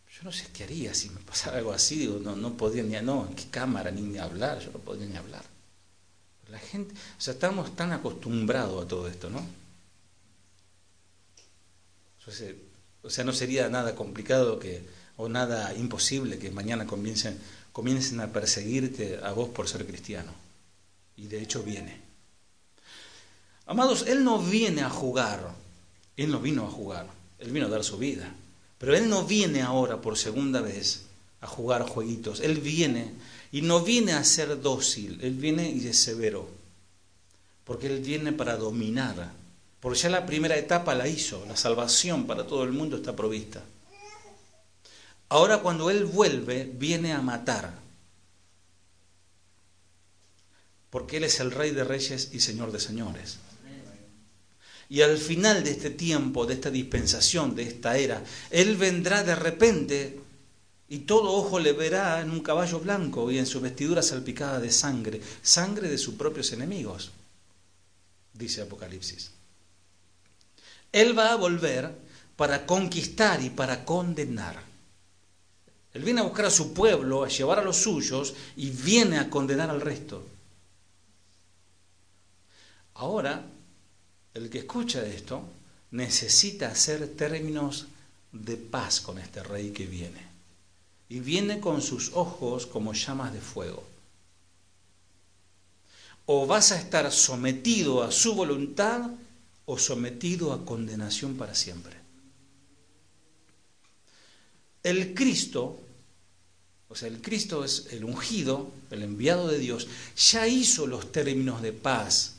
Yo 0.09 0.23
no 0.23 0.31
sé 0.31 0.47
qué 0.53 0.63
haría 0.63 0.93
si 0.93 1.09
me 1.09 1.19
pasara 1.19 1.57
algo 1.57 1.73
así, 1.73 1.97
digo, 1.97 2.17
no, 2.17 2.33
no 2.33 2.53
podía 2.53 2.81
ni, 2.81 2.95
no, 3.05 3.27
en 3.27 3.35
qué 3.35 3.49
cámara 3.51 3.91
ni, 3.91 4.17
hablar, 4.17 4.57
yo 4.59 4.71
no 4.71 4.79
podía 4.79 5.05
ni 5.05 5.17
hablar. 5.17 5.43
La 6.47 6.57
gente, 6.57 6.93
o 6.93 7.21
sea, 7.21 7.33
estamos 7.33 7.75
tan 7.75 7.91
acostumbrados 7.91 8.85
a 8.85 8.87
todo 8.87 9.09
esto, 9.09 9.29
¿no? 9.29 9.45
O 13.03 13.09
sea, 13.09 13.25
no 13.25 13.33
sería 13.33 13.67
nada 13.67 13.93
complicado 13.93 14.59
que, 14.59 14.87
o 15.17 15.27
nada 15.27 15.73
imposible 15.75 16.39
que 16.39 16.51
mañana 16.51 16.87
comiencen, 16.87 17.37
comiencen 17.73 18.21
a 18.21 18.31
perseguirte 18.31 19.19
a 19.21 19.33
vos 19.33 19.49
por 19.49 19.67
ser 19.67 19.85
cristiano. 19.85 20.31
Y 21.17 21.27
de 21.27 21.41
hecho 21.41 21.63
viene. 21.63 21.99
Amados, 23.65 24.05
Él 24.07 24.23
no 24.23 24.39
viene 24.39 24.83
a 24.83 24.89
jugar 24.89 25.58
él 26.23 26.31
no 26.31 26.39
vino 26.41 26.65
a 26.65 26.69
jugar, 26.69 27.07
Él 27.39 27.51
vino 27.51 27.67
a 27.67 27.69
dar 27.69 27.83
su 27.83 27.97
vida. 27.97 28.29
Pero 28.77 28.93
Él 28.93 29.09
no 29.09 29.23
viene 29.23 29.61
ahora 29.61 30.01
por 30.01 30.17
segunda 30.17 30.59
vez 30.59 31.03
a 31.39 31.47
jugar 31.47 31.87
jueguitos. 31.87 32.41
Él 32.41 32.59
viene 32.59 33.13
y 33.53 33.61
no 33.61 33.81
viene 33.81 34.11
a 34.11 34.23
ser 34.25 34.61
dócil, 34.61 35.19
Él 35.21 35.35
viene 35.35 35.69
y 35.69 35.87
es 35.87 35.97
severo. 35.97 36.49
Porque 37.63 37.87
Él 37.87 38.01
viene 38.01 38.33
para 38.33 38.57
dominar. 38.57 39.31
Porque 39.79 39.99
ya 39.99 40.09
la 40.09 40.25
primera 40.25 40.57
etapa 40.57 40.93
la 40.93 41.07
hizo, 41.07 41.45
la 41.47 41.55
salvación 41.55 42.27
para 42.27 42.45
todo 42.45 42.65
el 42.65 42.73
mundo 42.73 42.97
está 42.97 43.15
provista. 43.15 43.63
Ahora 45.29 45.59
cuando 45.59 45.89
Él 45.89 46.03
vuelve, 46.03 46.69
viene 46.73 47.13
a 47.13 47.21
matar. 47.21 47.73
Porque 50.89 51.17
Él 51.17 51.23
es 51.23 51.39
el 51.39 51.51
Rey 51.51 51.71
de 51.71 51.85
Reyes 51.85 52.31
y 52.33 52.41
Señor 52.41 52.73
de 52.73 52.81
Señores. 52.81 53.37
Y 54.89 55.01
al 55.01 55.19
final 55.19 55.63
de 55.63 55.71
este 55.71 55.91
tiempo, 55.91 56.47
de 56.47 56.55
esta 56.55 56.71
dispensación, 56.71 57.55
de 57.55 57.63
esta 57.63 57.95
era, 57.97 58.23
Él 58.49 58.75
vendrá 58.75 59.23
de 59.23 59.35
repente 59.35 60.19
y 60.89 60.99
todo 60.99 61.31
ojo 61.31 61.59
le 61.59 61.73
verá 61.73 62.19
en 62.19 62.31
un 62.31 62.39
caballo 62.39 62.79
blanco 62.79 63.29
y 63.29 63.37
en 63.37 63.45
su 63.45 63.61
vestidura 63.61 64.01
salpicada 64.01 64.59
de 64.59 64.71
sangre, 64.71 65.21
sangre 65.43 65.87
de 65.87 65.99
sus 65.99 66.15
propios 66.15 66.51
enemigos, 66.51 67.11
dice 68.33 68.61
Apocalipsis. 68.61 69.29
Él 70.91 71.17
va 71.17 71.33
a 71.33 71.35
volver 71.35 71.93
para 72.35 72.65
conquistar 72.65 73.43
y 73.43 73.51
para 73.51 73.85
condenar. 73.85 74.59
Él 75.93 76.01
viene 76.03 76.21
a 76.21 76.23
buscar 76.23 76.45
a 76.45 76.51
su 76.51 76.73
pueblo, 76.73 77.23
a 77.23 77.29
llevar 77.29 77.59
a 77.59 77.63
los 77.63 77.77
suyos 77.77 78.33
y 78.55 78.71
viene 78.71 79.19
a 79.19 79.29
condenar 79.29 79.69
al 79.69 79.81
resto. 79.81 80.25
Ahora 82.95 83.45
el 84.33 84.49
que 84.49 84.59
escucha 84.59 85.05
esto 85.05 85.43
necesita 85.91 86.69
hacer 86.69 87.07
términos 87.15 87.87
de 88.31 88.57
paz 88.57 89.01
con 89.01 89.17
este 89.17 89.43
rey 89.43 89.71
que 89.71 89.85
viene. 89.85 90.27
Y 91.09 91.19
viene 91.19 91.59
con 91.59 91.81
sus 91.81 92.11
ojos 92.13 92.67
como 92.67 92.93
llamas 92.93 93.33
de 93.33 93.41
fuego. 93.41 93.83
O 96.27 96.45
vas 96.45 96.71
a 96.71 96.79
estar 96.79 97.11
sometido 97.11 98.03
a 98.03 98.11
su 98.11 98.35
voluntad 98.35 99.09
o 99.65 99.77
sometido 99.79 100.53
a 100.53 100.63
condenación 100.63 101.35
para 101.35 101.55
siempre. 101.55 101.97
El 104.83 105.15
Cristo, 105.15 105.81
o 106.87 106.95
sea, 106.95 107.07
el 107.07 107.21
Cristo 107.21 107.65
es 107.65 107.87
el 107.91 108.03
ungido, 108.03 108.71
el 108.91 109.01
enviado 109.01 109.47
de 109.47 109.57
Dios, 109.57 109.87
ya 110.15 110.47
hizo 110.47 110.85
los 110.85 111.11
términos 111.11 111.61
de 111.63 111.73
paz 111.73 112.38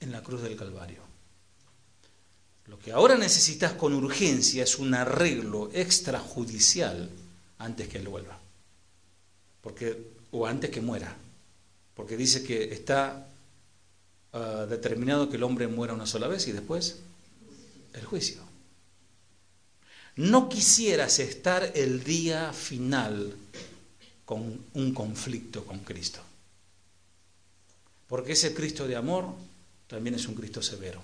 en 0.00 0.12
la 0.12 0.22
cruz 0.22 0.42
del 0.42 0.56
Calvario. 0.56 1.06
Lo 2.66 2.78
que 2.78 2.92
ahora 2.92 3.16
necesitas 3.16 3.72
con 3.74 3.94
urgencia 3.94 4.64
es 4.64 4.78
un 4.78 4.94
arreglo 4.94 5.70
extrajudicial 5.72 7.08
antes 7.58 7.88
que 7.88 7.98
él 7.98 8.08
vuelva. 8.08 8.38
Porque, 9.60 10.10
o 10.32 10.46
antes 10.46 10.70
que 10.70 10.80
muera. 10.80 11.16
Porque 11.94 12.16
dice 12.16 12.42
que 12.42 12.72
está 12.72 13.28
ah, 14.32 14.66
determinado 14.68 15.30
que 15.30 15.36
el 15.36 15.44
hombre 15.44 15.68
muera 15.68 15.94
una 15.94 16.06
sola 16.06 16.26
vez 16.26 16.48
y 16.48 16.52
después 16.52 16.96
el 17.94 18.04
juicio. 18.04 18.42
No 20.16 20.48
quisieras 20.48 21.18
estar 21.18 21.72
el 21.74 22.02
día 22.02 22.52
final 22.52 23.36
con 24.24 24.64
un 24.74 24.94
conflicto 24.94 25.64
con 25.64 25.80
Cristo. 25.80 26.20
Porque 28.08 28.32
ese 28.32 28.54
Cristo 28.54 28.86
de 28.86 28.96
amor 28.96 29.34
también 29.86 30.14
es 30.14 30.26
un 30.26 30.34
Cristo 30.34 30.62
severo. 30.62 31.02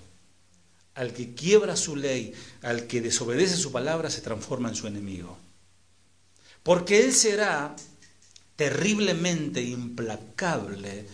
Al 0.95 1.13
que 1.13 1.33
quiebra 1.33 1.75
su 1.75 1.95
ley, 1.95 2.33
al 2.61 2.85
que 2.87 3.01
desobedece 3.01 3.57
su 3.57 3.71
palabra, 3.71 4.09
se 4.09 4.21
transforma 4.21 4.69
en 4.69 4.75
su 4.75 4.87
enemigo. 4.87 5.37
Porque 6.61 7.03
Él 7.03 7.13
será 7.13 7.75
terriblemente 8.55 9.61
implacable 9.61 11.05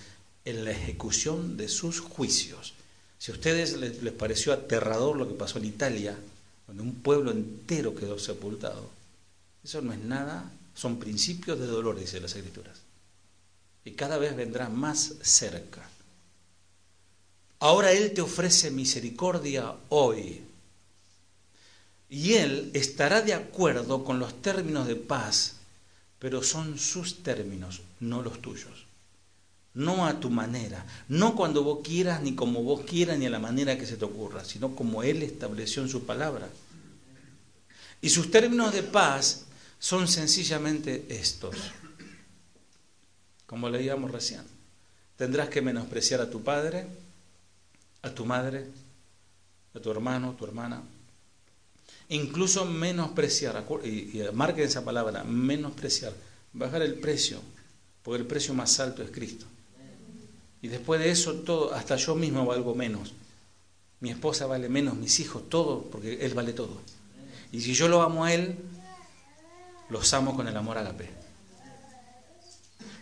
en 0.45 0.65
la 0.65 0.71
ejecución 0.71 1.57
de 1.57 1.67
sus 1.69 1.99
juicios. 1.99 2.73
Si 3.17 3.31
a 3.31 3.35
ustedes 3.35 3.77
les, 3.77 4.13
pareció 4.13 4.53
aterrador 4.53 5.17
lo 5.17 5.27
que 5.27 5.33
pasó 5.33 5.59
en 5.59 5.65
Italia, 5.65 6.17
donde 6.67 6.83
un 6.83 6.95
pueblo 6.95 7.31
entero 7.31 7.95
quedó 7.95 8.19
sepultado, 8.19 8.89
eso 9.63 9.81
no 9.81 9.93
es 9.93 9.99
nada, 9.99 10.51
son 10.73 10.99
principios 10.99 11.59
de 11.59 11.67
dolor, 11.67 11.99
dice 11.99 12.19
las 12.19 12.35
Escrituras. 12.35 12.79
Y 13.83 13.91
cada 13.91 14.17
vez 14.17 14.35
vendrá 14.35 14.69
más 14.69 15.15
cerca. 15.21 15.89
Ahora 17.60 17.91
Él 17.91 18.14
te 18.14 18.22
ofrece 18.22 18.72
misericordia 18.72 19.76
hoy. 19.90 20.41
Y 22.10 22.34
Él 22.34 22.72
estará 22.73 23.22
de 23.22 23.34
acuerdo 23.34 24.03
con 24.03 24.18
los 24.18 24.41
términos 24.41 24.88
de 24.88 24.95
paz, 24.95 25.57
pero 26.18 26.41
son 26.41 26.80
sus 26.80 27.22
términos, 27.22 27.81
no 27.99 28.22
los 28.22 28.41
tuyos. 28.41 28.86
No 29.73 30.07
a 30.07 30.19
tu 30.19 30.30
manera, 30.30 30.86
no 31.10 31.36
cuando 31.36 31.64
vos 31.64 31.80
quieras, 31.84 32.22
ni 32.22 32.34
como 32.34 32.64
vos 32.64 32.81
quieras, 32.81 33.19
ni 33.19 33.27
a 33.27 33.30
la 33.30 33.40
manera 33.40 33.77
que 33.77 33.86
se 33.86 33.98
te 33.98 34.06
ocurra, 34.06 34.44
sino 34.44 34.76
como 34.76 35.03
Él 35.03 35.22
estableció 35.22 35.84
en 35.84 35.90
su 35.90 36.06
palabra. 36.06 36.49
Y 38.02 38.10
sus 38.10 38.31
términos 38.31 38.73
de 38.73 38.84
paz 38.84 39.45
son 39.77 40.07
sencillamente 40.07 41.06
estos, 41.10 41.56
como 43.45 43.69
leíamos 43.69 44.11
recién. 44.11 44.41
Tendrás 45.15 45.49
que 45.49 45.61
menospreciar 45.61 46.22
a 46.22 46.30
tu 46.30 46.41
padre, 46.41 46.88
a 48.01 48.09
tu 48.09 48.26
madre, 48.26 48.67
a 49.73 49.80
tu 49.80 49.91
hermano, 49.91 50.34
tu 50.34 50.45
hermana. 50.45 50.81
Incluso 52.09 52.65
menospreciar, 52.65 53.65
y, 53.84 54.19
y 54.19 54.30
marquen 54.34 54.65
esa 54.65 54.84
palabra, 54.84 55.23
menospreciar, 55.23 56.13
bajar 56.53 56.81
el 56.81 56.95
precio, 56.95 57.39
porque 58.03 58.21
el 58.21 58.27
precio 58.27 58.53
más 58.53 58.80
alto 58.80 59.03
es 59.03 59.11
Cristo. 59.11 59.45
Y 60.61 60.67
después 60.67 60.99
de 60.99 61.11
eso, 61.11 61.35
todo, 61.35 61.73
hasta 61.73 61.95
yo 61.95 62.15
mismo 62.15 62.45
valgo 62.45 62.76
menos. 62.76 63.13
Mi 64.01 64.09
esposa 64.09 64.45
vale 64.45 64.69
menos, 64.69 64.95
mis 64.95 65.19
hijos, 65.19 65.49
todo, 65.49 65.84
porque 65.84 66.26
Él 66.26 66.34
vale 66.34 66.53
todo. 66.53 66.81
Y 67.51 67.61
si 67.61 67.73
yo 67.73 67.88
lo 67.88 68.01
amo 68.01 68.26
a 68.26 68.34
Él, 68.34 68.55
los 69.89 70.13
amo 70.13 70.35
con 70.35 70.47
el 70.47 70.57
amor 70.57 70.77
a 70.77 70.93
fe. 70.93 71.09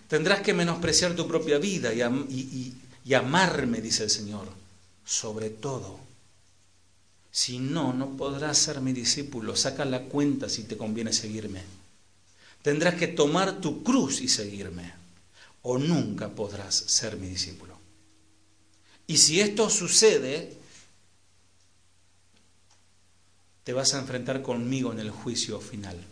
Tendrás 0.07 0.41
que 0.41 0.53
menospreciar 0.53 1.15
tu 1.15 1.28
propia 1.28 1.57
vida 1.57 1.91
y 1.94 3.14
amarme, 3.14 3.82
dice 3.82 4.03
el 4.03 4.10
Señor 4.10 4.66
sobre 5.08 5.50
todo. 5.50 5.98
Si 7.32 7.60
no, 7.60 7.94
no 7.94 8.18
podrás 8.18 8.58
ser 8.58 8.82
mi 8.82 8.92
discípulo. 8.92 9.56
Saca 9.56 9.86
la 9.86 10.04
cuenta 10.04 10.50
si 10.50 10.66
te 10.66 10.76
conviene 10.76 11.14
seguirme. 11.14 11.64
Tendrás 12.62 12.96
que 12.96 13.08
tomar 13.08 13.62
tu 13.62 13.84
cruz 13.84 14.20
y 14.20 14.28
seguirme. 14.28 14.94
O 15.62 15.78
nunca 15.78 16.28
podrás 16.28 16.76
ser 16.76 17.16
mi 17.16 17.28
discípulo. 17.28 17.80
Y 19.08 19.18
si 19.18 19.40
esto 19.40 19.70
sucede, 19.70 20.58
te 23.64 23.72
vas 23.72 23.94
a 23.94 24.00
enfrentar 24.00 24.42
conmigo 24.42 24.92
en 24.92 25.00
el 25.00 25.12
juicio 25.12 25.62
final. 25.62 26.04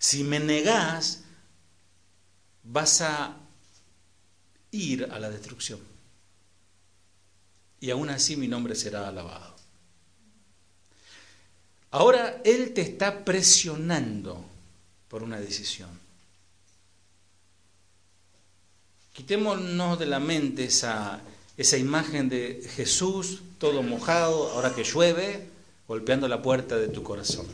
Si 0.00 0.24
me 0.24 0.40
negás, 0.40 1.20
vas 2.64 3.00
a 3.02 3.41
ir 4.72 5.08
a 5.10 5.18
la 5.18 5.30
destrucción. 5.30 5.80
Y 7.80 7.90
aún 7.90 8.10
así 8.10 8.36
mi 8.36 8.48
nombre 8.48 8.74
será 8.74 9.08
alabado. 9.08 9.54
Ahora 11.90 12.40
Él 12.44 12.72
te 12.72 12.80
está 12.80 13.24
presionando 13.24 14.44
por 15.08 15.22
una 15.22 15.38
decisión. 15.38 15.90
Quitémonos 19.12 19.98
de 19.98 20.06
la 20.06 20.18
mente 20.18 20.64
esa, 20.64 21.20
esa 21.56 21.76
imagen 21.76 22.30
de 22.30 22.66
Jesús 22.74 23.42
todo 23.58 23.82
mojado, 23.82 24.50
ahora 24.52 24.74
que 24.74 24.84
llueve, 24.84 25.46
golpeando 25.86 26.26
la 26.26 26.40
puerta 26.40 26.76
de 26.78 26.88
tu 26.88 27.02
corazón. 27.02 27.46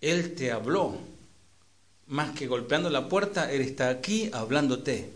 Él 0.00 0.34
te 0.34 0.52
habló 0.52 0.98
más 2.06 2.32
que 2.32 2.46
golpeando 2.46 2.90
la 2.90 3.08
puerta, 3.08 3.50
Él 3.52 3.62
está 3.62 3.88
aquí 3.88 4.30
hablándote. 4.32 5.10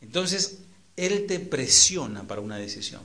Entonces, 0.00 0.58
Él 0.96 1.26
te 1.26 1.40
presiona 1.40 2.24
para 2.24 2.40
una 2.40 2.56
decisión. 2.56 3.02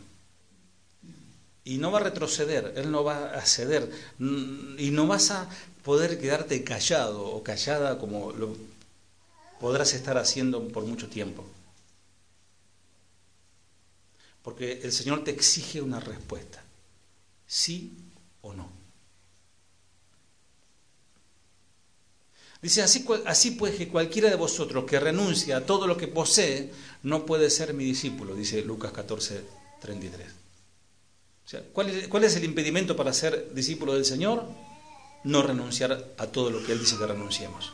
Y 1.64 1.78
no 1.80 1.92
va 1.92 2.00
a 2.00 2.04
retroceder, 2.04 2.74
Él 2.78 2.92
no 2.92 3.04
va 3.04 3.32
a 3.32 3.42
ceder. 3.46 3.92
Y 4.20 4.92
no 4.92 5.08
vas 5.08 5.32
a 5.32 5.50
poder 5.84 6.20
quedarte 6.20 6.64
callado 6.64 7.24
o 7.24 7.44
callada 7.44 7.98
como 7.98 8.32
lo 8.32 8.56
podrás 9.60 9.94
estar 9.94 10.18
haciendo 10.18 10.68
por 10.68 10.86
mucho 10.86 11.10
tiempo. 11.10 11.44
Porque 14.44 14.82
el 14.84 14.92
Señor 14.92 15.24
te 15.24 15.32
exige 15.32 15.82
una 15.82 16.00
respuesta, 16.00 16.62
sí 17.48 17.94
o 18.44 18.54
no. 18.54 18.75
Dice, 22.62 22.82
así, 22.82 23.52
pues 23.52 23.76
que 23.76 23.88
cualquiera 23.88 24.30
de 24.30 24.36
vosotros 24.36 24.86
que 24.86 25.00
renuncia 25.00 25.58
a 25.58 25.66
todo 25.66 25.88
lo 25.88 25.98
que 25.98 26.08
posee, 26.08 26.72
no 27.04 27.26
puede 27.26 27.50
ser 27.50 27.74
mi 27.74 27.84
discípulo, 27.84 28.34
dice 28.34 28.62
Lucas 28.64 28.92
14, 28.92 29.44
33. 29.82 30.28
O 31.46 31.48
sea, 31.48 31.62
¿cuál 31.72 31.90
es, 31.90 32.08
¿cuál 32.08 32.24
es 32.24 32.36
el 32.36 32.44
impedimento 32.44 32.96
para 32.96 33.14
ser 33.14 33.54
discípulo 33.54 33.94
del 33.94 34.06
Señor? 34.06 34.48
No 35.24 35.44
renunciar 35.44 36.14
a 36.18 36.28
todo 36.28 36.50
lo 36.50 36.64
que 36.64 36.72
Él 36.72 36.80
dice 36.80 36.98
que 36.98 37.06
renunciemos. 37.06 37.72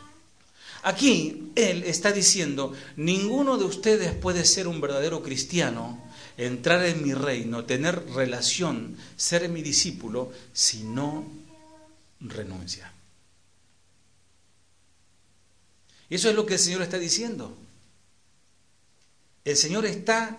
Aquí 0.84 1.52
Él 1.56 1.84
está 1.84 2.12
diciendo, 2.12 2.74
ninguno 2.96 3.58
de 3.58 3.66
ustedes 3.66 4.14
puede 4.14 4.46
ser 4.46 4.68
un 4.68 4.82
verdadero 4.82 5.22
cristiano, 5.22 6.02
entrar 6.38 6.84
en 6.86 7.04
mi 7.04 7.14
reino, 7.14 7.66
tener 7.66 8.04
relación, 8.14 8.98
ser 9.16 9.48
mi 9.50 9.62
discípulo, 9.62 10.32
si 10.54 10.84
no 10.84 11.26
renuncia. 12.20 12.92
Y 16.01 16.01
eso 16.16 16.30
es 16.30 16.36
lo 16.36 16.46
que 16.46 16.56
el 16.56 16.60
Señor 16.60 16.82
está 16.82 16.98
diciendo. 16.98 17.56
El 19.46 19.56
Señor 19.56 19.86
está 19.86 20.38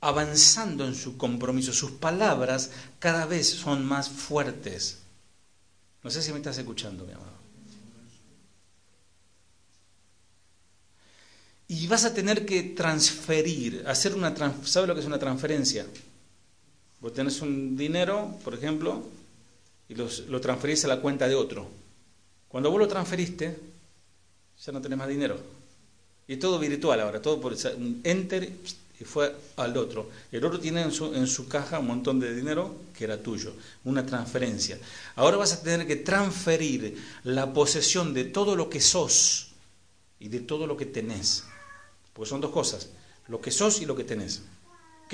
avanzando 0.00 0.86
en 0.86 0.94
su 0.94 1.16
compromiso. 1.16 1.72
Sus 1.72 1.92
palabras 1.92 2.70
cada 2.98 3.24
vez 3.24 3.48
son 3.48 3.84
más 3.84 4.08
fuertes. 4.10 4.98
No 6.02 6.10
sé 6.10 6.22
si 6.22 6.32
me 6.32 6.38
estás 6.38 6.58
escuchando, 6.58 7.06
mi 7.06 7.12
amado. 7.12 7.32
Y 11.66 11.86
vas 11.86 12.04
a 12.04 12.12
tener 12.12 12.44
que 12.44 12.62
transferir, 12.62 13.84
hacer 13.86 14.14
una... 14.14 14.36
¿Sabes 14.64 14.86
lo 14.86 14.94
que 14.94 15.00
es 15.00 15.06
una 15.06 15.18
transferencia? 15.18 15.86
Vos 17.00 17.14
tenés 17.14 17.40
un 17.40 17.74
dinero, 17.76 18.38
por 18.44 18.54
ejemplo, 18.54 19.02
y 19.88 19.94
lo 19.94 20.40
transferís 20.42 20.84
a 20.84 20.88
la 20.88 21.00
cuenta 21.00 21.26
de 21.26 21.34
otro. 21.34 21.68
Cuando 22.48 22.70
vos 22.70 22.78
lo 22.78 22.86
transferiste, 22.86 23.58
ya 24.62 24.72
no 24.72 24.80
tenés 24.80 24.98
más 24.98 25.08
dinero. 25.08 25.38
Y 26.26 26.36
todo 26.36 26.58
virtual 26.58 27.00
ahora, 27.00 27.20
todo 27.20 27.40
por 27.40 27.52
un 27.52 28.00
enter 28.02 28.50
y 28.98 29.04
fue 29.04 29.34
al 29.56 29.76
otro. 29.76 30.10
El 30.30 30.44
otro 30.44 30.60
tiene 30.60 30.82
en 30.82 30.92
su, 30.92 31.14
en 31.14 31.26
su 31.26 31.48
caja 31.48 31.80
un 31.80 31.88
montón 31.88 32.20
de 32.20 32.34
dinero 32.34 32.76
que 32.96 33.04
era 33.04 33.22
tuyo, 33.22 33.52
una 33.84 34.06
transferencia. 34.06 34.78
Ahora 35.16 35.36
vas 35.36 35.52
a 35.52 35.62
tener 35.62 35.86
que 35.86 35.96
transferir 35.96 36.96
la 37.24 37.52
posesión 37.52 38.14
de 38.14 38.24
todo 38.24 38.56
lo 38.56 38.70
que 38.70 38.80
sos 38.80 39.48
y 40.20 40.28
de 40.28 40.40
todo 40.40 40.66
lo 40.66 40.76
que 40.76 40.86
tenés. 40.86 41.44
Porque 42.12 42.30
son 42.30 42.40
dos 42.40 42.52
cosas, 42.52 42.88
lo 43.28 43.40
que 43.40 43.50
sos 43.50 43.80
y 43.80 43.86
lo 43.86 43.96
que 43.96 44.04
tenés. 44.04 44.42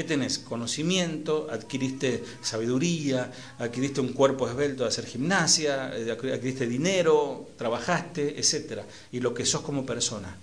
¿Qué 0.00 0.04
tenés? 0.04 0.38
Conocimiento, 0.38 1.48
adquiriste 1.50 2.24
sabiduría, 2.40 3.30
adquiriste 3.58 4.00
un 4.00 4.14
cuerpo 4.14 4.48
esbelto 4.48 4.84
de 4.84 4.88
hacer 4.88 5.04
gimnasia, 5.04 5.94
eh, 5.94 6.10
adquiriste 6.10 6.66
dinero, 6.66 7.50
trabajaste, 7.58 8.40
etc. 8.40 8.80
Y 9.12 9.20
lo 9.20 9.34
que 9.34 9.44
sos 9.44 9.60
como 9.60 9.84
persona. 9.84 10.34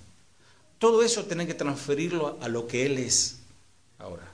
Todo 0.78 1.02
eso 1.02 1.26
tenés 1.26 1.48
que 1.48 1.56
transferirlo 1.56 2.38
a 2.40 2.48
lo 2.50 2.68
que 2.68 2.86
Él 2.86 3.00
es 3.00 3.38
ahora. 3.98 4.32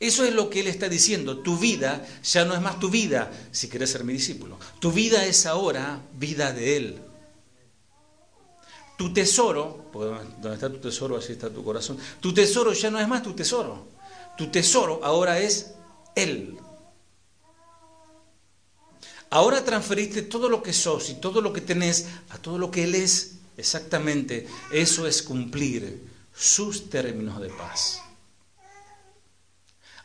Eso 0.00 0.24
es 0.24 0.32
lo 0.32 0.48
que 0.48 0.60
Él 0.60 0.68
está 0.68 0.88
diciendo. 0.88 1.40
Tu 1.40 1.58
vida 1.58 2.06
ya 2.22 2.46
no 2.46 2.54
es 2.54 2.62
más 2.62 2.80
tu 2.80 2.88
vida 2.88 3.30
si 3.52 3.68
querés 3.68 3.90
ser 3.90 4.04
mi 4.04 4.14
discípulo. 4.14 4.58
Tu 4.78 4.90
vida 4.90 5.26
es 5.26 5.44
ahora 5.44 6.00
vida 6.14 6.54
de 6.54 6.78
Él. 6.78 6.98
Tu 8.96 9.12
tesoro, 9.12 9.88
porque 9.92 10.24
donde 10.40 10.54
está 10.54 10.70
tu 10.70 10.78
tesoro, 10.78 11.16
así 11.16 11.32
está 11.32 11.50
tu 11.50 11.64
corazón. 11.64 11.98
Tu 12.20 12.32
tesoro 12.32 12.72
ya 12.72 12.90
no 12.90 13.00
es 13.00 13.08
más 13.08 13.22
tu 13.22 13.32
tesoro. 13.32 13.86
Tu 14.36 14.48
tesoro 14.48 15.00
ahora 15.02 15.40
es 15.40 15.74
Él. 16.14 16.58
Ahora 19.30 19.64
transferiste 19.64 20.22
todo 20.22 20.48
lo 20.48 20.62
que 20.62 20.72
sos 20.72 21.10
y 21.10 21.14
todo 21.14 21.40
lo 21.40 21.52
que 21.52 21.60
tenés 21.60 22.06
a 22.30 22.38
todo 22.38 22.56
lo 22.56 22.70
que 22.70 22.84
Él 22.84 22.94
es. 22.94 23.32
Exactamente, 23.56 24.48
eso 24.72 25.06
es 25.06 25.22
cumplir 25.22 26.02
sus 26.34 26.90
términos 26.90 27.40
de 27.40 27.48
paz. 27.48 28.00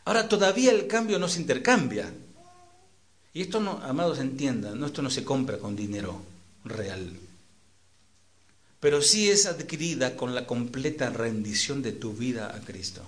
Ahora 0.04 0.28
todavía 0.28 0.72
el 0.72 0.86
cambio 0.86 1.18
no 1.18 1.28
se 1.28 1.40
intercambia. 1.40 2.12
Y 3.32 3.42
esto, 3.42 3.60
no, 3.60 3.80
amados, 3.82 4.18
entiendan, 4.18 4.78
no, 4.78 4.86
esto 4.86 5.02
no 5.02 5.10
se 5.10 5.24
compra 5.24 5.58
con 5.58 5.76
dinero 5.76 6.20
real. 6.64 7.16
Pero 8.80 9.02
sí 9.02 9.30
es 9.30 9.46
adquirida 9.46 10.16
con 10.16 10.34
la 10.34 10.46
completa 10.46 11.10
rendición 11.10 11.82
de 11.82 11.92
tu 11.92 12.14
vida 12.14 12.54
a 12.54 12.60
Cristo. 12.60 13.02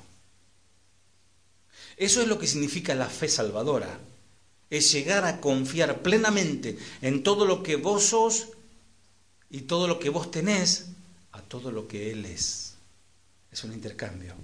Eso 1.96 2.20
es 2.20 2.28
lo 2.28 2.38
que 2.38 2.46
significa 2.46 2.94
la 2.94 3.08
fe 3.08 3.28
salvadora. 3.28 3.98
Es 4.68 4.92
llegar 4.92 5.24
a 5.24 5.40
confiar 5.40 6.02
plenamente 6.02 6.78
en 7.00 7.22
todo 7.22 7.46
lo 7.46 7.62
que 7.62 7.76
vos 7.76 8.04
sos 8.04 8.48
y 9.50 9.62
todo 9.62 9.88
lo 9.88 9.98
que 9.98 10.10
vos 10.10 10.30
tenés 10.30 10.86
a 11.32 11.42
todo 11.42 11.70
lo 11.70 11.88
que 11.88 12.12
Él 12.12 12.24
es. 12.26 12.74
Es 13.50 13.64
un 13.64 13.72
intercambio. 13.72 14.34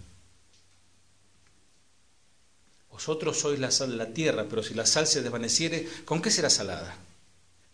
Vosotros 2.91 3.39
sois 3.39 3.61
la 3.61 3.71
sal 3.71 3.91
de 3.91 3.97
la 3.97 4.13
tierra, 4.13 4.47
pero 4.49 4.63
si 4.63 4.75
la 4.75 4.85
sal 4.85 5.07
se 5.07 5.23
desvaneciere, 5.23 5.89
¿con 6.05 6.21
qué 6.21 6.31
será 6.31 6.51
salada? 6.51 6.97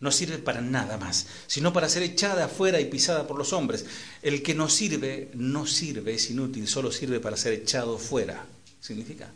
No 0.05 0.11
sirve 0.11 0.37
para 0.37 0.61
nada 0.61 0.99
más, 0.99 1.25
sino 1.47 1.73
para 1.73 1.89
ser 1.89 2.03
echada 2.03 2.45
afuera 2.45 2.79
y 2.79 2.85
pisada 2.85 3.25
por 3.25 3.39
los 3.39 3.53
hombres. 3.53 3.87
El 4.21 4.43
que 4.43 4.53
no 4.53 4.69
sirve, 4.69 5.31
no 5.33 5.65
sirve, 5.65 6.13
es 6.13 6.29
inútil, 6.29 6.67
solo 6.67 6.91
sirve 6.91 7.19
para 7.19 7.35
ser 7.35 7.53
echado 7.53 7.97
fuera. 7.97 8.45
¿Significa? 8.79 9.31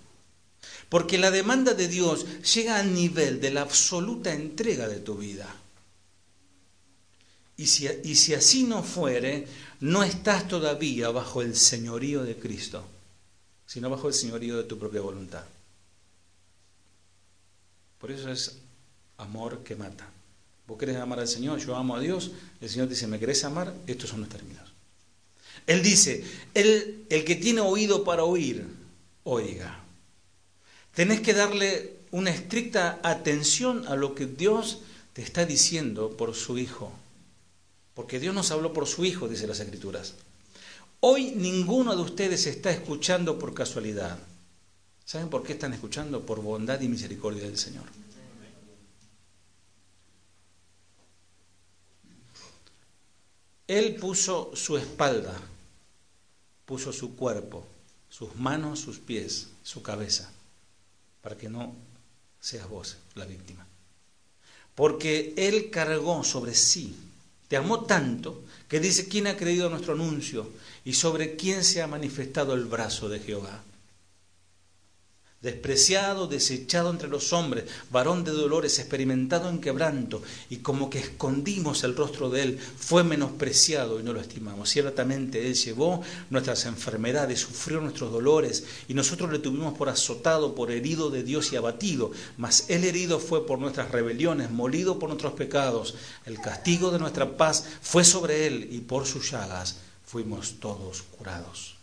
Porque 0.88 1.18
la 1.18 1.32
demanda 1.32 1.74
de 1.74 1.88
Dios 1.88 2.24
llega 2.54 2.78
al 2.78 2.94
nivel 2.94 3.41
de 3.41 3.50
la 3.50 3.62
absoluta 3.62 4.32
entrega 4.32 4.88
de 4.88 5.00
tu 5.00 5.16
vida. 5.16 5.56
Y 7.58 7.66
si, 7.66 7.88
y 8.04 8.14
si 8.14 8.36
así 8.36 8.62
no 8.62 8.84
fuere, 8.84 9.48
no 9.80 10.04
estás 10.04 10.48
todavía 10.48 11.10
bajo 11.10 11.41
el 11.41 11.56
señorío 11.56 12.22
de 12.22 12.36
Cristo, 12.36 12.86
sino 13.66 13.90
bajo 13.90 14.08
el 14.08 14.14
señorío 14.14 14.56
de 14.56 14.66
tu 14.66 14.78
propia 14.78 15.02
voluntad. 15.02 15.46
Por 17.98 18.12
eso 18.12 18.30
es 18.30 18.60
amor 19.18 19.64
que 19.64 19.76
mata. 19.76 20.08
Vos 20.70 20.78
querés 20.78 20.98
amar 20.98 21.20
al 21.20 21.28
Señor, 21.28 21.58
yo 21.58 21.76
amo 21.76 21.96
a 21.96 22.00
Dios, 22.00 22.30
el 22.62 22.70
Señor 22.70 22.88
dice, 22.88 23.08
¿me 23.08 23.18
querés 23.18 23.44
amar? 23.44 23.74
Estos 23.88 24.12
son 24.12 24.20
los 24.22 24.30
términos. 24.30 24.72
Él 25.66 25.82
dice, 25.82 26.24
el, 26.54 27.06
el 27.10 27.26
que 27.26 27.36
tiene 27.36 27.62
oído 27.62 28.04
para 28.04 28.24
oír, 28.24 28.68
oiga. 29.24 29.84
Tenés 30.94 31.22
que 31.22 31.34
darle 31.34 31.96
una 32.12 32.30
estricta 32.30 33.00
atención 33.02 33.88
a 33.88 33.96
lo 33.96 34.14
que 34.14 34.28
Dios 34.28 34.82
te 35.14 35.24
está 35.24 35.44
diciendo 35.44 36.16
por 36.16 36.36
su 36.36 36.60
Hijo. 36.60 36.94
Porque 37.96 38.20
Dios 38.20 38.36
nos 38.36 38.52
habló 38.52 38.72
por 38.72 38.86
su 38.86 39.06
Hijo, 39.06 39.28
dice 39.28 39.48
las 39.48 39.60
Escrituras. 39.62 40.14
Hoy 41.00 41.32
ninguno 41.36 41.96
de 41.96 42.04
ustedes 42.04 42.46
está 42.46 42.70
escuchando 42.70 43.40
por 43.40 43.56
casualidad. 43.56 44.20
¿Saben 45.04 45.30
por 45.30 45.41
qué 45.41 45.54
están 45.54 45.74
escuchando? 45.74 46.28
Por 46.28 46.44
bondad 46.44 46.80
y 46.80 46.88
misericordia 46.88 47.41
del 47.41 47.58
Señor. 47.58 47.86
Él 53.70 53.98
puso 53.98 54.50
su 54.56 54.80
espalda, 54.80 55.40
puso 56.66 56.91
su 56.91 57.16
cuerpo, 57.16 57.68
sus 58.10 58.36
manos, 58.36 58.80
sus 58.80 58.98
pies, 58.98 59.50
su 59.62 59.84
cabeza, 59.84 60.32
para 61.22 61.38
que 61.38 61.50
no 61.50 61.76
seas 62.40 62.68
vos 62.68 62.98
la 63.14 63.26
víctima. 63.26 63.68
Porque 64.74 65.36
Él 65.38 65.70
cargó 65.70 66.24
sobre 66.24 66.56
sí, 66.56 66.96
te 67.48 67.58
amó 67.58 67.82
tanto, 67.82 68.44
que 68.68 68.80
dice, 68.80 69.08
¿quién 69.08 69.28
ha 69.28 69.38
creído 69.38 69.70
nuestro 69.70 69.94
anuncio? 69.94 70.50
Y 70.84 70.94
sobre 70.94 71.36
quién 71.36 71.64
se 71.64 71.84
ha 71.84 71.88
manifestado 71.88 72.56
el 72.56 72.66
brazo 72.66 73.08
de 73.08 73.20
Jehová 73.20 73.62
despreciado, 75.41 76.28
desechado 76.28 76.90
entre 76.90 77.07
los 77.07 77.32
hombres, 77.32 77.64
varón 77.91 78.26
de 78.26 78.32
dolores, 78.32 78.78
experimentado 78.78 79.49
en 79.49 79.61
quebranto, 79.61 80.22
y 80.49 80.57
como 80.57 80.90
que 80.90 80.99
escondimos 80.99 81.86
el 81.86 81.95
rostro 81.95 82.30
de 82.30 82.44
él, 82.44 82.60
fue 82.60 83.06
menospreciado 83.06 83.99
y 83.99 84.03
no 84.03 84.11
lo 84.11 84.20
estimamos. 84.20 84.70
Ciertamente 84.70 85.48
él 85.48 85.56
llevó 85.56 86.02
nuestras 86.30 86.66
enfermedades, 86.66 87.40
sufrió 87.40 87.80
nuestros 87.80 88.11
dolores, 88.11 88.66
y 88.90 88.94
nosotros 88.94 89.32
le 89.32 89.40
tuvimos 89.40 89.78
por 89.78 89.88
azotado, 89.88 90.56
por 90.56 90.72
herido 90.72 91.10
de 91.10 91.24
Dios 91.24 91.53
y 91.53 91.56
abatido, 91.56 92.11
mas 92.38 92.66
él 92.68 92.84
herido 92.84 93.20
fue 93.20 93.48
por 93.48 93.60
nuestras 93.60 93.91
rebeliones, 93.91 94.52
molido 94.52 94.99
por 94.99 95.07
nuestros 95.07 95.34
pecados. 95.34 95.95
El 96.26 96.41
castigo 96.41 96.91
de 96.91 96.99
nuestra 96.99 97.38
paz 97.38 97.66
fue 97.82 98.03
sobre 98.03 98.45
él, 98.45 98.68
y 98.72 98.80
por 98.80 99.06
sus 99.06 99.32
llagas 99.32 99.78
fuimos 100.06 100.60
todos 100.60 101.03
curados. 101.03 101.78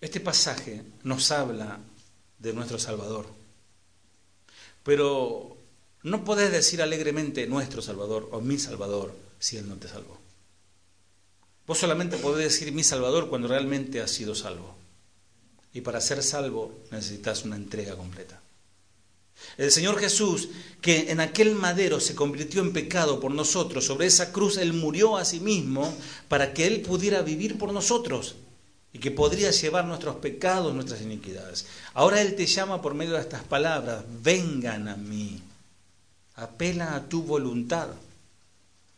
Este 0.00 0.20
pasaje 0.20 0.82
nos 1.02 1.32
habla 1.32 1.80
de 2.38 2.52
nuestro 2.52 2.78
Salvador, 2.78 3.26
pero 4.84 5.56
no 6.04 6.24
podés 6.24 6.52
decir 6.52 6.80
alegremente 6.80 7.48
nuestro 7.48 7.82
Salvador 7.82 8.28
o 8.30 8.40
mi 8.40 8.58
Salvador 8.58 9.12
si 9.40 9.56
Él 9.56 9.68
no 9.68 9.74
te 9.74 9.88
salvó. 9.88 10.16
Vos 11.66 11.78
solamente 11.78 12.16
podés 12.16 12.52
decir 12.52 12.72
mi 12.72 12.84
Salvador 12.84 13.28
cuando 13.28 13.48
realmente 13.48 14.00
has 14.00 14.12
sido 14.12 14.36
salvo. 14.36 14.76
Y 15.74 15.80
para 15.80 16.00
ser 16.00 16.22
salvo 16.22 16.78
necesitas 16.92 17.44
una 17.44 17.56
entrega 17.56 17.96
completa. 17.96 18.40
El 19.56 19.70
Señor 19.70 19.98
Jesús, 19.98 20.48
que 20.80 21.10
en 21.10 21.20
aquel 21.20 21.56
madero 21.56 21.98
se 21.98 22.14
convirtió 22.14 22.62
en 22.62 22.72
pecado 22.72 23.18
por 23.20 23.32
nosotros, 23.32 23.84
sobre 23.84 24.06
esa 24.06 24.32
cruz 24.32 24.58
Él 24.58 24.72
murió 24.72 25.16
a 25.16 25.24
sí 25.24 25.40
mismo 25.40 25.92
para 26.28 26.54
que 26.54 26.68
Él 26.68 26.82
pudiera 26.82 27.22
vivir 27.22 27.58
por 27.58 27.72
nosotros 27.72 28.36
y 28.98 29.00
que 29.00 29.12
podría 29.12 29.52
llevar 29.52 29.84
nuestros 29.84 30.16
pecados, 30.16 30.74
nuestras 30.74 31.02
iniquidades. 31.02 31.66
Ahora 31.94 32.20
Él 32.20 32.34
te 32.34 32.46
llama 32.46 32.82
por 32.82 32.94
medio 32.94 33.14
de 33.14 33.20
estas 33.20 33.44
palabras, 33.44 34.02
vengan 34.24 34.88
a 34.88 34.96
mí. 34.96 35.40
Apela 36.34 36.96
a 36.96 37.08
tu 37.08 37.22
voluntad, 37.22 37.90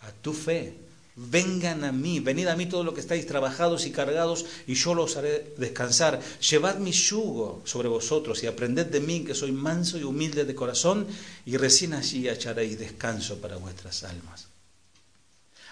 a 0.00 0.10
tu 0.22 0.32
fe. 0.32 0.72
Vengan 1.16 1.84
a 1.84 1.92
mí, 1.92 2.18
venid 2.20 2.46
a 2.46 2.56
mí 2.56 2.64
todos 2.64 2.82
los 2.82 2.94
que 2.94 3.00
estáis 3.00 3.26
trabajados 3.26 3.84
y 3.84 3.90
cargados, 3.90 4.46
y 4.66 4.72
yo 4.72 4.94
los 4.94 5.18
haré 5.18 5.52
descansar. 5.58 6.18
Llevad 6.40 6.78
mi 6.78 6.92
yugo 6.92 7.60
sobre 7.66 7.88
vosotros 7.88 8.42
y 8.42 8.46
aprended 8.46 8.86
de 8.86 9.00
mí, 9.00 9.24
que 9.24 9.34
soy 9.34 9.52
manso 9.52 9.98
y 9.98 10.04
humilde 10.04 10.46
de 10.46 10.54
corazón, 10.54 11.06
y 11.44 11.58
recién 11.58 11.92
allí 11.92 12.26
hallaréis 12.26 12.78
descanso 12.78 13.38
para 13.38 13.58
vuestras 13.58 14.02
almas. 14.04 14.49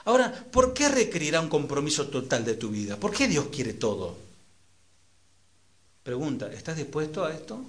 Ahora, 0.04 0.32
¿por 0.50 0.74
qué 0.74 0.88
requerirá 0.88 1.40
un 1.40 1.48
compromiso 1.48 2.08
total 2.08 2.44
de 2.44 2.54
tu 2.54 2.70
vida? 2.70 2.96
¿Por 2.96 3.12
qué 3.12 3.28
Dios 3.28 3.46
quiere 3.52 3.74
todo? 3.74 4.16
Pregunta, 6.02 6.50
¿estás 6.52 6.76
dispuesto 6.76 7.24
a 7.24 7.34
esto? 7.34 7.62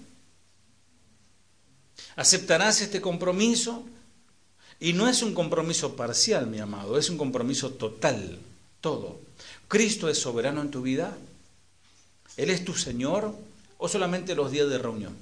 ¿Aceptarás 2.15 2.81
este 2.81 3.01
compromiso? 3.01 3.83
Y 4.79 4.93
no 4.93 5.09
es 5.09 5.21
un 5.21 5.33
compromiso 5.33 5.95
parcial, 5.95 6.47
mi 6.47 6.59
amado, 6.59 6.97
es 6.97 7.09
un 7.09 7.17
compromiso 7.17 7.71
total, 7.71 8.39
todo. 8.79 9.19
¿Cristo 9.67 10.07
es 10.07 10.17
soberano 10.17 10.61
en 10.61 10.71
tu 10.71 10.81
vida? 10.81 11.17
¿Él 12.37 12.49
es 12.49 12.63
tu 12.63 12.73
Señor 12.73 13.35
o 13.77 13.89
solamente 13.89 14.35
los 14.35 14.51
días 14.51 14.69
de 14.69 14.77
reunión? 14.77 15.17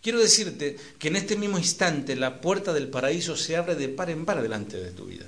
Quiero 0.00 0.18
decirte 0.20 0.78
que 0.98 1.08
en 1.08 1.16
este 1.16 1.36
mismo 1.36 1.58
instante 1.58 2.16
la 2.16 2.40
puerta 2.40 2.72
del 2.72 2.88
paraíso 2.88 3.36
se 3.36 3.56
abre 3.56 3.74
de 3.74 3.88
par 3.90 4.08
en 4.08 4.24
par 4.24 4.40
delante 4.40 4.78
de 4.78 4.92
tu 4.92 5.04
vida 5.04 5.26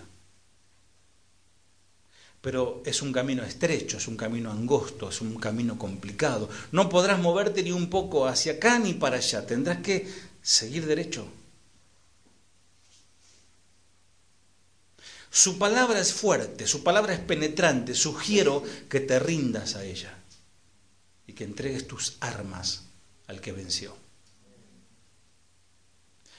pero 2.43 2.83
es 2.85 3.01
un 3.03 3.13
camino 3.13 3.45
estrecho, 3.45 3.99
es 3.99 4.09
un 4.09 4.17
camino 4.17 4.51
angosto, 4.51 5.09
es 5.09 5.21
un 5.21 5.37
camino 5.37 5.79
complicado. 5.79 6.51
No 6.73 6.89
podrás 6.89 7.21
moverte 7.21 7.63
ni 7.63 7.71
un 7.71 7.89
poco 7.89 8.27
hacia 8.27 8.55
acá 8.55 8.81
ni 8.81 8.95
para 8.95 9.17
allá, 9.19 9.47
tendrás 9.47 9.79
que 9.79 10.13
seguir 10.43 10.85
derecho. 10.85 11.25
Su 15.31 15.57
palabra 15.57 16.01
es 16.01 16.13
fuerte, 16.13 16.67
su 16.67 16.83
palabra 16.83 17.15
es 17.15 17.21
penetrante, 17.21 17.95
sugiero 17.95 18.65
que 18.91 18.99
te 18.99 19.21
rindas 19.21 19.77
a 19.77 19.85
ella 19.85 20.13
y 21.29 21.35
que 21.35 21.45
entregues 21.45 21.87
tus 21.87 22.17
armas 22.19 22.83
al 23.29 23.41
que 23.41 23.53
venció. 23.53 23.97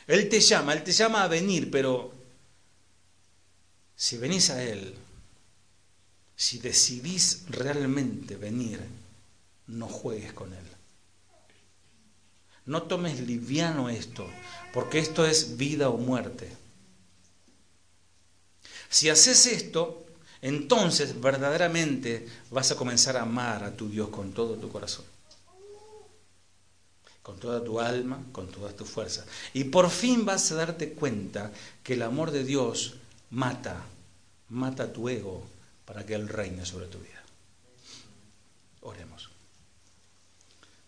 Él 0.06 0.28
te 0.28 0.42
llama, 0.42 0.74
Él 0.74 0.84
te 0.84 0.92
llama 0.92 1.24
a 1.24 1.30
venir, 1.30 1.72
pero 1.72 2.14
si 3.96 4.18
venís 4.18 4.50
a 4.50 4.62
Él, 4.62 4.94
si 6.36 6.60
decidís 6.60 7.44
realmente 7.50 8.36
venir, 8.36 8.82
no 9.68 9.88
juegues 9.88 10.34
con 10.34 10.54
Él. 10.54 10.66
No 12.66 12.84
tomes 12.84 13.20
liviano 13.20 13.90
esto, 13.90 14.28
porque 14.74 15.00
esto 15.00 15.26
es 15.26 15.58
vida 15.58 15.90
o 15.90 15.98
muerte. 15.98 16.50
Si 18.90 19.10
haces 19.10 19.46
esto, 19.48 20.06
entonces 20.42 21.20
verdaderamente 21.20 22.28
vas 22.52 22.72
a 22.72 22.76
comenzar 22.76 23.18
a 23.18 23.24
amar 23.24 23.64
a 23.64 23.76
tu 23.76 23.90
Dios 23.90 24.10
con 24.10 24.34
todo 24.34 24.56
tu 24.56 24.70
corazón, 24.70 25.06
con 27.22 27.40
toda 27.40 27.64
tu 27.64 27.80
alma, 27.80 28.24
con 28.32 28.48
toda 28.48 28.74
tu 28.74 28.86
fuerza. 28.86 29.26
Y 29.54 29.66
por 29.66 29.90
fin 29.90 30.26
vas 30.26 30.52
a 30.52 30.56
darte 30.56 30.94
cuenta 30.94 31.52
que 31.84 31.94
el 31.94 32.02
amor 32.02 32.32
de 32.32 32.44
Dios 32.44 32.96
mata, 33.30 33.84
mata 34.50 34.94
tu 34.94 35.10
ego 35.10 35.53
para 35.86 36.06
que 36.06 36.16
Él 36.16 36.28
reine 36.28 36.66
sobre 36.66 36.88
tu 36.88 37.00
vida. 37.00 37.22
Oremos. 38.82 39.30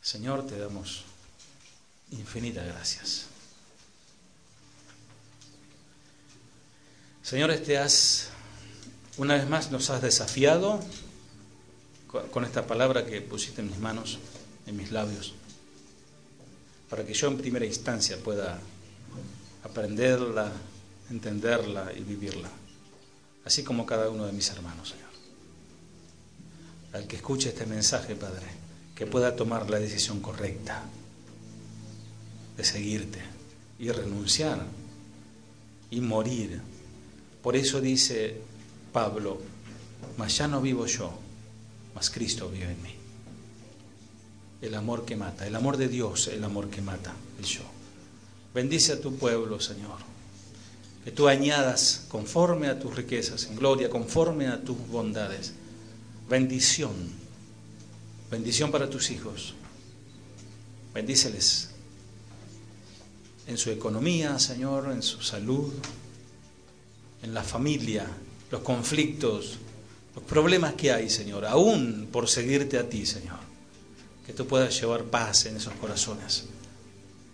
Señor, 0.02 0.46
te 0.46 0.58
damos 0.58 1.04
infinitas 2.12 2.66
gracias. 2.66 3.26
Señor, 7.24 7.50
este 7.50 7.78
has, 7.80 8.30
una 9.18 9.34
vez 9.34 9.50
más 9.50 9.72
nos 9.72 9.90
has 9.90 10.02
desafiado 10.02 10.80
con 12.32 12.46
esta 12.46 12.68
palabra 12.68 13.06
que 13.06 13.20
pusiste 13.22 13.62
en 13.62 13.68
mis 13.70 13.80
manos, 13.80 14.20
en 14.68 14.78
mis 14.78 14.92
labios, 14.92 15.34
para 16.90 17.04
que 17.04 17.14
yo 17.14 17.28
en 17.28 17.38
primera 17.38 17.66
instancia 17.66 18.18
pueda 18.24 18.60
aprenderla, 19.64 20.52
entenderla 21.10 21.92
y 21.94 22.02
vivirla, 22.02 22.50
así 23.46 23.64
como 23.64 23.86
cada 23.86 24.10
uno 24.10 24.26
de 24.26 24.34
mis 24.34 24.50
hermanos, 24.50 24.90
Señor. 24.90 25.06
Al 26.94 27.08
que 27.08 27.18
escuche 27.18 27.50
este 27.50 27.66
mensaje, 27.66 28.16
Padre, 28.16 28.48
que 28.96 29.06
pueda 29.06 29.36
tomar 29.36 29.70
la 29.70 29.80
decisión 29.80 30.20
correcta 30.20 30.84
de 32.58 32.64
seguirte 32.64 33.20
y 33.78 33.92
renunciar 33.92 34.66
y 35.92 36.02
morir. 36.02 36.62
Por 37.44 37.56
eso 37.56 37.82
dice 37.82 38.42
Pablo, 38.92 39.40
mas 40.18 40.38
ya 40.38 40.48
no 40.48 40.62
vivo 40.62 40.86
yo, 40.86 41.14
mas 41.94 42.10
Cristo 42.10 42.50
vive 42.50 42.72
en 42.72 42.82
mí. 42.82 42.96
El 44.62 44.74
amor 44.74 45.06
que 45.06 45.16
mata, 45.16 45.46
el 45.46 45.56
amor 45.56 45.78
de 45.78 45.90
Dios, 45.90 46.30
el 46.30 46.44
amor 46.44 46.70
que 46.70 46.82
mata, 46.82 47.14
el 47.38 47.46
yo. 47.46 47.64
Bendice 48.54 48.94
a 48.94 49.02
tu 49.02 49.16
pueblo, 49.18 49.60
Señor. 49.60 50.15
Que 51.06 51.12
tú 51.12 51.28
añadas 51.28 52.06
conforme 52.10 52.68
a 52.68 52.80
tus 52.80 52.96
riquezas 52.96 53.46
en 53.46 53.56
gloria, 53.56 53.90
conforme 53.90 54.48
a 54.48 54.62
tus 54.62 54.78
bondades. 54.88 55.54
Bendición. 56.28 56.94
Bendición 58.30 58.72
para 58.72 58.90
tus 58.90 59.12
hijos. 59.12 59.54
Bendíceles 60.94 61.70
en 63.48 63.58
su 63.58 63.70
economía, 63.70 64.40
Señor, 64.40 64.92
en 64.92 65.04
su 65.04 65.22
salud, 65.22 65.72
en 67.22 67.34
la 67.34 67.44
familia, 67.44 68.08
los 68.50 68.62
conflictos, 68.62 69.60
los 70.16 70.24
problemas 70.24 70.74
que 70.74 70.92
hay, 70.92 71.10
Señor, 71.10 71.46
aún 71.46 72.10
por 72.12 72.28
seguirte 72.28 72.78
a 72.78 72.90
ti, 72.90 73.06
Señor. 73.06 73.40
Que 74.26 74.34
tú 74.34 74.48
puedas 74.48 74.80
llevar 74.80 75.04
paz 75.04 75.46
en 75.46 75.58
esos 75.58 75.74
corazones. 75.76 76.46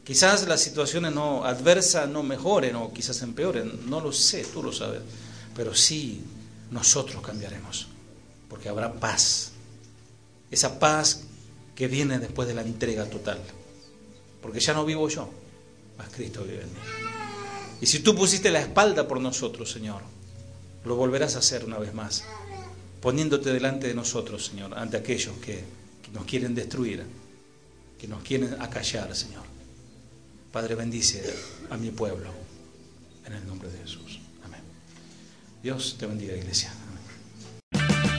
Quizás 0.03 0.47
las 0.47 0.61
situaciones 0.61 1.13
no 1.13 1.45
adversas 1.45 2.09
no 2.09 2.23
mejoren 2.23 2.75
o 2.75 2.91
quizás 2.91 3.21
empeoren, 3.21 3.89
no 3.89 4.01
lo 4.01 4.11
sé, 4.11 4.43
tú 4.43 4.63
lo 4.63 4.73
sabes, 4.73 5.01
pero 5.55 5.75
sí 5.75 6.21
nosotros 6.71 7.21
cambiaremos, 7.21 7.87
porque 8.49 8.69
habrá 8.69 8.93
paz. 8.93 9.51
Esa 10.49 10.79
paz 10.79 11.23
que 11.75 11.87
viene 11.87 12.19
después 12.19 12.47
de 12.47 12.53
la 12.53 12.61
entrega 12.61 13.05
total. 13.05 13.39
Porque 14.41 14.59
ya 14.59 14.73
no 14.73 14.85
vivo 14.85 15.07
yo, 15.07 15.29
Cristo 16.09 16.43
vive 16.43 16.63
en 16.63 16.73
mí. 16.73 16.79
Y 17.81 17.85
si 17.85 17.99
tú 17.99 18.15
pusiste 18.15 18.51
la 18.51 18.61
espalda 18.61 19.07
por 19.07 19.19
nosotros, 19.19 19.71
Señor, 19.71 20.01
lo 20.85 20.95
volverás 20.95 21.35
a 21.35 21.39
hacer 21.39 21.65
una 21.65 21.77
vez 21.77 21.93
más, 21.93 22.23
poniéndote 23.01 23.51
delante 23.51 23.87
de 23.87 23.93
nosotros, 23.93 24.45
Señor, 24.45 24.77
ante 24.77 24.97
aquellos 24.97 25.35
que, 25.37 25.63
que 26.01 26.11
nos 26.11 26.25
quieren 26.25 26.53
destruir, 26.55 27.03
que 27.99 28.07
nos 28.07 28.23
quieren 28.23 28.55
acallar, 28.59 29.15
Señor. 29.15 29.50
Padre, 30.51 30.75
bendice 30.75 31.23
a 31.69 31.77
mi 31.77 31.91
pueblo, 31.91 32.29
en 33.25 33.33
el 33.33 33.47
nombre 33.47 33.69
de 33.69 33.79
Jesús. 33.79 34.19
Amén. 34.43 34.61
Dios 35.63 35.95
te 35.97 36.05
bendiga, 36.05 36.35
iglesia. 36.35 36.73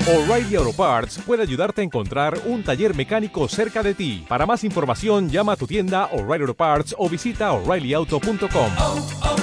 O'Reilly 0.09 0.57
Auto 0.57 0.73
Parts 0.73 1.21
puede 1.25 1.43
ayudarte 1.43 1.81
a 1.81 1.85
encontrar 1.85 2.41
un 2.47 2.65
taller 2.65 2.95
mecánico 2.95 3.47
cerca 3.49 3.83
de 3.83 3.95
ti. 3.95 4.25
Para 4.29 4.47
más 4.47 4.65
información, 4.65 5.29
llama 5.29 5.53
a 5.53 5.57
tu 5.57 5.67
tienda 5.67 6.07
O'Reilly 6.07 6.43
Auto 6.43 6.55
Parts 6.55 6.95
o 6.99 7.09
visita 7.09 7.53
oreillyauto.com. 7.53 9.42